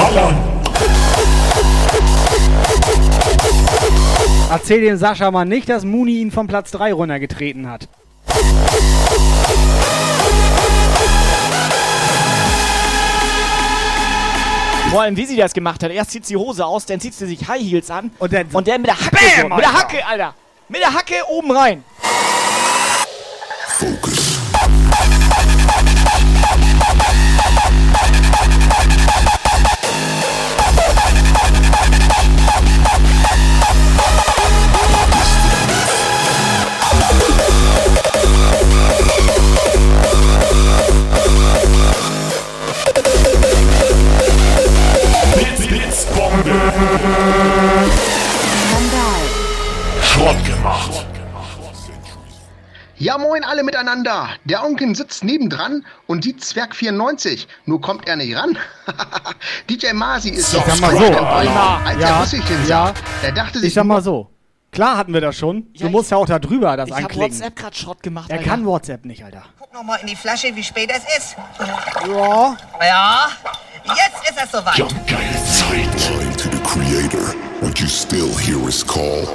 Erzähl 4.56 4.80
dem 4.80 4.96
Sascha 4.96 5.30
mal 5.32 5.44
nicht, 5.44 5.68
dass 5.68 5.84
Muni 5.84 6.22
ihn 6.22 6.32
vom 6.32 6.48
Platz 6.48 6.72
3 6.72 6.94
runtergetreten 6.94 7.70
hat. 7.70 7.90
Vor 14.92 15.02
allem, 15.02 15.18
wie 15.18 15.26
sie 15.26 15.36
das 15.36 15.52
gemacht 15.52 15.84
hat. 15.84 15.92
Erst 15.92 16.12
zieht 16.12 16.26
sie 16.26 16.36
die 16.36 16.38
Hose 16.38 16.66
aus, 16.66 16.86
dann 16.86 17.02
zieht 17.02 17.14
sie 17.14 17.26
sich 17.26 17.46
High 17.46 17.62
Heels 17.62 17.92
an 17.92 18.12
und 18.18 18.32
dann, 18.32 18.48
und 18.54 18.66
dann 18.66 18.80
mit 18.82 18.90
der 18.90 18.98
Hacke, 18.98 19.12
Bam, 19.12 19.50
so, 19.50 19.56
mit 19.56 19.66
der 19.66 19.74
Hacke, 19.74 20.06
Alter, 20.08 20.34
mit 20.70 20.82
der 20.82 20.94
Hacke 20.94 21.16
oben 21.28 21.52
rein. 21.52 21.84
Fuck. 23.68 24.05
Ja, 53.16 53.22
moin 53.22 53.46
alle 53.46 53.64
miteinander. 53.64 54.28
Der 54.44 54.62
Onkel 54.66 54.94
sitzt 54.94 55.24
nebendran 55.24 55.86
und 56.06 56.26
sieht 56.26 56.44
Zwerg 56.44 56.76
94. 56.76 57.48
Nur 57.66 57.80
kommt 57.80 58.10
er 58.10 58.18
nicht 58.18 58.36
ran. 58.36 58.58
DJ 59.70 59.94
Masi 59.94 60.32
ist 60.32 60.54
Ich 60.54 60.60
sag 60.60 60.80
mal 60.82 60.92
so. 60.92 61.06
Als 61.06 61.46
Ja, 61.46 61.82
er 61.86 62.26
sah, 62.26 62.68
ja. 62.68 62.94
der 63.24 63.32
dachte 63.32 63.60
sich 63.60 63.70
Ich 63.70 63.74
sag 63.74 63.86
mal 63.86 64.02
so. 64.02 64.30
Klar 64.74 64.98
hatten 64.98 65.14
wir 65.14 65.22
das 65.22 65.38
schon. 65.38 65.68
Du 65.80 65.88
musst 65.88 66.12
ja 66.12 66.18
auch 66.18 66.26
da 66.26 66.40
drüber 66.40 66.76
das 66.76 66.90
Ich 66.90 66.94
hab 66.96 67.04
anklicken. 67.04 67.32
WhatsApp 67.32 67.56
grad 67.56 67.78
Schrott 67.78 68.04
gemacht, 68.04 68.30
Er 68.30 68.40
Alter. 68.40 68.50
kann 68.50 68.66
WhatsApp 68.66 69.06
nicht, 69.06 69.24
Alter. 69.24 69.44
Guck 69.60 69.74
noch 69.74 69.84
mal 69.84 69.96
in 69.96 70.08
die 70.08 70.16
Flasche, 70.18 70.54
wie 70.54 70.64
spät 70.64 70.92
es 70.92 71.18
ist. 71.18 71.38
Ja. 72.10 72.58
Ja, 72.82 73.28
jetzt 73.88 74.30
ist 74.30 74.44
es 74.44 74.52
soweit. 74.52 74.76
Geile 74.76 75.46
Zeit. 75.46 76.18
Blind 76.18 76.38
to 76.38 76.50
the 76.52 76.60
Creator, 76.64 77.34
but 77.62 77.80
you 77.80 77.88
still 77.88 78.34
hear 78.38 78.60
his 78.66 78.86
call. 78.86 79.26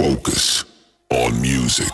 Focus 0.00 0.64
on 1.10 1.38
music. 1.40 1.92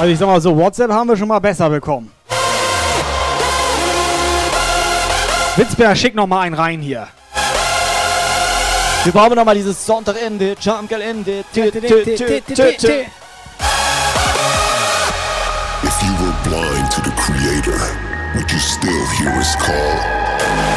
Also 0.00 0.12
ich 0.12 0.18
sag 0.18 0.26
mal 0.26 0.40
so, 0.40 0.56
WhatsApp 0.56 0.90
haben 0.90 1.08
wir 1.08 1.16
schon 1.16 1.28
mal 1.28 1.38
besser 1.38 1.70
bekommen. 1.70 2.10
Witzberg, 5.56 5.96
schick 5.96 6.16
noch 6.16 6.26
mal 6.26 6.40
einen 6.40 6.56
rein 6.56 6.80
hier. 6.80 7.06
Wir 9.04 9.12
brauchen 9.12 9.36
noch 9.36 9.44
mal 9.44 9.54
dieses 9.54 9.86
Sonntagende, 9.86 10.56
tü. 10.56 10.72
If 15.84 16.02
you 16.02 16.12
were 16.18 16.34
blind 16.42 16.90
to 16.90 17.00
the 17.04 17.12
Creator, 17.16 17.78
would 18.34 18.50
you 18.50 18.58
still 18.58 19.06
hear 19.18 19.30
his 19.38 19.54
call? 19.56 20.73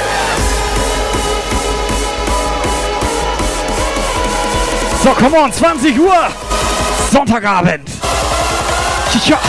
So, 5.08 5.14
come 5.14 5.36
on, 5.36 5.52
20 5.54 6.00
Uhr. 6.00 6.28
Sonntagabend. 7.10 7.90
Ja. 9.24 9.40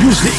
Musik. 0.00 0.32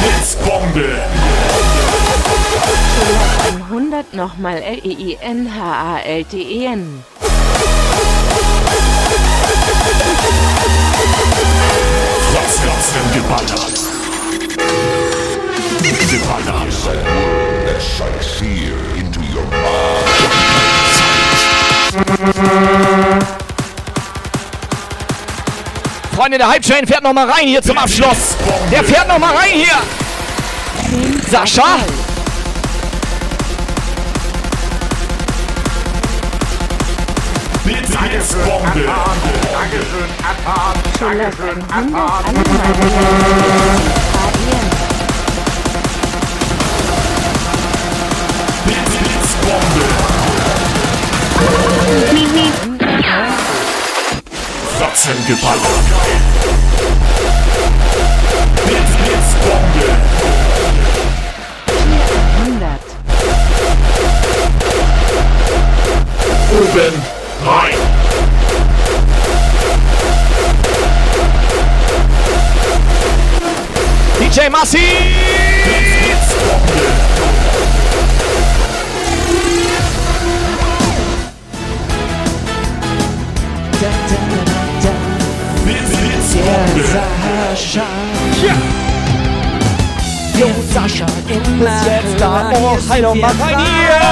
Blitzbombe. 0.00 0.98
100 3.70 4.12
nochmal 4.12 4.58
L-E-I-N-H-A-L-T-E-N. 4.62 5.24
Geballert. 13.12 13.78
Geballert. 16.10 16.72
Strikes 17.80 18.28
fear 18.38 18.76
into 18.96 19.20
your 19.20 19.44
Freunde, 26.14 26.38
der 26.38 26.48
Hype 26.48 26.62
Train 26.62 26.86
fährt 26.86 27.02
noch 27.02 27.12
mal 27.12 27.28
rein 27.28 27.46
hier 27.48 27.62
zum 27.62 27.78
Abschluss. 27.78 28.36
Der 28.70 28.84
fährt 28.84 29.08
noch 29.08 29.18
mal 29.18 29.34
rein 29.34 29.52
hier. 29.52 29.76
Sascha. 31.30 31.78
Blitzbombe. 37.64 38.84
Dankeschön, 38.84 40.10
Abfahrt. 40.22 40.76
Dankeschön, 41.00 41.60
Abfahrt. 41.62 42.26
Blitzbombe. 48.66 49.84
Fratzen 54.78 55.18
geballert. 55.26 55.86
Blitzbombe. 58.66 59.86
100. 62.44 62.80
Oben. 66.60 67.13
DJ 74.18 74.48
Massi. 74.50 74.78
Sascha. 87.54 87.84
Ja. 88.42 88.54
Jo, 90.38 90.48
Sascha, 90.72 91.06
du 91.28 91.34
bist 91.58 91.86
jetzt 91.86 92.20
da. 92.20 92.50
Oh, 92.54 92.78
doch 93.02 93.14
mal 93.14 93.32
rein 93.38 93.58
hier. 93.58 94.04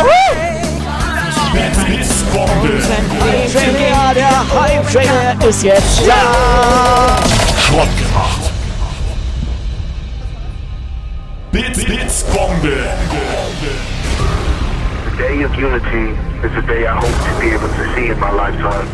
The 15.05 15.13
day 15.19 15.43
of 15.43 15.55
unity 15.57 16.17
is 16.41 16.57
a 16.57 16.63
day 16.63 16.87
I 16.87 16.97
hope 16.97 17.13
to 17.13 17.33
be 17.39 17.53
able 17.53 17.69
to 17.69 17.95
see 17.95 18.09
in 18.09 18.19
my 18.19 18.33
lifetime. 18.33 18.89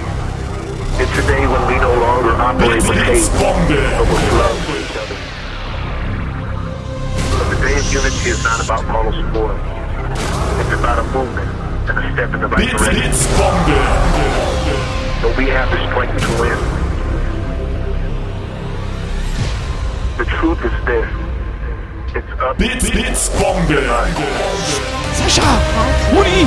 It's 0.99 1.17
a 1.17 1.23
day 1.31 1.47
when 1.47 1.63
we 1.69 1.79
no 1.79 1.95
longer 1.95 2.35
operate 2.35 2.83
with 2.83 2.99
hate, 2.99 3.31
but 3.39 3.55
with 4.03 4.33
love 4.35 4.59
for 4.67 4.77
each 4.83 4.97
other. 4.99 5.15
But 7.39 7.55
the 7.55 7.59
day 7.63 7.79
of 7.79 7.87
unity 7.93 8.31
is 8.31 8.43
not 8.43 8.65
about 8.65 8.85
moral 8.89 9.13
support. 9.13 9.55
It's 10.59 10.75
about 10.75 10.99
a 10.99 11.05
movement 11.15 11.58
and 11.89 11.99
a 11.99 12.13
step 12.13 12.35
in 12.35 12.41
the 12.41 12.49
right 12.49 12.69
direction. 12.71 13.03
Blitzbombe. 13.03 13.79
But 15.23 15.37
we 15.37 15.47
have 15.49 15.71
the 15.71 15.79
strength 15.89 16.21
to 16.21 16.31
win. 16.41 16.59
The 20.19 20.25
truth 20.25 20.65
is 20.65 20.73
this. 20.87 21.09
It's 22.15 22.41
up 22.41 22.57
Blitz, 22.59 22.91
Blitzbombe. 22.91 23.81
Sascha, 25.15 25.49
Rudi. 26.13 26.47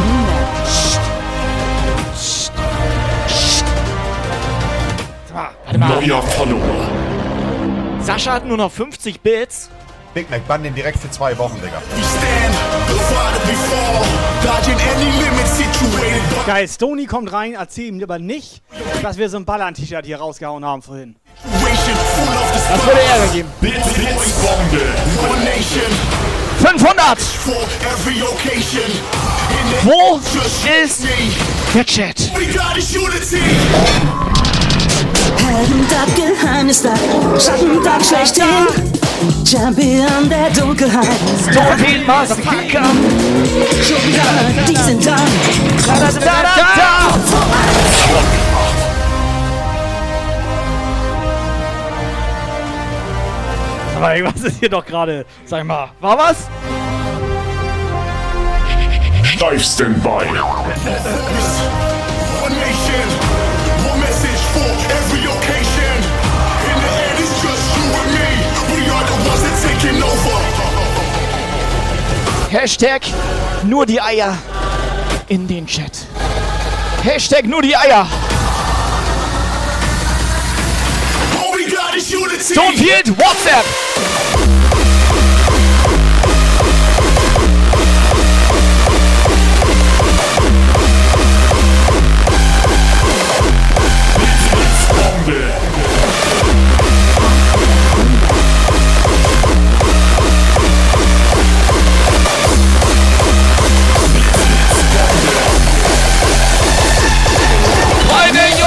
Warte 5.65 5.79
mal. 5.79 6.01
Neuer 6.01 6.21
Follower. 6.21 6.87
Sascha 8.01 8.33
hat 8.33 8.45
nur 8.45 8.57
noch 8.57 8.71
50 8.71 9.21
Bits. 9.21 9.69
Big 10.13 10.29
Mac, 10.29 10.45
bann 10.47 10.63
den 10.63 10.75
direkt 10.75 10.99
für 10.99 11.09
zwei 11.09 11.37
Wochen, 11.37 11.55
Digga. 11.61 11.81
Geil, 16.45 16.67
Stony 16.67 17.05
kommt 17.05 17.31
rein, 17.31 17.53
erzähl 17.53 17.87
ihm 17.87 18.01
aber 18.01 18.19
nicht, 18.19 18.61
dass 19.01 19.17
wir 19.17 19.29
so 19.29 19.37
ein 19.37 19.45
Ballern-T-Shirt 19.45 20.05
hier 20.05 20.17
rausgehauen 20.17 20.65
haben 20.65 20.81
vorhin. 20.81 21.15
Das 21.43 22.85
würde 22.85 23.01
Ärger 23.01 23.27
geben. 23.33 23.49
Blitz, 23.59 23.93
Blitzbombe. 23.93 24.81
500. 26.61 27.19
Wo 29.83 30.19
ist 30.83 31.03
der 31.73 31.85
Chat? 31.85 32.31
Heldentag, 35.47 36.15
Geheimnistag, 36.15 36.99
Schattentag 37.39 38.05
schlechthin. 38.05 39.00
Champion 39.45 40.29
der 40.29 40.49
Dunkelheit. 40.49 41.07
Dorthin 41.53 42.05
Massaker. 42.05 42.85
Schon 43.81 44.01
wieder, 44.07 44.23
die 44.67 44.75
sind 44.75 45.05
da. 45.05 45.15
Da, 45.15 45.93
da, 45.93 46.11
da, 46.11 46.19
da, 46.19 46.75
da. 46.75 46.91
Aber 53.97 54.33
was 54.33 54.43
ist 54.43 54.59
hier 54.59 54.69
doch 54.69 54.85
gerade? 54.85 55.25
Sag 55.45 55.63
mal, 55.65 55.91
war 55.99 56.17
was? 56.17 56.47
Steif 59.23 59.63
Standby. 59.63 60.25
Taking 69.81 70.03
over. 70.03 70.39
Hashtag 72.49 73.01
nur 73.63 73.85
die 73.85 74.01
Eier 74.01 74.37
in 75.27 75.47
den 75.47 75.65
Chat. 75.65 75.91
Hashtag 77.03 77.45
nur 77.45 77.61
die 77.61 77.75
Eier. 77.75 78.07
Is 81.95 82.13
unity. 82.13 82.53
Stonefield, 82.53 83.17
WhatsApp. 83.17 83.65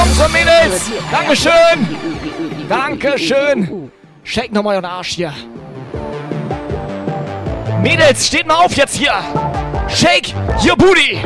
Jungs 0.04 0.20
und 0.20 0.32
Mädels, 0.32 0.90
Dankeschön. 1.10 2.68
Dankeschön. 2.68 3.90
Shake 4.22 4.52
nochmal 4.52 4.74
euren 4.76 4.84
Arsch 4.84 5.14
hier. 5.14 5.32
Mädels, 7.80 8.26
steht 8.26 8.46
mal 8.46 8.56
auf 8.56 8.74
jetzt 8.76 8.96
hier. 8.96 9.14
Shake 9.88 10.34
your 10.62 10.76
booty. 10.76 11.20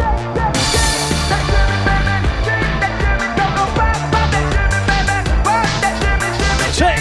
Shake, 6.72 6.98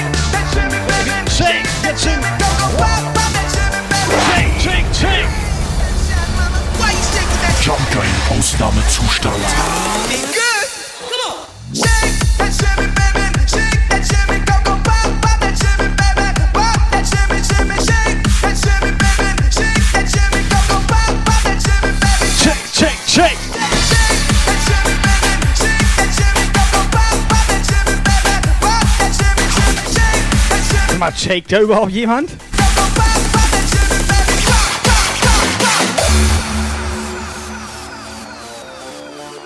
shake, 1.29 1.29
shake, 1.29 1.67
shake, 1.79 2.05
shake, 4.61 4.95
shake. 4.95 5.27
Jumpgeil, 7.61 8.37
Ausnahmezustand. 8.39 9.35
Shake, 23.17 23.35
Mal, 30.99 31.11
shake 31.15 31.47
da 31.47 31.61
überhaupt 31.61 31.91
jemand? 31.91 32.29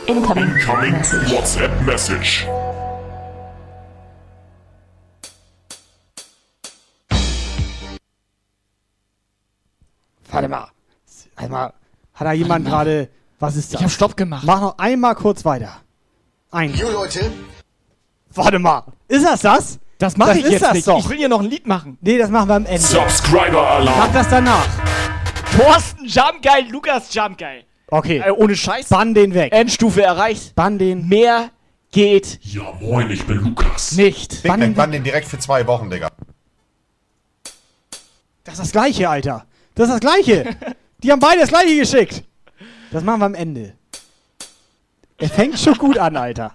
Incoming 0.07 0.49
WhatsApp 1.29 1.71
Message. 1.85 2.45
Warte 10.29 10.49
mal. 10.49 10.67
Warte 11.37 11.51
mal. 11.51 11.73
Hat 12.13 12.27
da 12.27 12.33
jemand 12.33 12.65
gerade. 12.65 13.09
Was 13.41 13.55
ist 13.57 13.73
das? 13.73 13.81
Ich 13.81 13.83
hab 13.85 13.91
Stopp 13.91 14.15
gemacht. 14.15 14.43
Mach 14.45 14.61
noch 14.61 14.77
einmal 14.77 15.15
kurz 15.15 15.43
weiter. 15.43 15.77
Ein. 16.51 16.73
Jo 16.75 16.89
Leute, 16.91 17.31
Warte 18.33 18.59
mal. 18.59 18.83
Ist 19.07 19.25
das 19.25 19.41
das? 19.41 19.79
Das 19.97 20.15
mache 20.15 20.37
ich 20.37 20.45
ist 20.45 20.51
jetzt 20.51 20.61
das 20.63 20.73
nicht. 20.73 20.87
Doch. 20.87 20.99
Ich 20.99 21.09
will 21.09 21.17
hier 21.17 21.27
noch 21.29 21.41
ein 21.41 21.49
Lied 21.49 21.67
machen. 21.67 21.97
Nee, 22.01 22.17
das 22.17 22.29
machen 22.29 22.47
wir 22.49 22.55
am 22.55 22.65
Ende. 22.65 22.79
Subscriber-Alarm. 22.81 23.97
Mach 23.99 24.13
das 24.13 24.29
danach. 24.29 24.67
Thorsten 25.57 26.05
Jumpgeil, 26.05 26.69
Lukas 26.71 27.13
Jumpgeil. 27.13 27.65
Okay. 27.87 28.19
Äh, 28.25 28.31
ohne 28.31 28.55
Scheiß. 28.55 28.87
Bann 28.89 29.13
den 29.13 29.33
weg. 29.33 29.51
Endstufe 29.53 30.01
erreicht. 30.01 30.55
Bann 30.55 30.79
den. 30.79 31.07
Mehr 31.09 31.49
geht 31.91 32.39
Ja, 32.41 32.71
moin, 32.79 33.09
ich 33.11 33.25
bin 33.25 33.37
Lukas. 33.37 33.91
nicht. 33.93 34.43
Big 34.43 34.57
Mac, 34.57 34.75
bann 34.75 34.91
den 34.91 35.03
direkt 35.03 35.27
für 35.27 35.39
zwei 35.39 35.67
Wochen, 35.67 35.89
Digga. 35.89 36.07
Das 38.43 38.53
ist 38.55 38.59
das 38.61 38.71
gleiche, 38.71 39.09
Alter. 39.09 39.45
Das 39.75 39.89
ist 39.89 39.93
das 39.93 39.99
gleiche. 39.99 40.55
Die 41.03 41.11
haben 41.11 41.19
beide 41.19 41.41
das 41.41 41.49
gleiche 41.49 41.75
geschickt. 41.75 42.23
Das 42.91 43.03
machen 43.03 43.21
wir 43.21 43.25
am 43.25 43.35
Ende. 43.35 43.73
Er 45.17 45.29
fängt 45.29 45.57
schon 45.57 45.75
gut 45.75 45.97
an, 45.97 46.17
Alter. 46.17 46.51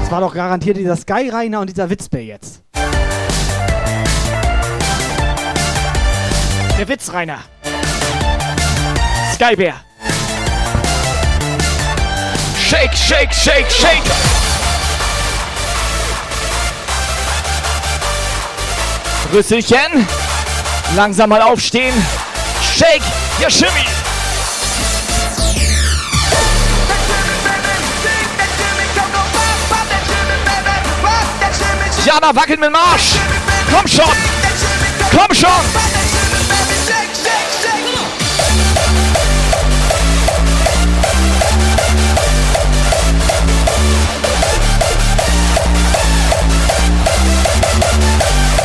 Das 0.00 0.10
war 0.10 0.20
doch 0.20 0.32
garantiert 0.32 0.78
dieser 0.78 0.96
Skyreiner 0.96 1.60
und 1.60 1.68
dieser 1.68 1.90
Witzbär 1.90 2.24
jetzt. 2.24 2.62
Der 6.78 6.88
Witzreiner. 6.88 7.40
Skybär. 9.34 9.74
Shake, 12.58 12.94
shake, 12.94 13.34
shake, 13.34 13.70
shake. 13.70 14.02
Rüsselchen. 19.34 20.06
Langsam 20.96 21.30
mal 21.30 21.40
aufstehen. 21.40 21.94
Shake, 22.60 23.02
your 23.40 23.50
shimmy. 23.50 23.86
Jana 32.04 32.34
wackelt 32.34 32.58
mit 32.58 32.68
dem 32.68 32.74
Arsch. 32.74 33.14
Komm 33.70 33.86
schon. 33.86 34.04
Komm 35.16 35.34
schon. 35.34 35.50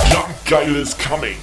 Jumpgeil 0.09 0.75
is 0.77 0.95
coming. 0.97 1.37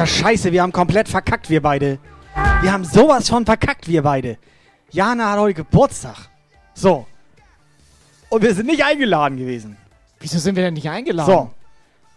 Alter, 0.00 0.06
scheiße, 0.06 0.52
wir 0.52 0.62
haben 0.62 0.72
komplett 0.72 1.08
verkackt, 1.08 1.50
wir 1.50 1.60
beide. 1.60 1.98
Wir 2.62 2.72
haben 2.72 2.84
sowas 2.84 3.28
von 3.28 3.44
verkackt, 3.44 3.86
wir 3.88 4.02
beide. 4.02 4.38
Jana 4.90 5.32
hat 5.32 5.38
heute 5.38 5.54
Geburtstag. 5.54 6.30
So. 6.72 7.06
Und 8.30 8.42
wir 8.42 8.54
sind 8.54 8.66
nicht 8.66 8.82
eingeladen 8.82 9.36
gewesen. 9.36 9.76
Wieso 10.20 10.38
sind 10.38 10.56
wir 10.56 10.62
denn 10.62 10.74
nicht 10.74 10.88
eingeladen? 10.88 11.30
So. 11.30 11.50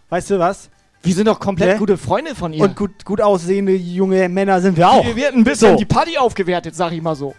Weißt 0.08 0.30
du 0.30 0.38
was? 0.38 0.70
Wir 1.04 1.14
sind 1.14 1.26
doch 1.28 1.38
komplett 1.38 1.72
Ne? 1.74 1.78
gute 1.78 1.98
Freunde 1.98 2.34
von 2.34 2.52
ihr. 2.52 2.62
Und 2.64 2.76
gut, 2.76 3.04
gut 3.04 3.20
aussehende 3.20 3.72
junge 3.72 4.26
Männer 4.28 4.60
sind 4.60 4.76
wir 4.76 4.88
auch. 4.88 5.04
Wir 5.04 5.14
werden 5.16 5.40
ein 5.40 5.44
bisschen 5.44 5.72
So. 5.72 5.76
die 5.76 5.84
Party 5.84 6.16
aufgewertet, 6.16 6.74
sag 6.74 6.92
ich 6.92 7.02
mal 7.02 7.14
so. 7.14 7.34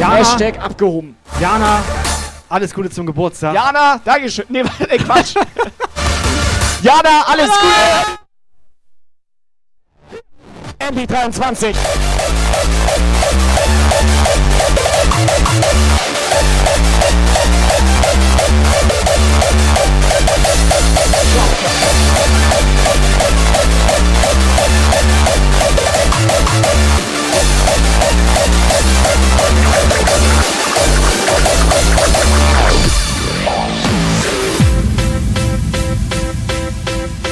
Jana, 0.00 0.14
Hashtag 0.16 0.58
abgehoben. 0.60 1.16
Jana, 1.40 1.80
alles 2.48 2.74
Gute 2.74 2.90
zum 2.90 3.06
Geburtstag. 3.06 3.54
Jana, 3.54 4.00
Dankeschön. 4.04 4.44
Nee, 4.48 4.64
warte, 4.64 4.96
Quatsch. 4.98 5.34
Jana, 6.82 7.22
alles 7.26 7.50
Gute. 10.80 11.06
MP23. 11.06 11.74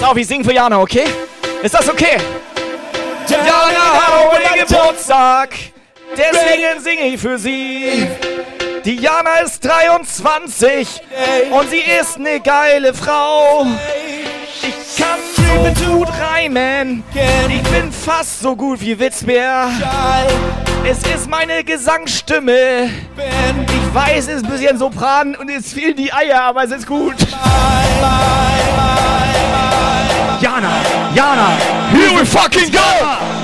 Auf, 0.07 0.17
ich 0.17 0.27
sing 0.27 0.45
für 0.45 0.53
Jana, 0.53 0.81
okay? 0.81 1.05
Ist 1.63 1.75
das 1.75 1.89
okay? 1.89 2.19
Jana 3.29 3.45
hat 3.45 4.31
heute 4.31 4.67
Geburtstag, 4.67 5.55
deswegen 6.17 6.81
singe 6.81 7.09
ich 7.09 7.21
für 7.21 7.37
sie. 7.39 8.07
Die 8.85 8.97
Jana 8.97 9.41
ist 9.45 9.65
23 9.65 11.03
und 11.51 11.71
sie 11.71 11.81
ist 11.81 12.19
eine 12.19 12.39
geile 12.41 12.95
Frau. 12.95 13.67
Ich 14.63 15.03
kann 15.03 15.19
so 15.35 15.91
gut 15.91 16.09
reimen, 16.21 17.03
ich 17.13 17.63
bin 17.71 17.91
fast 17.91 18.41
so 18.41 18.55
gut 18.55 18.81
wie 18.81 18.99
Witzbär. 18.99 19.69
Es 20.89 20.99
ist 20.99 21.29
meine 21.29 21.65
Gesangsstimme. 21.65 22.91
Ich 23.17 23.95
weiß, 23.95 24.29
es 24.29 24.35
ist 24.37 24.45
ein 24.45 24.51
bisschen 24.51 24.79
Sopran 24.79 25.35
und 25.35 25.49
es 25.49 25.73
fehlen 25.73 25.97
die 25.97 26.13
Eier, 26.13 26.43
aber 26.43 26.63
es 26.63 26.71
ist 26.71 26.87
gut. 26.87 27.17
Jana, 30.41 30.69
Jana, 31.15 31.57
here 31.97 32.13
we 32.13 32.23
fucking 32.27 32.71
go! 32.71 32.79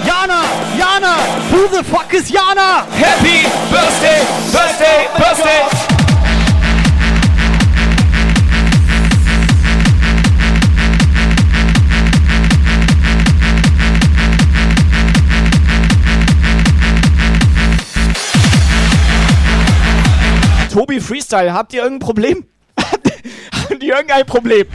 Jana, 0.05 0.45
Jana, 0.77 1.17
who 1.49 1.67
the 1.69 1.83
fuck 1.83 2.13
is 2.13 2.31
Jana? 2.31 2.85
Happy 2.93 3.49
Birthday, 3.73 4.21
Birthday, 4.53 5.09
Birthday! 5.17 5.93
Tobi 20.71 21.01
Freestyle, 21.01 21.55
habt 21.55 21.73
ihr 21.73 21.83
irgendein 21.83 22.07
Problem? 22.07 22.45
habt 22.77 23.83
ihr 23.83 23.95
irgendein 23.95 24.27
Problem? 24.27 24.67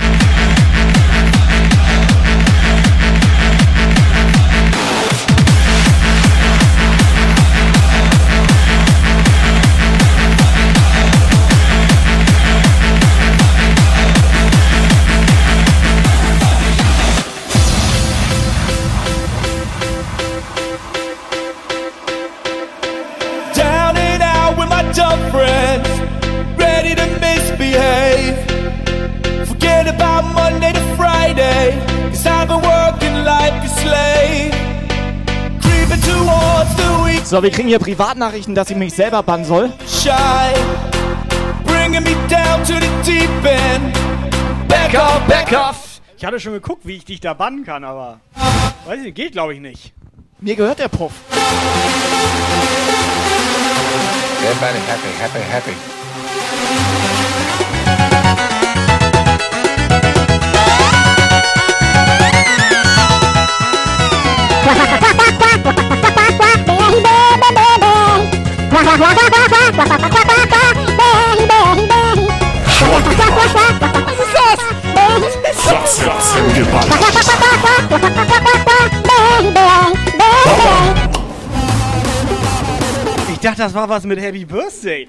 Friday, 31.68 32.10
cause 32.10 32.26
I've 32.26 32.48
been 32.48 32.62
working 32.62 33.24
like 33.24 33.54
a 33.64 33.68
slave. 33.68 34.54
Creeping 35.62 36.02
towards 36.02 36.76
the 36.76 37.04
week 37.06 37.26
So, 37.26 37.42
wir 37.44 37.52
kriegen 37.52 37.68
hier 37.68 37.80
Privatnachrichten, 37.80 38.56
dass 38.56 38.70
ich 38.70 38.78
mich 38.78 38.94
selber 38.94 39.24
bannen 39.24 39.46
soll. 39.46 39.72
shy, 39.88 40.54
bringing 41.66 42.04
me 42.04 42.16
down 42.30 42.64
to 42.64 42.74
the 42.74 42.90
deep 43.04 43.30
end. 43.46 43.94
Back 44.68 44.94
off, 44.96 45.22
back 45.28 45.52
off. 45.52 46.02
Ich 46.18 46.26
hatte 46.26 46.40
schon 46.40 46.54
geguckt, 46.54 46.86
wie 46.86 46.96
ich 46.96 47.06
dich 47.06 47.20
da 47.20 47.34
bannen 47.34 47.64
kann, 47.64 47.84
aber 47.84 48.20
weiß 48.86 49.04
ich, 49.04 49.14
geht 49.14 49.34
glaube 49.34 49.54
ich 49.54 49.60
nicht. 49.60 49.94
Mir 50.40 50.56
gehört 50.56 50.80
der 50.80 50.88
Puff. 50.88 51.14
Everybody 54.44 54.80
happy, 54.88 55.10
happy, 55.20 55.40
happy. 55.52 55.97
Ich 83.30 83.40
dachte, 83.40 83.62
das 83.62 83.74
war 83.76 83.88
was 83.88 84.04
mit 84.04 84.20
Happy 84.20 84.44
Birthday. 84.44 85.08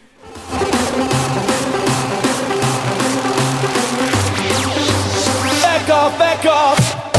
Back 5.62 5.88
off, 5.88 6.18
back 6.18 6.44
off. 6.44 7.17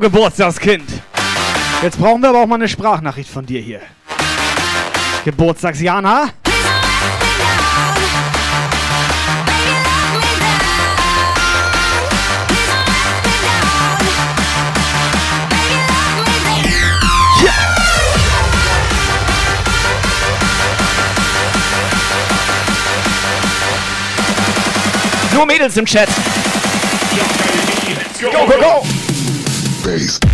Geburtstagskind. 0.00 0.90
Jetzt 1.82 1.98
brauchen 1.98 2.22
wir 2.22 2.30
aber 2.30 2.42
auch 2.42 2.46
mal 2.46 2.54
eine 2.54 2.68
Sprachnachricht 2.68 3.28
von 3.28 3.44
dir 3.44 3.60
hier. 3.60 3.80
Geburtstagsjana. 5.26 6.30
Nur 25.34 25.46
Mädels 25.46 25.76
im 25.76 25.84
Chat. 25.84 26.08
Go, 28.20 28.46
go, 28.46 28.58
go! 28.58 28.99
face. 29.80 30.29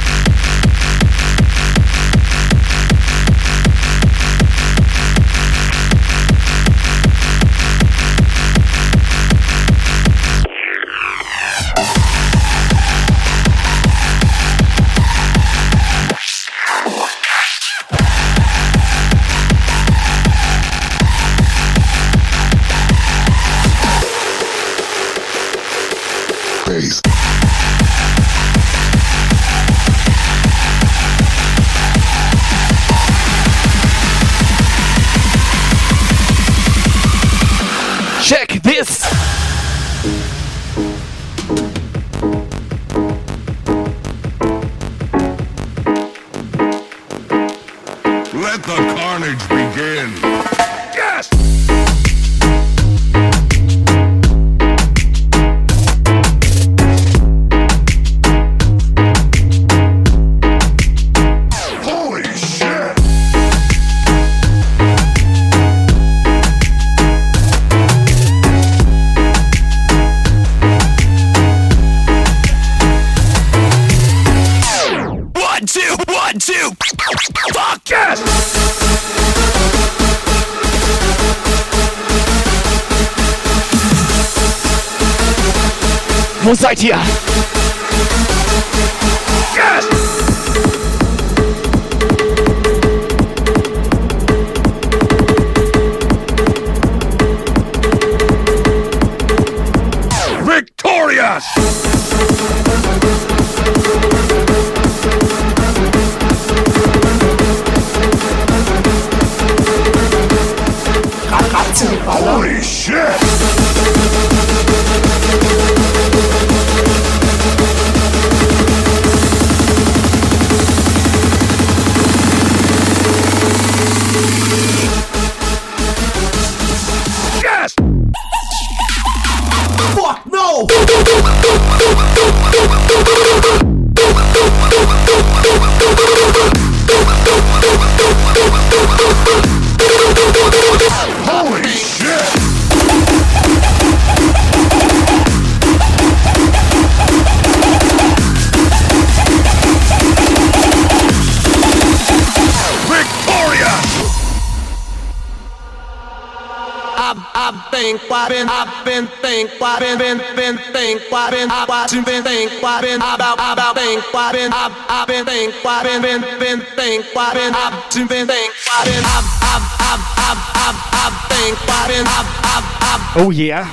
I've 167.14 167.34
been, 167.34 167.54
I've 167.54 167.72
watching, 167.72 168.06
been 168.08 168.26
think, 168.26 168.52
I've 168.72 168.86
I've, 169.04 169.24
I've, 169.46 169.62
I've, 169.78 170.02
I've, 170.16 170.40
I've, 170.56 170.78
I've 170.96 171.16
think, 171.30 171.54
I've 171.68 171.88
I've, 172.06 172.28
I've, 172.42 172.66
I've, 172.82 173.16
Oh 173.18 173.30
yeah. 173.30 173.72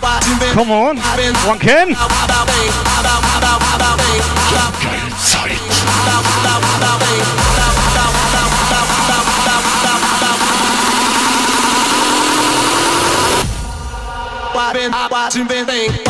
Come 0.53 0.71
on. 0.71 0.97
One 1.47 1.59
can. 1.59 1.95
I've 14.55 14.79
been, 14.79 14.93
I've 14.93 15.11
watching, 15.11 15.47
been 15.47 15.65
think, 15.65 15.91
I've 15.91 15.97
been, 15.97 16.02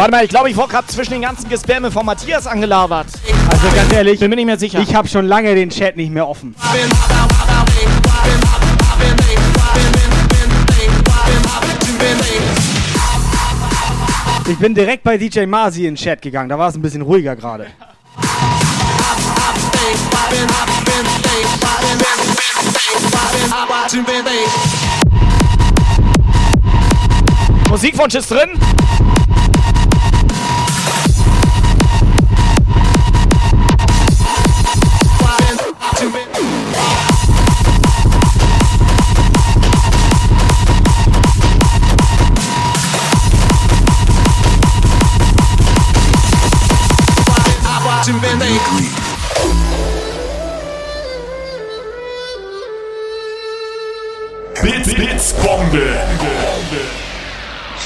Warte 0.00 0.12
mal, 0.12 0.24
ich 0.24 0.30
glaube, 0.30 0.48
ich 0.48 0.56
wurde 0.56 0.68
gerade 0.68 0.86
zwischen 0.86 1.12
den 1.12 1.20
ganzen 1.20 1.46
Gespamme 1.50 1.90
von 1.90 2.06
Matthias 2.06 2.46
angelabert. 2.46 3.08
Also 3.50 3.76
ganz 3.76 3.92
ehrlich, 3.92 4.18
bin 4.18 4.30
mir 4.30 4.36
nicht 4.36 4.46
mehr 4.46 4.58
sicher. 4.58 4.80
Ich 4.80 4.94
habe 4.94 5.06
schon 5.06 5.26
lange 5.26 5.54
den 5.54 5.68
Chat 5.68 5.94
nicht 5.94 6.10
mehr 6.10 6.26
offen. 6.26 6.56
Ich 14.48 14.58
bin 14.58 14.74
direkt 14.74 15.04
bei 15.04 15.18
DJ 15.18 15.44
Masi 15.44 15.80
in 15.80 15.92
den 15.92 15.96
Chat 15.96 16.22
gegangen, 16.22 16.48
da 16.48 16.58
war 16.58 16.70
es 16.70 16.76
ein 16.76 16.80
bisschen 16.80 17.02
ruhiger 17.02 17.36
gerade. 17.36 17.66
Musikwunsch 27.68 28.14
ist 28.14 28.30
drin. 28.30 28.58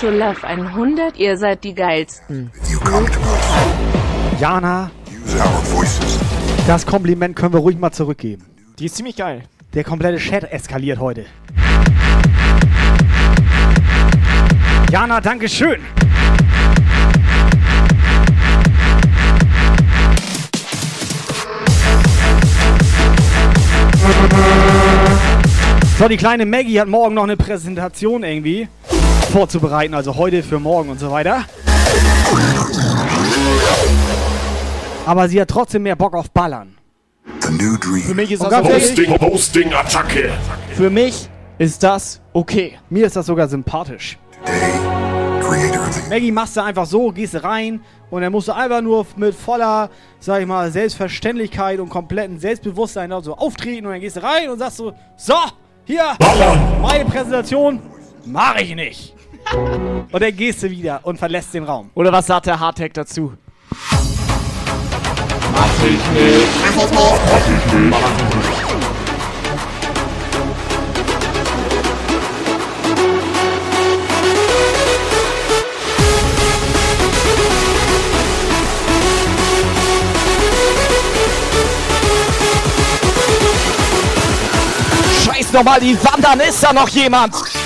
Schulaf 0.05 0.45
100, 0.45 1.17
ihr 1.17 1.39
seid 1.39 1.65
die 1.65 1.75
geilsten. 1.75 2.51
Jana, 4.39 4.91
das 6.67 6.85
Kompliment 6.85 7.35
können 7.35 7.55
wir 7.55 7.61
ruhig 7.61 7.79
mal 7.79 7.91
zurückgeben. 7.91 8.45
Die 8.79 8.85
ist 8.85 8.97
ziemlich 8.97 9.17
geil. 9.17 9.45
Der 9.73 9.83
komplette 9.83 10.19
Chat 10.19 10.53
eskaliert 10.53 10.99
heute. 10.99 11.25
Jana, 14.93 15.23
Dankeschön. 15.23 15.81
So, 25.99 26.09
die 26.09 26.19
kleine 26.19 26.45
Maggie 26.45 26.79
hat 26.79 26.89
morgen 26.89 27.15
noch 27.15 27.23
eine 27.23 27.39
Präsentation 27.39 28.23
irgendwie 28.23 28.69
vorzubereiten, 29.27 29.95
also 29.95 30.17
heute 30.17 30.43
für 30.43 30.59
morgen 30.59 30.91
und 30.91 31.01
so 31.01 31.11
weiter. 31.11 31.45
Aber 35.07 35.29
sie 35.29 35.41
hat 35.41 35.49
trotzdem 35.49 35.83
mehr 35.83 35.97
Bock 35.97 36.15
auf 36.15 36.31
Ballern. 36.31 36.77
Für 37.41 38.15
mich 38.15 38.33
ist 38.33 38.43
das 38.43 38.51
ganz 38.51 38.67
okay. 38.67 39.19
Hosting, 39.21 39.73
Attacke. 39.73 40.33
Für 40.75 40.91
mich 40.91 41.29
ist 41.59 41.83
das 41.83 42.21
okay. 42.33 42.79
Mir 42.89 43.07
ist 43.07 43.17
das 43.17 43.27
sogar 43.27 43.49
sympathisch. 43.49 44.19
Maggie 46.09 46.33
machst 46.33 46.57
du 46.57 46.63
einfach 46.63 46.87
so, 46.87 47.11
gehst 47.11 47.43
rein 47.43 47.81
und 48.11 48.23
dann 48.23 48.33
musst 48.33 48.49
du 48.49 48.53
einfach 48.53 48.81
nur 48.81 49.07
mit 49.17 49.35
voller, 49.35 49.91
sag 50.21 50.41
ich 50.41 50.47
mal, 50.47 50.71
Selbstverständlichkeit 50.71 51.81
und 51.81 51.89
kompletten 51.89 52.39
Selbstbewusstsein 52.39 53.13
so 53.23 53.35
auftreten 53.35 53.87
und 53.87 53.93
dann 53.93 54.01
gehst 54.01 54.17
du 54.17 54.23
rein 54.23 54.51
und 54.51 54.59
sagst 54.59 54.79
so, 54.79 54.93
so, 55.17 55.35
hier, 55.85 56.17
meine 56.81 57.05
Präsentation 57.05 57.81
mache 58.27 58.63
ich 58.63 58.75
nicht. 58.75 59.15
Und 60.11 60.23
dann 60.23 60.37
gehst 60.37 60.63
du 60.63 60.71
wieder 60.71 61.01
und 61.03 61.19
verlässt 61.19 61.53
den 61.55 61.65
Raum. 61.65 61.91
Oder 61.95 62.13
was 62.13 62.27
sagt 62.27 62.47
der 62.47 62.59
Hardtech 62.59 62.93
dazu? 62.93 63.35
Mach 65.53 65.69
ich 65.85 65.91
nicht. 66.11 66.47
Mach 67.91 68.01
ich 68.01 68.35
nicht. 68.35 68.65
Scheiß 85.25 85.53
nochmal 85.53 85.81
die 85.81 85.97
Wand 86.03 86.27
an, 86.27 86.41
ist 86.41 86.63
da 86.63 86.73
noch 86.73 86.89
jemand? 86.89 87.35
Jemand? 87.35 87.64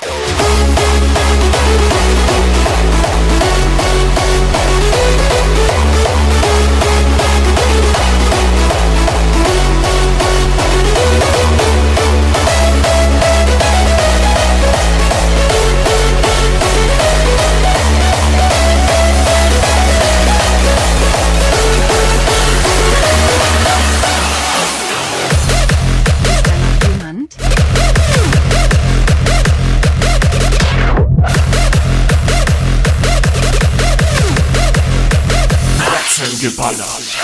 Music 36.48 36.56
Palace. 36.56 37.18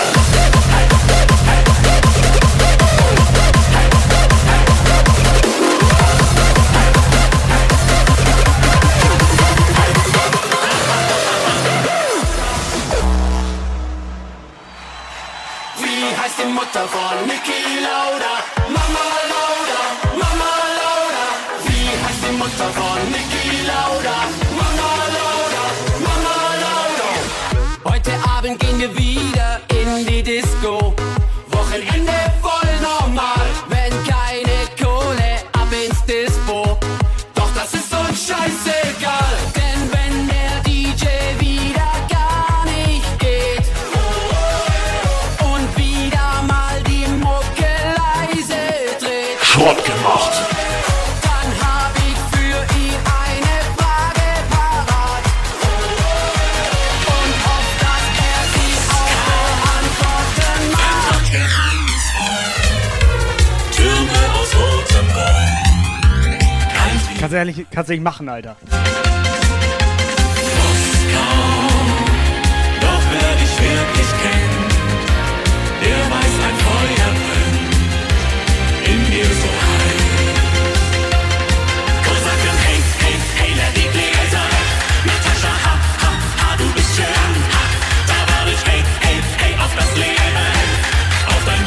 Mutter 16.53 16.87
von 16.87 17.25
Nicky. 17.27 17.54
Wieder 28.93 29.61
in 29.69 30.05
die 30.05 30.21
Disco. 30.21 30.84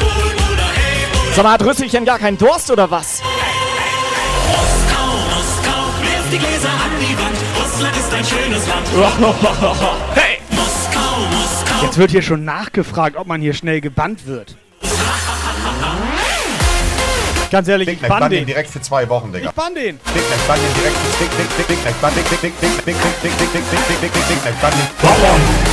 Wohl, 0.00 0.30
Bruder, 0.32 0.68
hey, 0.74 1.06
Bruder. 1.12 1.34
Sag 1.34 1.44
mal, 1.44 1.52
hat 1.52 1.62
Rüsselchen 1.62 2.04
gar 2.04 2.18
keinen 2.18 2.38
Durst 2.38 2.70
oder 2.70 2.90
was? 2.90 3.22
Die 6.38 6.46
Gläser 6.46 6.68
an 6.68 6.90
die 7.00 7.18
Wand. 7.18 7.36
Russland 7.58 7.96
ist 7.96 8.12
ein 8.12 8.24
schönes 8.24 8.66
Land. 8.66 8.86
hey! 10.14 10.38
Moskau, 10.50 11.20
Moskau. 11.30 11.84
Jetzt 11.84 11.98
wird 11.98 12.10
hier 12.10 12.22
schon 12.22 12.44
nachgefragt, 12.44 13.16
ob 13.16 13.26
man 13.26 13.40
hier 13.40 13.54
schnell 13.54 13.80
gebannt 13.80 14.26
wird. 14.26 14.56
Ganz 17.50 17.66
ehrlich, 17.66 17.88
ich 17.88 18.00
bann 18.00 18.28
den 18.30 18.44
direkt 18.44 18.68
für 18.68 18.82
zwei 18.82 19.08
Wochen, 19.08 19.32
Digga. 19.32 19.48
Ich 19.48 19.54
bann 19.54 19.74
den. 19.74 19.98
Mac, 20.04 20.48
bann 20.48 20.58
den 20.60 20.74
direkt 20.74 20.96
für 20.96 21.24
Big, 21.24 21.30
Big, 21.38 21.48
Big, 21.56 21.66
Big, 21.66 21.78
Big, 21.78 22.40
Big, 22.40 22.52
Big 24.28 24.44
Mac, 24.44 24.60
bann 24.60 24.72
den. 24.72 24.88
Jump, 25.02 25.67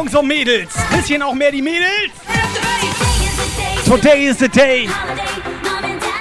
Jungs 0.00 0.14
und 0.14 0.28
Mädels. 0.28 0.72
Bisschen 0.96 1.20
auch 1.20 1.34
mehr 1.34 1.52
die 1.52 1.60
Mädels. 1.60 2.10
Today 3.84 4.28
is 4.28 4.38
the 4.38 4.48
day. 4.48 4.88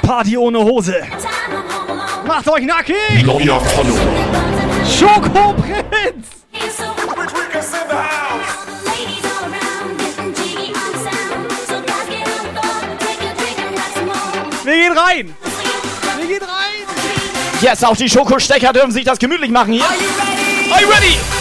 Party 0.02 0.36
ohne 0.36 0.60
Hose. 0.60 1.02
Macht 2.28 2.50
euch 2.50 2.66
nackig. 2.66 3.24
Neuer 3.24 3.62
Follower. 3.62 4.00
Schokoprinz. 4.86 6.28
Wir 14.66 14.74
gehen 14.74 14.98
rein. 14.98 15.36
Wir 16.18 16.28
gehen 16.28 16.44
rein. 16.44 17.62
Yes, 17.62 17.82
auch 17.86 17.96
die 17.96 18.10
Schokostecker 18.10 18.74
dürfen 18.74 18.92
sich 18.92 19.06
das 19.06 19.18
gemütlich 19.18 19.52
machen 19.52 19.72
hier. 19.72 19.86
Are 19.86 20.82
you 20.82 20.90
ready? 20.90 21.14
Ja. 21.14 21.39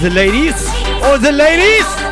The 0.00 0.10
ladies. 0.10 0.66
All 1.02 1.18
the 1.18 1.32
ladies. 1.32 2.07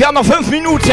Wir 0.00 0.06
haben 0.06 0.14
noch 0.14 0.24
fünf 0.24 0.48
Minuten. 0.48 0.90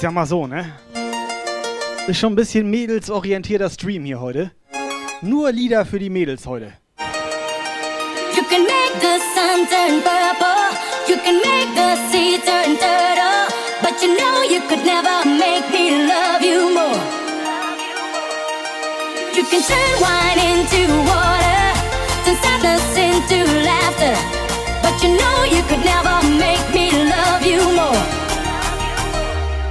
Ich 0.00 0.02
sag 0.02 0.14
mal 0.14 0.24
so, 0.24 0.46
ne? 0.46 0.64
Ist 2.06 2.18
schon 2.18 2.32
ein 2.32 2.36
bisschen 2.36 2.70
mädelsorientierter 2.70 3.68
Stream 3.68 4.06
hier 4.06 4.18
heute. 4.18 4.50
Nur 5.20 5.52
Lieder 5.52 5.84
für 5.84 5.98
die 5.98 6.08
Mädels 6.08 6.46
heute. 6.46 6.72
You 8.34 8.42
can 8.48 8.62
make 8.62 8.94
the 8.98 9.20
sun 9.34 9.68
turn 9.68 10.00
purple. 10.00 10.72
You 11.06 11.16
can 11.22 11.36
make 11.44 11.68
the 11.74 11.96
sea 12.10 12.38
turn 12.38 12.78
turtle. 12.78 13.52
But 13.82 14.00
you 14.00 14.16
know 14.16 14.42
you 14.48 14.62
could 14.70 14.86
never 14.86 15.22
make 15.26 15.68
me 15.70 16.08
love 16.08 16.40
you 16.40 16.72
more. 16.72 16.98
You 19.36 19.44
can 19.44 19.60
turn 19.60 20.00
wine 20.00 20.40
into 20.40 20.90
water. 21.10 21.74
Turn 22.24 22.36
sadness 22.40 22.96
into 22.96 23.44
laughter. 23.66 24.16
But 24.80 25.02
you 25.02 25.10
know 25.18 25.44
you 25.44 25.62
could 25.64 25.84
never 25.84 26.26
make 26.38 26.64
me 26.72 26.90
love 27.04 27.44
you 27.44 27.60
more. 27.76 28.19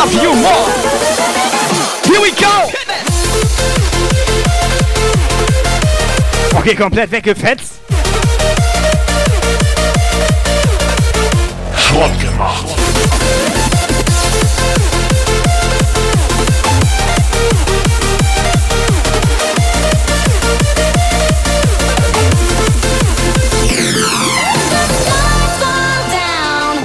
love 0.00 0.14
you 0.14 0.34
more. 0.34 0.66
Here 2.08 2.20
we 2.22 2.30
go. 2.32 2.70
Okay, 6.58 6.74
komplett 6.74 7.10
weggefetzt. 7.10 7.74
Schrott 11.76 12.18
gemacht. 12.18 12.66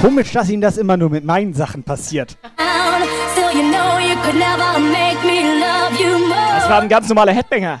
Komisch, 0.02 0.32
dass 0.32 0.50
Ihnen 0.50 0.60
das 0.60 0.76
immer 0.76 0.98
nur 0.98 1.08
mit 1.08 1.24
meinen 1.24 1.54
Sachen 1.54 1.82
passiert. 1.82 2.36
Das 6.66 6.70
war 6.70 6.80
ein 6.80 6.88
ganz 6.88 7.08
normaler 7.08 7.32
Headbanger. 7.32 7.80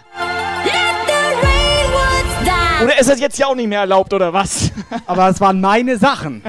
Oder 2.82 3.00
ist 3.00 3.10
das 3.10 3.20
jetzt 3.20 3.38
ja 3.38 3.46
auch 3.46 3.54
nicht 3.54 3.68
mehr 3.68 3.80
erlaubt, 3.80 4.12
oder 4.12 4.32
was? 4.32 4.70
Aber 5.06 5.28
es 5.28 5.40
waren 5.40 5.60
meine 5.60 5.98
Sachen. 5.98 6.42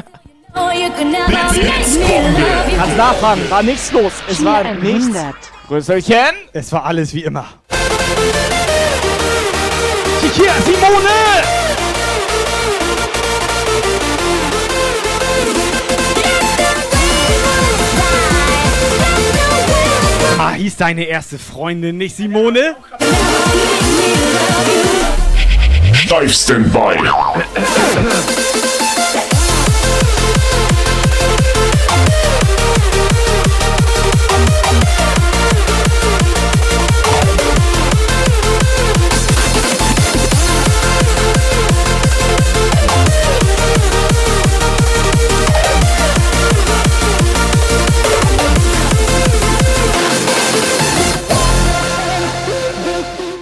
You 0.56 0.90
could 0.96 1.12
never 1.12 1.28
make 1.30 1.54
me 1.54 1.64
love 1.64 2.72
you 2.72 2.78
Kannst 2.78 2.98
nachfragen, 2.98 3.50
war 3.50 3.64
nichts 3.64 3.92
los. 3.92 4.12
Es 4.30 4.44
war 4.44 4.64
nichts. 4.64 5.10
Grüßelchen. 5.68 6.36
Es 6.54 6.72
war 6.72 6.86
alles 6.86 7.14
wie 7.14 7.24
immer. 7.24 7.46
Hier, 10.36 10.52
Simone! 10.64 11.57
Hieß 20.54 20.78
deine 20.78 21.04
erste 21.06 21.40
Freundin 21.40 21.98
nicht 21.98 22.16
Simone? 22.16 22.76
Steif 25.94 26.34
Standby. 26.34 26.98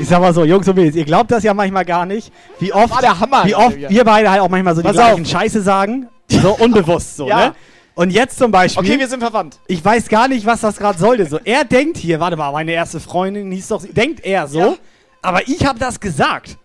Ich 0.06 0.10
sag 0.10 0.22
mal 0.22 0.36
so, 0.36 0.46
Jungs 0.46 0.68
und 0.68 0.76
Mädels, 0.76 0.96
ihr 0.96 1.04
glaubt 1.04 1.32
das 1.32 1.44
ja 1.44 1.52
manchmal 1.56 1.84
gar 1.84 2.06
nicht, 2.06 2.32
wie 2.60 2.72
oft, 2.72 2.94
Hammer, 3.20 3.44
wie 3.46 3.56
oft 3.56 3.76
wir 3.76 4.04
beide 4.04 4.30
halt 4.30 4.40
auch 4.40 4.50
manchmal 4.50 4.76
so 4.76 4.82
die 4.84 4.88
Pass 4.88 4.96
gleichen 4.98 5.24
auf. 5.24 5.28
Scheiße 5.32 5.64
sagen. 5.64 6.08
So 6.30 6.52
unbewusst 6.60 7.18
so, 7.18 7.28
Ja. 7.28 7.48
ne? 7.48 7.56
Und 7.96 8.12
jetzt 8.12 8.38
zum 8.38 8.52
Beispiel. 8.52 8.84
Okay, 8.88 9.00
wir 9.00 9.08
sind 9.08 9.22
verwandt. 9.22 9.58
Ich 9.66 9.84
weiß 9.84 10.08
gar 10.10 10.28
nicht, 10.28 10.46
was 10.46 10.62
das 10.62 10.78
gerade 10.78 11.00
sollte. 11.00 11.26
So, 11.26 11.40
er 11.44 11.64
denkt 11.66 11.98
hier, 11.98 12.20
warte 12.20 12.38
mal, 12.38 12.52
meine 12.52 12.72
erste 12.72 13.00
Freundin 13.00 13.52
hieß 13.52 13.70
doch, 13.70 13.84
denkt 13.84 14.24
er 14.24 14.48
so, 14.48 14.60
Ja. 14.60 14.76
aber 15.24 15.48
ich 15.48 15.66
habe 15.66 15.80
das 15.80 16.00
gesagt. 16.00 16.60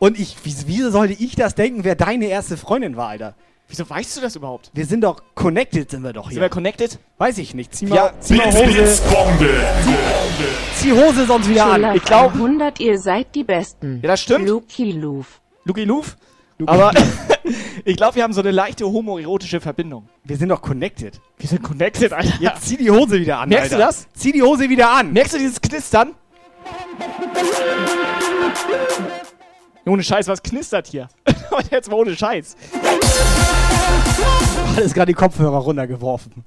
Und 0.00 0.18
ich, 0.18 0.34
wieso 0.44 0.90
sollte 0.90 1.12
ich 1.12 1.36
das 1.36 1.54
denken, 1.54 1.84
wer 1.84 1.94
deine 1.94 2.24
erste 2.24 2.56
Freundin 2.56 2.96
war, 2.96 3.10
Alter? 3.10 3.34
Wieso 3.70 3.88
weißt 3.88 4.16
du 4.16 4.20
das 4.20 4.34
überhaupt? 4.34 4.70
Wir 4.74 4.84
sind 4.84 5.02
doch 5.02 5.22
connected, 5.36 5.88
sind 5.90 6.02
wir 6.02 6.12
doch 6.12 6.24
Sind 6.24 6.32
hier. 6.32 6.42
wir 6.42 6.48
connected? 6.48 6.98
Weiß 7.18 7.38
ich 7.38 7.54
nicht. 7.54 7.72
Zieh 7.72 7.86
mal, 7.86 7.94
Ja, 7.94 8.12
zieh 8.18 8.34
mal 8.34 8.46
Hose, 8.52 8.64
Blitzbombe. 8.64 9.48
zieh 10.74 10.92
Hose 10.92 11.24
sonst 11.26 11.48
wieder 11.48 11.66
an. 11.66 11.94
Ich 11.94 12.02
glaub- 12.04 12.34
100, 12.34 12.80
ihr 12.80 12.98
seid 12.98 13.32
die 13.34 13.44
Besten. 13.44 14.00
Ja, 14.02 14.08
das 14.08 14.20
stimmt. 14.22 14.48
Luki 14.48 14.90
Luf. 14.92 15.40
Luki 15.64 15.84
Luf? 15.84 16.16
Aber 16.66 16.90
ich 17.84 17.96
glaube, 17.96 18.16
wir 18.16 18.24
haben 18.24 18.32
so 18.32 18.40
eine 18.40 18.50
leichte 18.50 18.84
homoerotische 18.86 19.60
Verbindung. 19.60 20.08
Wir 20.24 20.36
sind 20.36 20.48
doch 20.48 20.60
connected. 20.60 21.20
Wir 21.38 21.48
sind 21.48 21.62
connected, 21.62 22.12
Alter. 22.12 22.34
Jetzt 22.40 22.66
zieh 22.68 22.76
die 22.76 22.90
Hose 22.90 23.20
wieder 23.20 23.38
an, 23.38 23.48
Merkst 23.50 23.72
Alter. 23.72 23.76
du 23.76 23.82
das? 23.88 24.06
Zieh 24.14 24.32
die 24.32 24.42
Hose 24.42 24.68
wieder 24.68 24.90
an. 24.90 25.12
Merkst 25.12 25.34
du 25.34 25.38
dieses 25.38 25.60
Knistern? 25.60 26.14
Ohne 29.90 30.04
Scheiß, 30.04 30.28
was 30.28 30.40
knistert 30.40 30.86
hier? 30.86 31.08
Und 31.50 31.68
jetzt 31.72 31.90
mal 31.90 31.96
ohne 31.96 32.14
Scheiß. 32.14 32.54
Alles 34.76 34.94
gerade 34.94 35.06
die 35.06 35.14
Kopfhörer 35.14 35.58
runtergeworfen. 35.58 36.44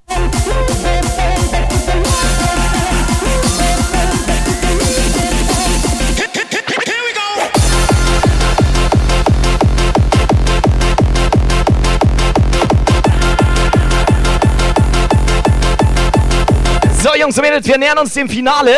So, 17.01 17.09
Jungs 17.19 17.37
und 17.37 17.43
Mädels, 17.43 17.67
wir 17.67 17.77
nähern 17.77 17.97
uns 17.97 18.13
dem 18.13 18.29
Finale. 18.29 18.71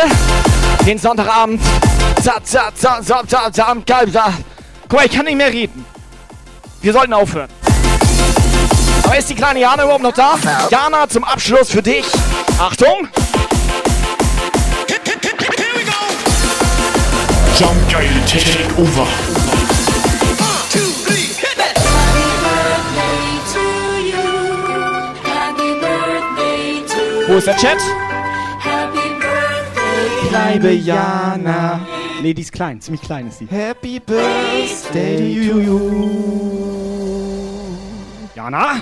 Den 0.87 0.97
Sonntagabend. 0.97 1.61
Za, 2.23 2.39
za, 2.43 2.71
za, 2.73 2.99
za, 3.03 3.21
za, 3.27 3.51
za, 3.53 3.75
geil, 3.85 4.09
za. 4.09 4.33
Guck 4.95 5.01
mal, 5.01 5.07
ich 5.07 5.17
kann 5.17 5.25
nicht 5.25 5.35
mehr 5.35 5.51
reden. 5.51 5.85
Wir 6.81 6.93
sollten 6.93 7.11
aufhören. 7.11 7.49
Aber 9.03 9.17
ist 9.17 9.29
die 9.29 9.35
kleine 9.35 9.59
Jana 9.59 9.83
überhaupt 9.83 10.03
noch 10.03 10.13
da? 10.13 10.37
Jana, 10.71 11.09
zum 11.09 11.25
Abschluss 11.25 11.69
für 11.69 11.81
dich. 11.81 12.05
Achtung! 12.57 13.09
Jump 17.59 17.91
Geil 17.91 18.09
Takeover. 18.25 19.07
Wo 27.27 27.33
ist 27.35 27.47
der 27.47 27.57
Chat? 27.57 27.77
Bleibe 30.29 30.71
Jana. 30.71 31.81
Nee, 32.25 32.33
die 32.33 32.41
ist 32.41 32.53
klein, 32.53 32.81
ziemlich 32.81 33.03
klein 33.03 33.27
ist 33.27 33.39
die. 33.39 33.45
Happy 33.45 33.99
Birthday 33.99 35.47
to 35.47 35.59
you. 35.59 35.79
Jana? 38.33 38.81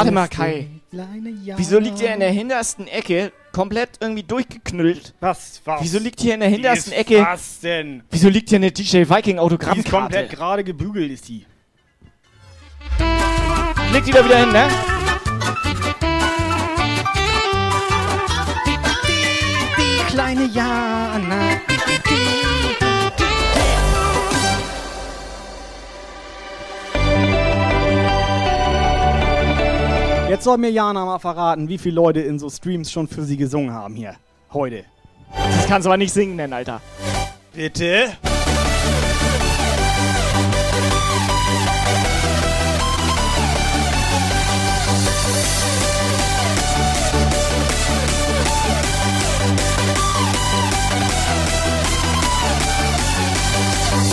Warte 0.00 0.12
mal, 0.12 0.28
Kai. 0.28 0.66
Wieso 1.56 1.78
liegt 1.78 2.00
der 2.00 2.14
in 2.14 2.20
der 2.20 2.30
hintersten 2.30 2.86
Ecke 2.88 3.32
komplett 3.52 3.90
irgendwie 4.00 4.22
durchgeknüllt? 4.22 5.12
Was? 5.20 5.60
Was? 5.66 5.82
Wieso 5.82 5.98
liegt 5.98 6.20
hier 6.20 6.32
in 6.34 6.40
der 6.40 6.48
Die 6.48 6.54
hintersten 6.54 6.94
Ecke? 6.94 7.20
Was 7.20 7.60
denn? 7.60 8.02
Wieso 8.10 8.30
liegt 8.30 8.48
hier 8.48 8.56
eine 8.56 8.72
DJ 8.72 9.00
Viking 9.00 9.22
Die 9.24 9.30
ist 9.32 9.38
Autogrammkarte? 9.40 9.90
komplett 9.90 10.30
gerade 10.30 10.64
gebügelt, 10.64 11.12
ist 11.12 11.28
die. 11.28 11.44
Leg 13.92 14.04
die 14.06 14.10
da 14.12 14.24
wieder 14.24 14.38
hin, 14.38 14.52
ne? 14.52 14.68
Die 19.76 20.12
kleine 20.12 20.44
Jana. 20.46 21.39
Jetzt 30.30 30.44
soll 30.44 30.58
mir 30.58 30.70
Jana 30.70 31.04
mal 31.04 31.18
verraten, 31.18 31.68
wie 31.68 31.76
viele 31.76 31.96
Leute 31.96 32.20
in 32.20 32.38
so 32.38 32.48
Streams 32.48 32.92
schon 32.92 33.08
für 33.08 33.24
sie 33.24 33.36
gesungen 33.36 33.74
haben 33.74 33.96
hier. 33.96 34.14
Heute. 34.52 34.84
Das 35.34 35.66
kannst 35.66 35.86
du 35.86 35.90
aber 35.90 35.96
nicht 35.96 36.12
singen 36.12 36.36
nennen, 36.36 36.52
Alter. 36.52 36.80
Bitte? 37.52 38.12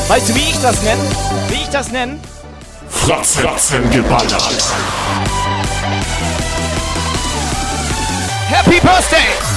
Weißt 0.07 0.29
du, 0.29 0.33
wie 0.33 0.39
ich 0.39 0.59
das 0.63 0.81
nenne? 0.81 1.01
Wie 1.49 1.61
ich 1.61 1.69
das 1.69 1.91
nenne? 1.91 2.17
Fratz, 2.89 3.35
Fratzen 3.35 3.87
geballert. 3.91 4.63
Happy 8.49 8.79
Birthday! 8.79 9.56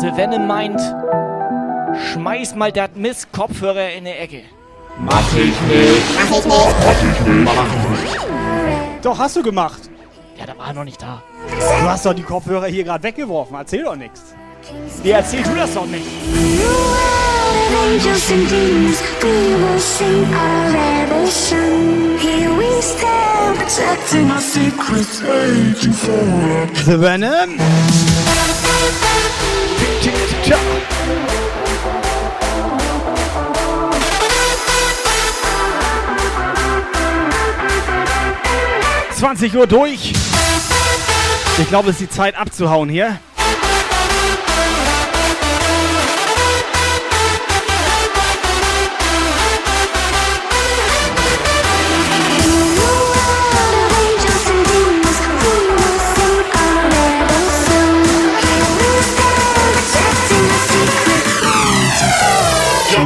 The 0.00 0.16
Venom 0.16 0.46
meint, 0.46 0.80
schmeiß 2.12 2.54
mal 2.54 2.72
dat 2.72 2.96
Mist 2.96 3.30
Kopfhörer 3.32 3.90
in 3.90 4.06
die 4.06 4.10
Ecke. 4.10 4.44
Mach 4.98 5.20
ich 5.34 5.60
nicht. 5.60 6.02
Mach 6.14 6.38
ich 6.38 6.44
nicht. 6.44 6.46
Mach 6.46 6.92
ich 6.92 7.02
nicht. 7.02 7.44
Mach 7.44 7.52
ich 7.52 8.12
nicht. 8.14 9.04
Doch, 9.04 9.18
hast 9.18 9.36
du 9.36 9.42
gemacht. 9.42 9.82
Ja, 10.38 10.46
da 10.46 10.56
war 10.56 10.68
er 10.68 10.72
noch 10.72 10.84
nicht 10.84 11.02
da. 11.02 11.22
Du 11.82 11.86
hast 11.86 12.06
doch 12.06 12.14
die 12.14 12.22
Kopfhörer 12.22 12.68
hier 12.68 12.84
gerade 12.84 13.02
weggeworfen. 13.02 13.54
Erzähl 13.54 13.84
doch 13.84 13.96
nichts. 13.96 14.34
Wie 15.02 15.10
erzähl 15.10 15.42
du 15.42 15.54
das 15.54 15.74
doch 15.74 15.84
nicht? 15.84 16.06
Angels 17.82 18.30
and 18.30 18.50
Tschüss, 30.10 30.34
ciao. 30.44 30.58
Zwanzig 39.12 39.54
Uhr 39.54 39.66
durch. 39.66 40.12
Ich 41.58 41.68
glaube, 41.68 41.90
es 41.90 42.00
ist 42.00 42.00
die 42.00 42.08
Zeit 42.08 42.36
abzuhauen 42.36 42.88
hier. 42.88 43.18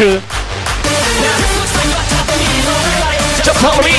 Tü. 0.00 0.20
Just 3.44 3.58
follow 3.60 3.82
me. 3.82 3.96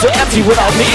So 0.00 0.08
empty 0.08 0.42
without 0.42 0.74
me. 0.78 0.86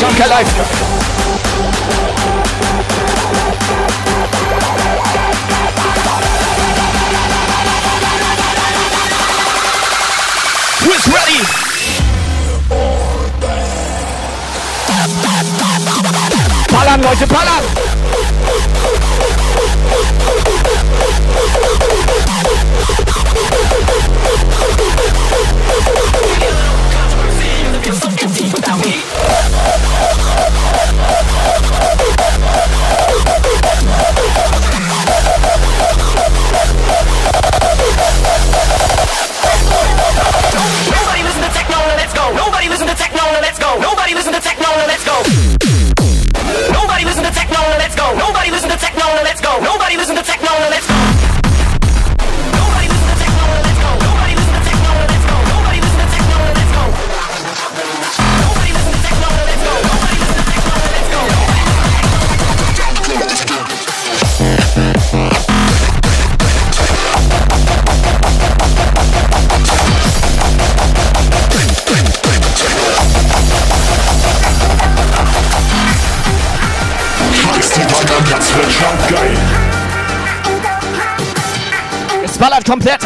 Jump 0.00 0.18
Life. 0.18 0.93
Lodge 17.04 17.26
Palace. 17.26 17.83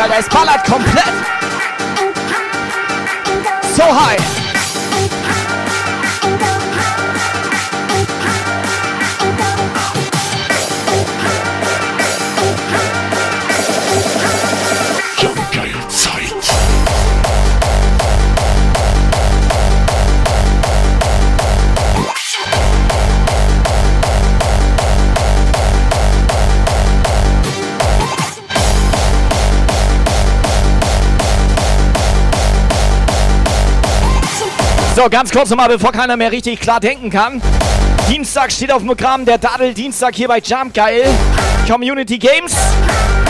Alter, 0.01 0.19
es 0.19 0.29
ballert 0.29 0.65
komplett. 0.65 1.13
So 3.75 3.83
high. 3.83 4.38
Ganz 35.11 35.33
kurz 35.33 35.51
nochmal, 35.51 35.69
bevor 35.69 35.91
keiner 35.91 36.17
mehr 36.17 36.31
richtig 36.31 36.61
klar 36.61 36.81
denken 36.81 37.11
kann. 37.11 37.43
Dienstag 38.09 38.53
steht 38.53 38.71
auf 38.71 38.79
dem 38.79 38.89
Programm 38.89 39.25
der 39.25 39.39
Dadel 39.39 39.75
Dienstag 39.75 40.15
hier 40.15 40.29
bei 40.29 40.39
Jump 40.39 40.75
Geil. 40.75 41.05
Community 41.69 42.19
Games. 42.19 42.55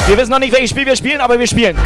Wir 0.06 0.18
wissen 0.18 0.30
noch 0.30 0.38
nicht, 0.38 0.52
welches 0.52 0.70
Spiel 0.70 0.86
wir 0.86 0.96
spielen, 0.96 1.20
aber 1.20 1.38
wir 1.38 1.46
spielen. 1.46 1.76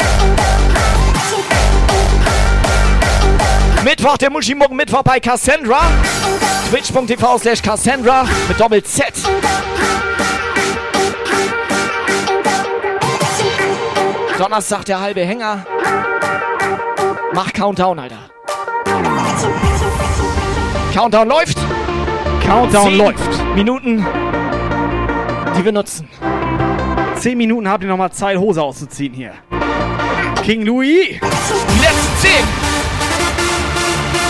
Mittwoch, 3.83 4.17
der 4.17 4.29
Muschimorgen 4.29 4.75
Mittwoch 4.75 5.03
bei 5.03 5.19
Cassandra. 5.19 5.81
Twitch.tv 6.69 7.37
slash 7.37 7.61
Cassandra 7.61 8.25
mit 8.47 8.59
Doppel 8.59 8.83
Z. 8.83 9.05
Donnerstag 14.37 14.85
der 14.85 14.99
halbe 14.99 15.21
Hänger. 15.21 15.65
Mach 17.33 17.53
Countdown, 17.53 17.99
Alter. 17.99 18.32
Countdown 20.93 21.27
läuft. 21.27 21.57
Countdown 22.45 22.95
läuft. 22.95 23.55
Minuten 23.55 24.05
die 25.57 25.65
wir 25.65 25.71
nutzen. 25.71 26.07
Zehn 27.17 27.37
Minuten 27.37 27.67
habt 27.69 27.83
ihr 27.83 27.89
nochmal 27.89 28.11
Zeit, 28.11 28.37
Hose 28.37 28.61
auszuziehen 28.61 29.13
hier. 29.13 29.33
King 30.43 30.63
Louis. 30.63 31.07
Die 31.09 31.79
letzten 31.79 32.17
zehn. 32.19 32.47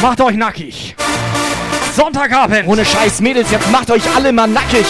Macht 0.01 0.21
euch 0.21 0.35
nackig. 0.35 0.95
Sonntagabend. 1.95 2.67
Ohne 2.67 2.85
Scheiß, 2.85 3.21
Mädels, 3.21 3.51
jetzt 3.51 3.71
macht 3.71 3.89
euch 3.91 4.03
alle 4.15 4.31
mal 4.31 4.47
nackig. 4.47 4.85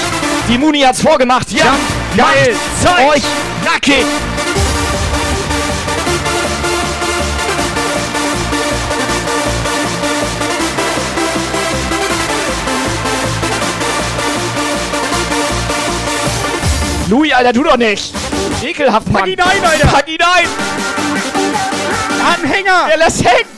Die 0.49 0.57
Muni 0.57 0.81
hat's 0.81 1.01
vorgemacht. 1.01 1.51
Ja, 1.51 1.75
geil. 2.17 2.55
Macht 2.83 3.15
euch 3.15 3.23
nackig. 3.63 4.05
Louis, 17.09 17.33
Alter, 17.33 17.53
tu 17.53 17.63
doch 17.63 17.77
nicht. 17.77 18.13
Ekelhaft, 18.63 19.11
Mann. 19.11 19.23
Pack 19.23 19.29
ihn 19.29 19.41
ein, 19.41 19.65
Alter. 19.65 19.87
Pack 19.87 20.07
ihn 20.07 20.21
ein. 20.21 20.47
Anhänger. 22.35 22.87
Er 22.91 22.97
lässt 22.97 23.23
hängen. 23.25 23.52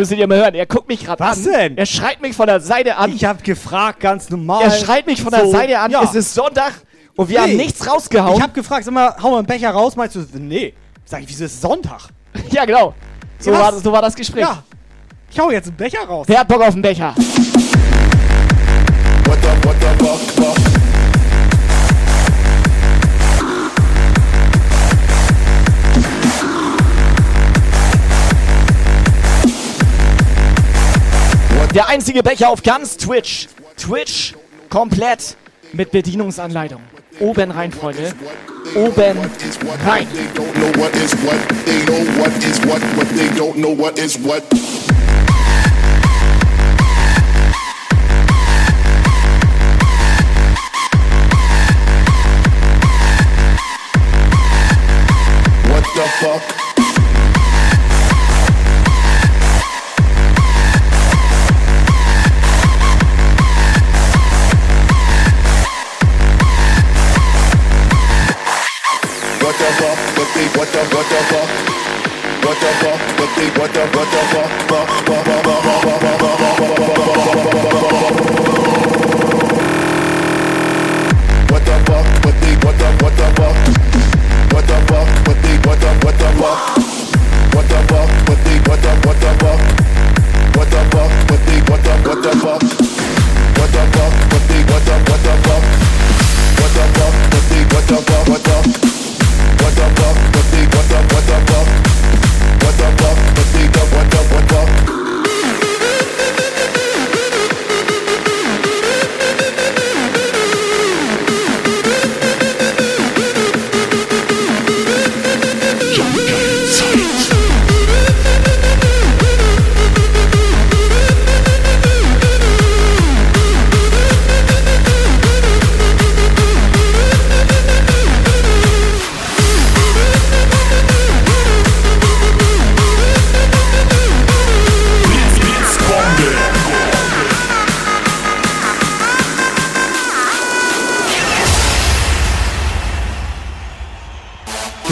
Müsstet 0.00 0.18
ihr 0.18 0.26
mal 0.26 0.38
hören. 0.38 0.54
Er 0.54 0.66
guckt 0.66 0.88
mich 0.88 1.04
gerade 1.04 1.22
an. 1.22 1.30
Was 1.30 1.42
denn? 1.44 1.76
Er 1.76 1.86
schreit 1.86 2.20
mich 2.20 2.34
von 2.34 2.46
der 2.46 2.60
Seite 2.60 2.96
an. 2.96 3.12
Ich 3.14 3.24
hab 3.24 3.44
gefragt, 3.44 4.00
ganz 4.00 4.28
normal. 4.30 4.64
Er 4.64 4.70
schreit 4.70 5.06
mich 5.06 5.22
von 5.22 5.30
der 5.30 5.44
So, 5.44 5.52
Seite 5.52 5.78
an. 5.78 5.90
ja. 5.90 6.02
Es 6.02 6.14
ist 6.14 6.34
Sonntag 6.34 6.72
und 7.16 7.28
wir 7.28 7.40
haben 7.42 7.50
Nee. 7.50 7.56
nichts 7.64 7.86
rausgehauen. 7.86 8.36
Ich 8.36 8.42
hab 8.42 8.54
gefragt, 8.54 8.84
sag 8.84 8.94
mal, 8.94 9.14
hau 9.22 9.30
mal 9.30 9.38
einen 9.38 9.46
Becher 9.46 9.70
raus. 9.70 9.94
Meinst 9.96 10.16
du, 10.16 10.24
nee. 10.34 10.74
Sag 11.04 11.20
ich, 11.22 11.28
wieso 11.28 11.44
ist 11.44 11.60
Sonntag? 11.60 12.08
ja, 12.50 12.64
genau. 12.64 12.94
So, 13.38 13.52
war, 13.52 13.72
so 13.72 13.92
war 13.92 14.02
das 14.02 14.14
Gespräch. 14.14 14.42
Ja. 14.42 14.62
Ich 15.30 15.38
hau 15.38 15.50
jetzt 15.50 15.68
einen 15.68 15.76
Becher 15.76 16.00
raus. 16.06 16.26
Wer 16.28 16.40
hat 16.40 16.48
Bock 16.48 16.60
auf 16.62 16.74
den 16.74 16.82
Becher? 16.82 17.14
Der 31.74 31.88
einzige 31.88 32.22
Becher 32.22 32.48
auf 32.48 32.62
ganz 32.62 32.96
Twitch. 32.96 33.46
Twitch 33.76 34.34
komplett 34.68 35.36
mit 35.72 35.92
Bedienungsanleitung. 35.92 36.82
Oben 37.20 37.50
rein, 37.52 37.70
Freunde. 37.70 38.12
Oben 38.74 39.18
rein. 39.86 40.08
What 73.40 73.48
the, 73.48 73.58
What 73.58 73.72
the? 73.72 73.80
What 73.96 74.10
the 74.12 74.18
fuck? 74.36 74.50
Fuck, 74.68 74.89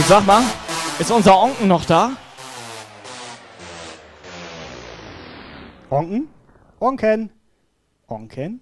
sag 0.08 0.24
mal, 0.24 0.42
ist 0.98 1.10
unser 1.10 1.38
Onken 1.38 1.68
noch 1.68 1.84
da? 1.84 2.12
Onken? 5.90 6.28
Onken? 6.80 7.30
Onken? 8.06 8.60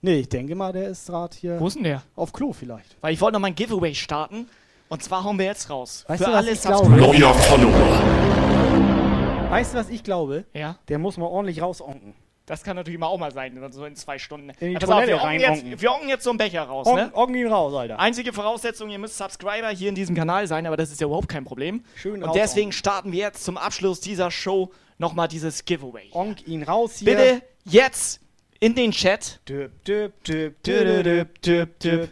Nee, 0.00 0.16
ich 0.16 0.28
denke 0.28 0.56
mal, 0.56 0.72
der 0.72 0.88
ist 0.88 1.06
gerade 1.06 1.36
hier. 1.36 1.60
Wo 1.60 1.68
ist 1.68 1.76
denn 1.76 1.84
der? 1.84 2.02
Auf 2.16 2.32
Klo 2.32 2.52
vielleicht. 2.52 2.96
Weil 3.00 3.14
ich 3.14 3.20
wollte 3.20 3.34
noch 3.34 3.40
mal 3.40 3.46
ein 3.46 3.54
Giveaway 3.54 3.94
starten. 3.94 4.48
Und 4.88 5.00
zwar 5.00 5.22
hauen 5.22 5.38
wir 5.38 5.46
jetzt 5.46 5.70
raus. 5.70 6.04
Weißt 6.08 6.24
Für 6.24 6.30
du, 6.30 6.36
was 6.36 6.44
alle 6.44 6.50
ich 6.50 6.60
glaube? 6.60 6.86
Subscriber. 6.86 7.18
Neuer 7.18 7.34
Follower. 7.34 9.50
Weißt 9.50 9.74
du, 9.74 9.78
was 9.78 9.88
ich 9.90 10.02
glaube? 10.02 10.44
Ja. 10.54 10.74
Der 10.88 10.98
muss 10.98 11.16
mal 11.16 11.26
ordentlich 11.26 11.62
rausonken. 11.62 12.14
Das 12.46 12.62
kann 12.62 12.76
natürlich 12.76 13.00
mal 13.00 13.06
auch 13.06 13.18
mal 13.18 13.32
sein, 13.32 13.58
so 13.72 13.86
in 13.86 13.96
zwei 13.96 14.18
Stunden. 14.18 14.50
In 14.50 14.56
die 14.60 14.72
Ja, 14.74 14.78
auf, 14.78 14.84
Toilette 14.84 15.08
wir, 15.12 15.14
onken 15.14 15.26
reinonken. 15.28 15.70
jetzt, 15.70 15.80
wir 15.82 15.92
onken 15.92 16.08
jetzt 16.10 16.24
so 16.24 16.30
einen 16.30 16.38
Becher 16.38 16.62
raus, 16.64 16.86
On, 16.86 16.96
ne? 16.96 17.10
onken 17.14 17.34
ihn 17.36 17.46
raus, 17.46 17.72
Alter. 17.74 17.98
Einzige 17.98 18.34
Voraussetzung, 18.34 18.90
ihr 18.90 18.98
müsst 18.98 19.16
Subscriber 19.16 19.70
hier 19.70 19.88
in 19.88 19.94
diesem 19.94 20.14
Kanal 20.14 20.46
sein, 20.46 20.66
aber 20.66 20.76
das 20.76 20.90
ist 20.90 21.00
ja 21.00 21.06
überhaupt 21.06 21.28
kein 21.28 21.44
Problem. 21.44 21.84
Schön 21.96 22.22
Und 22.22 22.34
deswegen 22.34 22.70
starten 22.72 23.12
wir 23.12 23.20
jetzt 23.20 23.44
zum 23.44 23.56
Abschluss 23.56 24.00
dieser 24.00 24.30
Show 24.30 24.70
nochmal 24.98 25.26
dieses 25.28 25.64
Giveaway. 25.64 26.10
Onk 26.12 26.46
ihn 26.46 26.62
raus 26.64 26.96
hier. 26.98 27.16
Bitte 27.16 27.42
jetzt 27.64 28.20
in 28.60 28.74
den 28.74 28.90
Chat. 28.90 29.40
Düb, 29.48 29.82
düb, 29.84 30.12
düb, 30.24 30.62
Düb, 30.62 31.40
düb, 31.42 31.80
düb, 31.80 31.80
düb. 31.80 32.10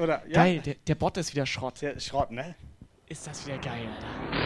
Oder, 0.00 0.22
ja. 0.28 0.32
Geil, 0.32 0.60
der, 0.64 0.76
der 0.86 0.94
Bot 0.94 1.18
ist 1.18 1.34
wieder 1.34 1.44
Schrott. 1.44 1.82
Der 1.82 2.00
Schrott, 2.00 2.30
ne? 2.30 2.54
Ist 3.06 3.26
das 3.26 3.46
wieder 3.46 3.58
geil, 3.58 3.86
Alter. 3.94 4.42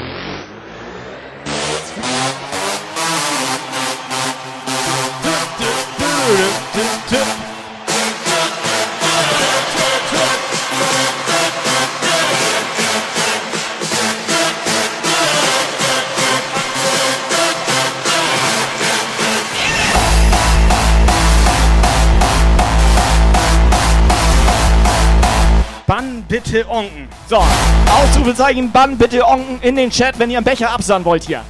Bann 25.86 26.24
bitte 26.28 26.68
onken. 26.68 27.08
So, 27.26 27.36
Ausrufezeichen, 27.36 28.70
Bann, 28.70 28.98
bitte 28.98 29.24
onken 29.24 29.62
in 29.62 29.76
den 29.76 29.90
Chat, 29.90 30.18
wenn 30.18 30.28
ihr 30.28 30.36
einen 30.36 30.44
Becher 30.44 30.70
absahen 30.70 31.06
wollt 31.06 31.24
hier. 31.24 31.42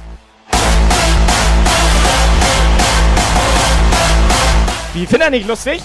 Die 4.97 5.05
findet 5.05 5.27
er 5.27 5.29
nicht 5.29 5.47
lustig. 5.47 5.79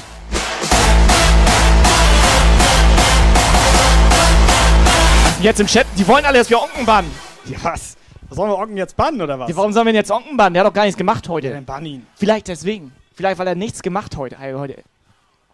Jetzt 5.42 5.60
im 5.60 5.66
Chat, 5.66 5.86
die 5.98 6.08
wollen 6.08 6.24
alle, 6.24 6.38
dass 6.38 6.48
wir 6.48 6.58
Onken 6.58 6.86
bannen. 6.86 7.14
Ja, 7.44 7.58
was? 7.60 7.98
Sollen 8.30 8.48
wir 8.48 8.56
Onken 8.56 8.78
jetzt 8.78 8.96
bannen 8.96 9.20
oder 9.20 9.38
was? 9.38 9.50
Ja, 9.50 9.56
warum 9.56 9.74
sollen 9.74 9.84
wir 9.84 9.92
ihn 9.92 9.96
jetzt 9.96 10.10
Onken 10.10 10.38
bannen? 10.38 10.54
Der 10.54 10.64
hat 10.64 10.70
doch 10.70 10.74
gar 10.74 10.84
nichts 10.84 10.96
gemacht 10.96 11.28
heute. 11.28 11.48
Ja, 11.48 11.52
dann 11.52 11.66
bann 11.66 11.84
ihn. 11.84 12.06
Vielleicht 12.14 12.48
deswegen. 12.48 12.90
Vielleicht, 13.14 13.38
weil 13.38 13.48
er 13.48 13.54
nichts 13.54 13.82
gemacht 13.82 14.16
heute. 14.16 14.38
Heute. 14.38 14.82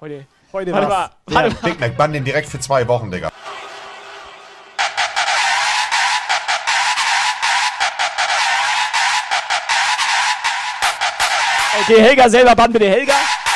Heute. 0.01 0.27
Heute 0.53 0.73
Warte 0.73 0.87
was? 0.87 0.93
Mal. 0.95 1.11
Warte 1.27 1.49
ja. 1.49 1.55
mal. 1.61 1.71
Big 1.71 1.81
Mac, 1.81 1.97
bann 1.97 2.13
den 2.13 2.25
direkt 2.25 2.49
für 2.49 2.61
zwei 2.61 2.87
Wochen, 2.87 3.11
Digga. 3.11 3.33
Okay, 11.81 12.01
Helga 12.01 12.29
selber, 12.29 12.55
bann 12.55 12.73
bitte 12.73 12.89
Helga. 12.89 13.15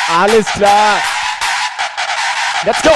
Alles 0.08 0.46
klar. 0.46 0.98
Let's 2.64 2.82
go. 2.82 2.90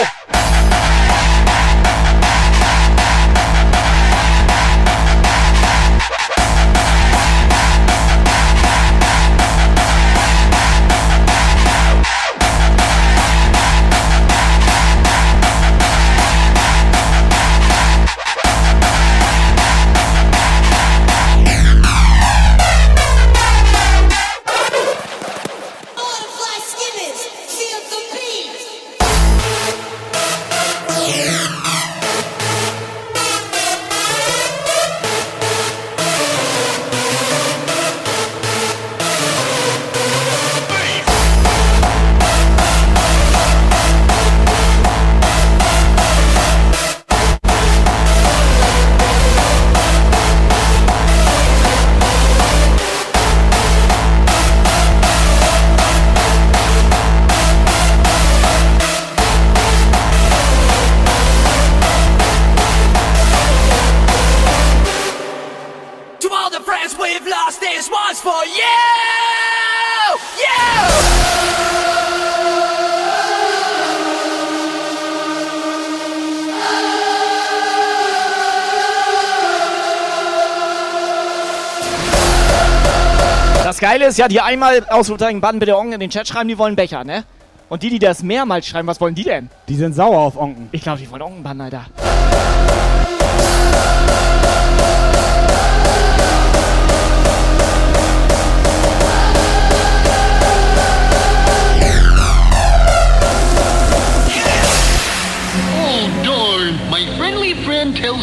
Ist 84.07 84.19
ja, 84.19 84.29
die 84.29 84.41
einmal 84.41 84.85
Ausrufezeichen 84.89 85.41
bannen 85.41 85.59
bitte 85.59 85.77
Onken 85.77 85.95
in 85.95 86.01
den 86.01 86.11
Chat 86.11 86.29
schreiben, 86.29 86.49
die 86.49 86.59
wollen 86.59 86.77
Becher, 86.77 87.05
ne? 87.05 87.25
Und 87.69 87.83
die, 87.83 87.91
die 87.91 87.99
das 87.99 88.23
mehrmals 88.23 88.67
schreiben, 88.67 88.87
was 88.87 89.01
wollen 89.01 89.15
die 89.15 89.25
denn? 89.25 89.51
Die 89.69 89.75
sind 89.75 89.95
sauer 89.95 90.19
auf 90.19 90.37
Onken. 90.37 90.69
Ich 90.73 90.83
glaube, 90.83 91.01
die 91.01 91.11
wollen 91.11 91.23
Onken 91.23 91.43
bannen, 91.43 91.63
Alter. 91.63 91.87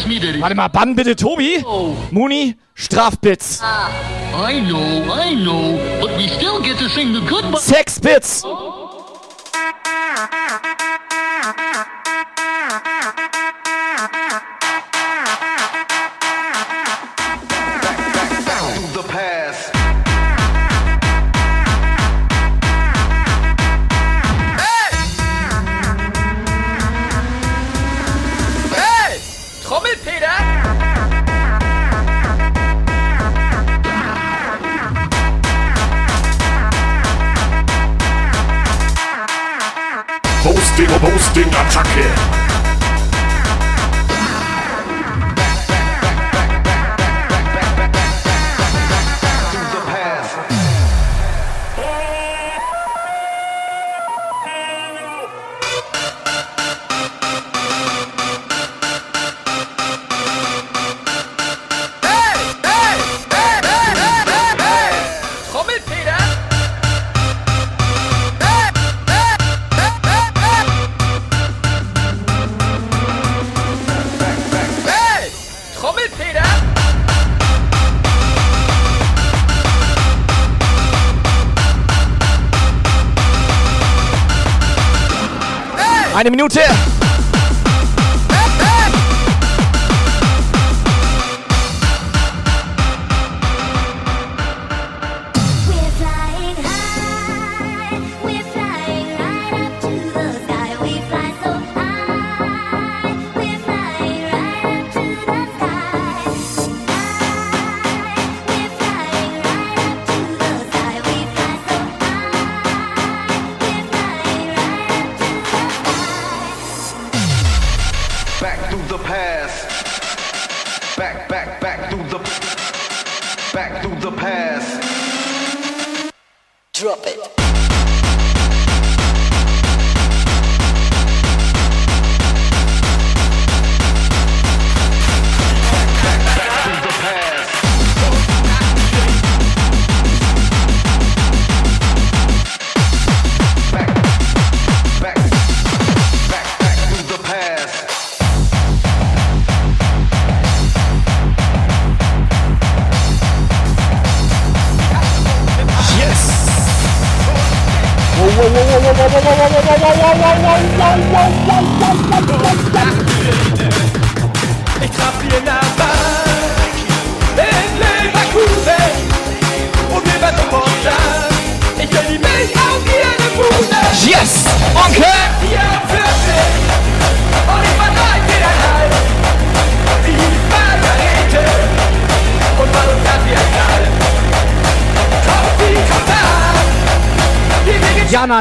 Me 0.06 0.18
that 0.20 0.40
Warte 0.40 0.54
mal, 0.54 0.68
bannen 0.68 0.94
bitte 0.94 1.16
Tobi. 1.16 1.64
Muni, 2.10 2.56
Strafbits. 2.76 3.60
I 3.62 4.60
know, 4.60 5.12
I 5.12 5.34
know, 5.34 5.78
but 6.00 6.16
we 6.16 6.28
still 6.28 6.60
get 6.60 6.78
to 6.78 6.88
sing 6.88 7.12
the 7.12 7.20
good 7.20 7.44
Sexbits. 7.56 8.42
the 8.42 8.83
Eine 86.24 86.30
Minute. 86.30 86.83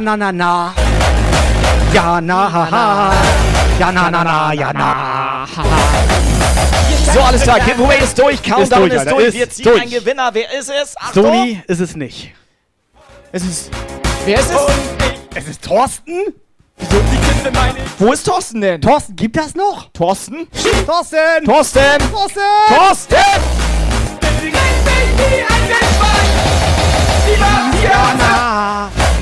Na, 0.03 0.17
na, 0.17 0.31
na. 0.31 0.73
Ja, 1.93 2.19
na, 2.21 2.49
ha, 2.51 2.67
ha. 2.71 3.13
Ja, 3.79 3.91
na, 3.91 4.09
na, 4.11 4.23
na, 4.23 4.53
ja, 4.53 4.73
na. 4.73 4.79
ha, 4.79 5.47
ha. 5.55 5.63
So, 7.13 7.21
alles 7.21 7.43
klar. 7.43 7.59
Giveaway 7.59 8.03
ist 8.03 8.17
durch. 8.17 8.41
Countdown 8.41 8.89
durch, 8.89 9.01
ist 9.01 9.11
durch. 9.11 9.25
ist 9.27 9.33
Wir 9.35 9.49
ziehen 9.49 9.63
durch. 9.63 9.81
einen 9.81 9.91
Gewinner. 9.91 10.29
Wer 10.33 10.51
ist 10.59 10.69
es? 10.69 10.97
Achtung. 10.97 11.25
Sony 11.25 11.63
ist 11.67 11.79
es 11.79 11.95
nicht. 11.95 12.33
Es 13.31 13.43
ist. 13.43 13.69
Wer 14.25 14.39
ist 14.39 14.51
es? 14.51 14.61
Es 15.35 15.47
ist 15.47 15.63
Thorsten? 15.63 16.33
Wieso 16.77 17.01
die 17.11 17.17
Kiste 17.17 17.51
meine 17.51 17.77
ich? 17.77 17.83
Wo 17.99 18.11
ist 18.11 18.23
Thorsten 18.25 18.61
denn? 18.61 18.81
Thorsten, 18.81 19.15
gibt 19.15 19.37
das 19.37 19.55
noch? 19.55 19.89
Thorsten? 19.93 20.47
Thorsten! 20.85 21.45
Thorsten! 21.45 21.99
Thorsten! 22.11 22.41
Thorsten! 22.67 23.15
Sie 24.41 24.45
nennt 24.45 24.85
mich 24.85 25.39
wie 25.39 25.53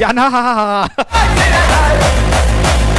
Die 0.02 0.08
war 0.08 0.90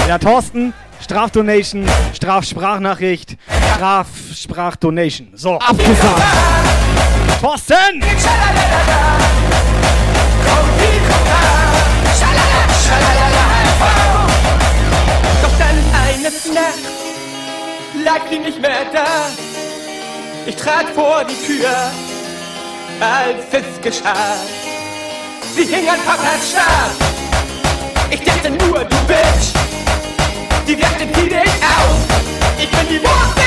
Ja, 0.06 0.18
Thorsten, 0.18 0.72
Strafdonation, 1.00 1.84
Strafsprachnachricht, 2.14 3.36
Strafsprachdonation. 3.74 5.32
So, 5.34 5.58
abgesagt. 5.58 6.22
Thorsten! 7.40 8.04
Doch 15.42 15.58
dann 15.58 15.78
eines 16.06 16.46
Nacht 16.54 16.78
lag 18.04 18.20
sie 18.30 18.38
nicht 18.38 18.62
mehr 18.62 18.84
da. 18.92 19.26
Ich 20.46 20.54
trat 20.54 20.88
vor 20.94 21.24
die 21.24 21.46
Tür, 21.46 21.68
als 23.00 23.42
es 23.50 23.80
geschah. 23.80 24.36
Sie 25.54 25.66
hing 25.66 25.86
an 25.86 26.00
Papas 26.06 26.50
Stab. 26.50 26.92
Ich 28.10 28.20
dachte 28.20 28.50
nur, 28.50 28.84
du 28.84 28.96
Bitch. 29.06 29.52
Die 30.66 30.78
wirkte 30.78 31.06
die 31.06 31.28
dich 31.28 31.52
auf. 31.60 31.98
Ich 32.58 32.70
bin 32.70 32.88
die 32.88 33.02
Wurst 33.02 33.41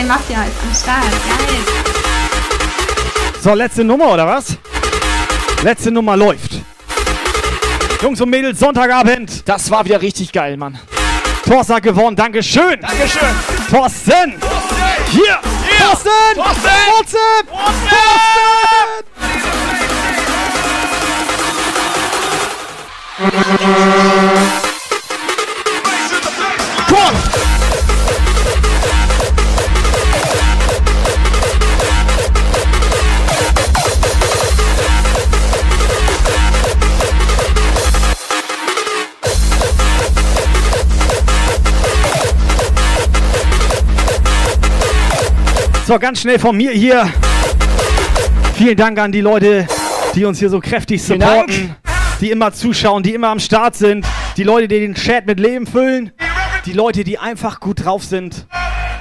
Guy 0.00 0.06
Mafia 0.06 0.44
ist 0.44 0.56
am 0.62 0.74
Start. 0.74 1.02
Geil. 1.02 1.60
So, 3.42 3.52
letzte 3.52 3.84
Nummer, 3.84 4.14
oder 4.14 4.26
was? 4.26 4.56
Letzte 5.62 5.90
Nummer 5.90 6.16
läuft. 6.16 6.52
Jungs 8.00 8.18
und 8.18 8.30
Mädels, 8.30 8.58
Sonntagabend. 8.60 9.46
Das 9.46 9.70
war 9.70 9.84
wieder 9.84 10.00
richtig 10.00 10.32
geil, 10.32 10.56
Mann. 10.56 10.78
Thorsten 11.46 11.74
hat 11.74 11.82
gewonnen. 11.82 12.16
Dankeschön. 12.16 12.80
Dankeschön. 12.80 13.28
Thorsten. 13.70 14.40
Hier. 15.10 15.38
Thorsten. 15.78 16.10
Thorsten. 16.34 16.70
Thorsten. 16.86 17.18
Thorsten. 17.46 17.98
Komm! 23.18 24.49
So, 45.90 45.98
ganz 45.98 46.20
schnell 46.20 46.38
von 46.38 46.56
mir 46.56 46.70
hier. 46.70 47.12
Vielen 48.54 48.76
Dank 48.76 48.96
an 49.00 49.10
die 49.10 49.22
Leute, 49.22 49.66
die 50.14 50.24
uns 50.24 50.38
hier 50.38 50.48
so 50.48 50.60
kräftig 50.60 51.02
supporten, 51.02 51.74
die 52.20 52.30
immer 52.30 52.52
zuschauen, 52.52 53.02
die 53.02 53.12
immer 53.12 53.26
am 53.26 53.40
Start 53.40 53.74
sind, 53.74 54.06
die 54.36 54.44
Leute, 54.44 54.68
die 54.68 54.78
den 54.78 54.94
Chat 54.94 55.26
mit 55.26 55.40
Leben 55.40 55.66
füllen, 55.66 56.12
die 56.64 56.74
Leute, 56.74 57.02
die 57.02 57.18
einfach 57.18 57.58
gut 57.58 57.84
drauf 57.84 58.04
sind. 58.04 58.46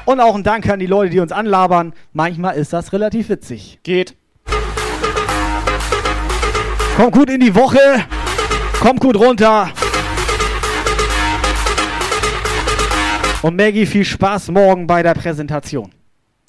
Und 0.06 0.20
auch 0.20 0.34
ein 0.34 0.42
Dank 0.42 0.68
an 0.68 0.80
die 0.80 0.88
Leute, 0.88 1.12
die 1.12 1.20
uns 1.20 1.32
anlabern. 1.32 1.94
Manchmal 2.12 2.56
ist 2.56 2.74
das 2.74 2.92
relativ 2.92 3.30
witzig. 3.30 3.78
Geht. 3.84 4.16
Kommt 6.98 7.12
gut 7.12 7.30
in 7.30 7.40
die 7.40 7.54
Woche. 7.54 7.78
Kommt 8.80 9.00
gut 9.00 9.16
runter. 9.16 9.70
Und 13.44 13.56
Maggie, 13.56 13.86
viel 13.86 14.06
Spaß 14.06 14.48
morgen 14.48 14.88
bei 14.88 15.04
der 15.04 15.14
Präsentation. 15.14 15.92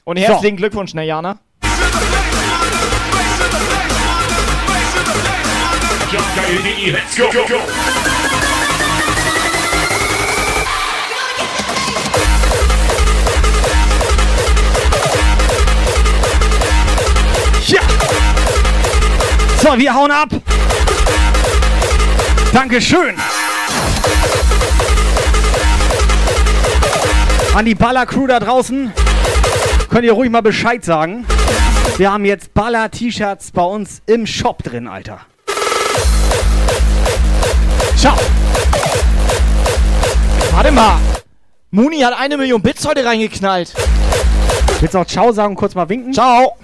Und 0.04 0.16
herzlichen 0.16 0.56
Glückwunsch, 0.56 0.94
ne, 0.94 1.04
Jana? 1.04 1.38
Let's 6.92 7.16
go. 7.16 7.24
go, 7.30 7.44
go. 7.46 7.60
Ja. 17.66 17.80
So, 19.62 19.78
wir 19.78 19.94
hauen 19.94 20.10
ab. 20.10 20.28
Dankeschön. 22.52 23.14
An 27.54 27.64
die 27.64 27.74
Baller-Crew 27.74 28.26
da 28.26 28.40
draußen 28.40 28.92
könnt 29.91 30.05
ihr 30.05 30.12
ruhig 30.12 30.31
mal 30.31 30.41
Bescheid 30.41 30.85
sagen. 30.85 31.27
Wir 31.99 32.12
haben 32.12 32.25
jetzt 32.25 32.55
Baller-T-Shirts 32.55 33.51
bei 33.51 33.62
uns 33.62 34.01
im 34.07 34.27
Shop 34.27 34.62
drin, 34.62 34.86
Alter. 34.86 35.20
Ciao. 37.97 38.17
Warte 40.52 40.70
mal. 40.70 40.99
Muni 41.73 42.01
hat 42.01 42.15
eine 42.19 42.36
Million 42.36 42.62
Bits 42.62 42.86
heute 42.86 43.05
reingeknallt. 43.05 43.75
Willst 44.81 44.94
du 44.94 44.99
auch 44.99 45.07
Ciao 45.07 45.33
sagen 45.33 45.51
und 45.51 45.57
kurz 45.57 45.75
mal 45.75 45.89
winken? 45.89 46.15
Ciao. 46.15 46.57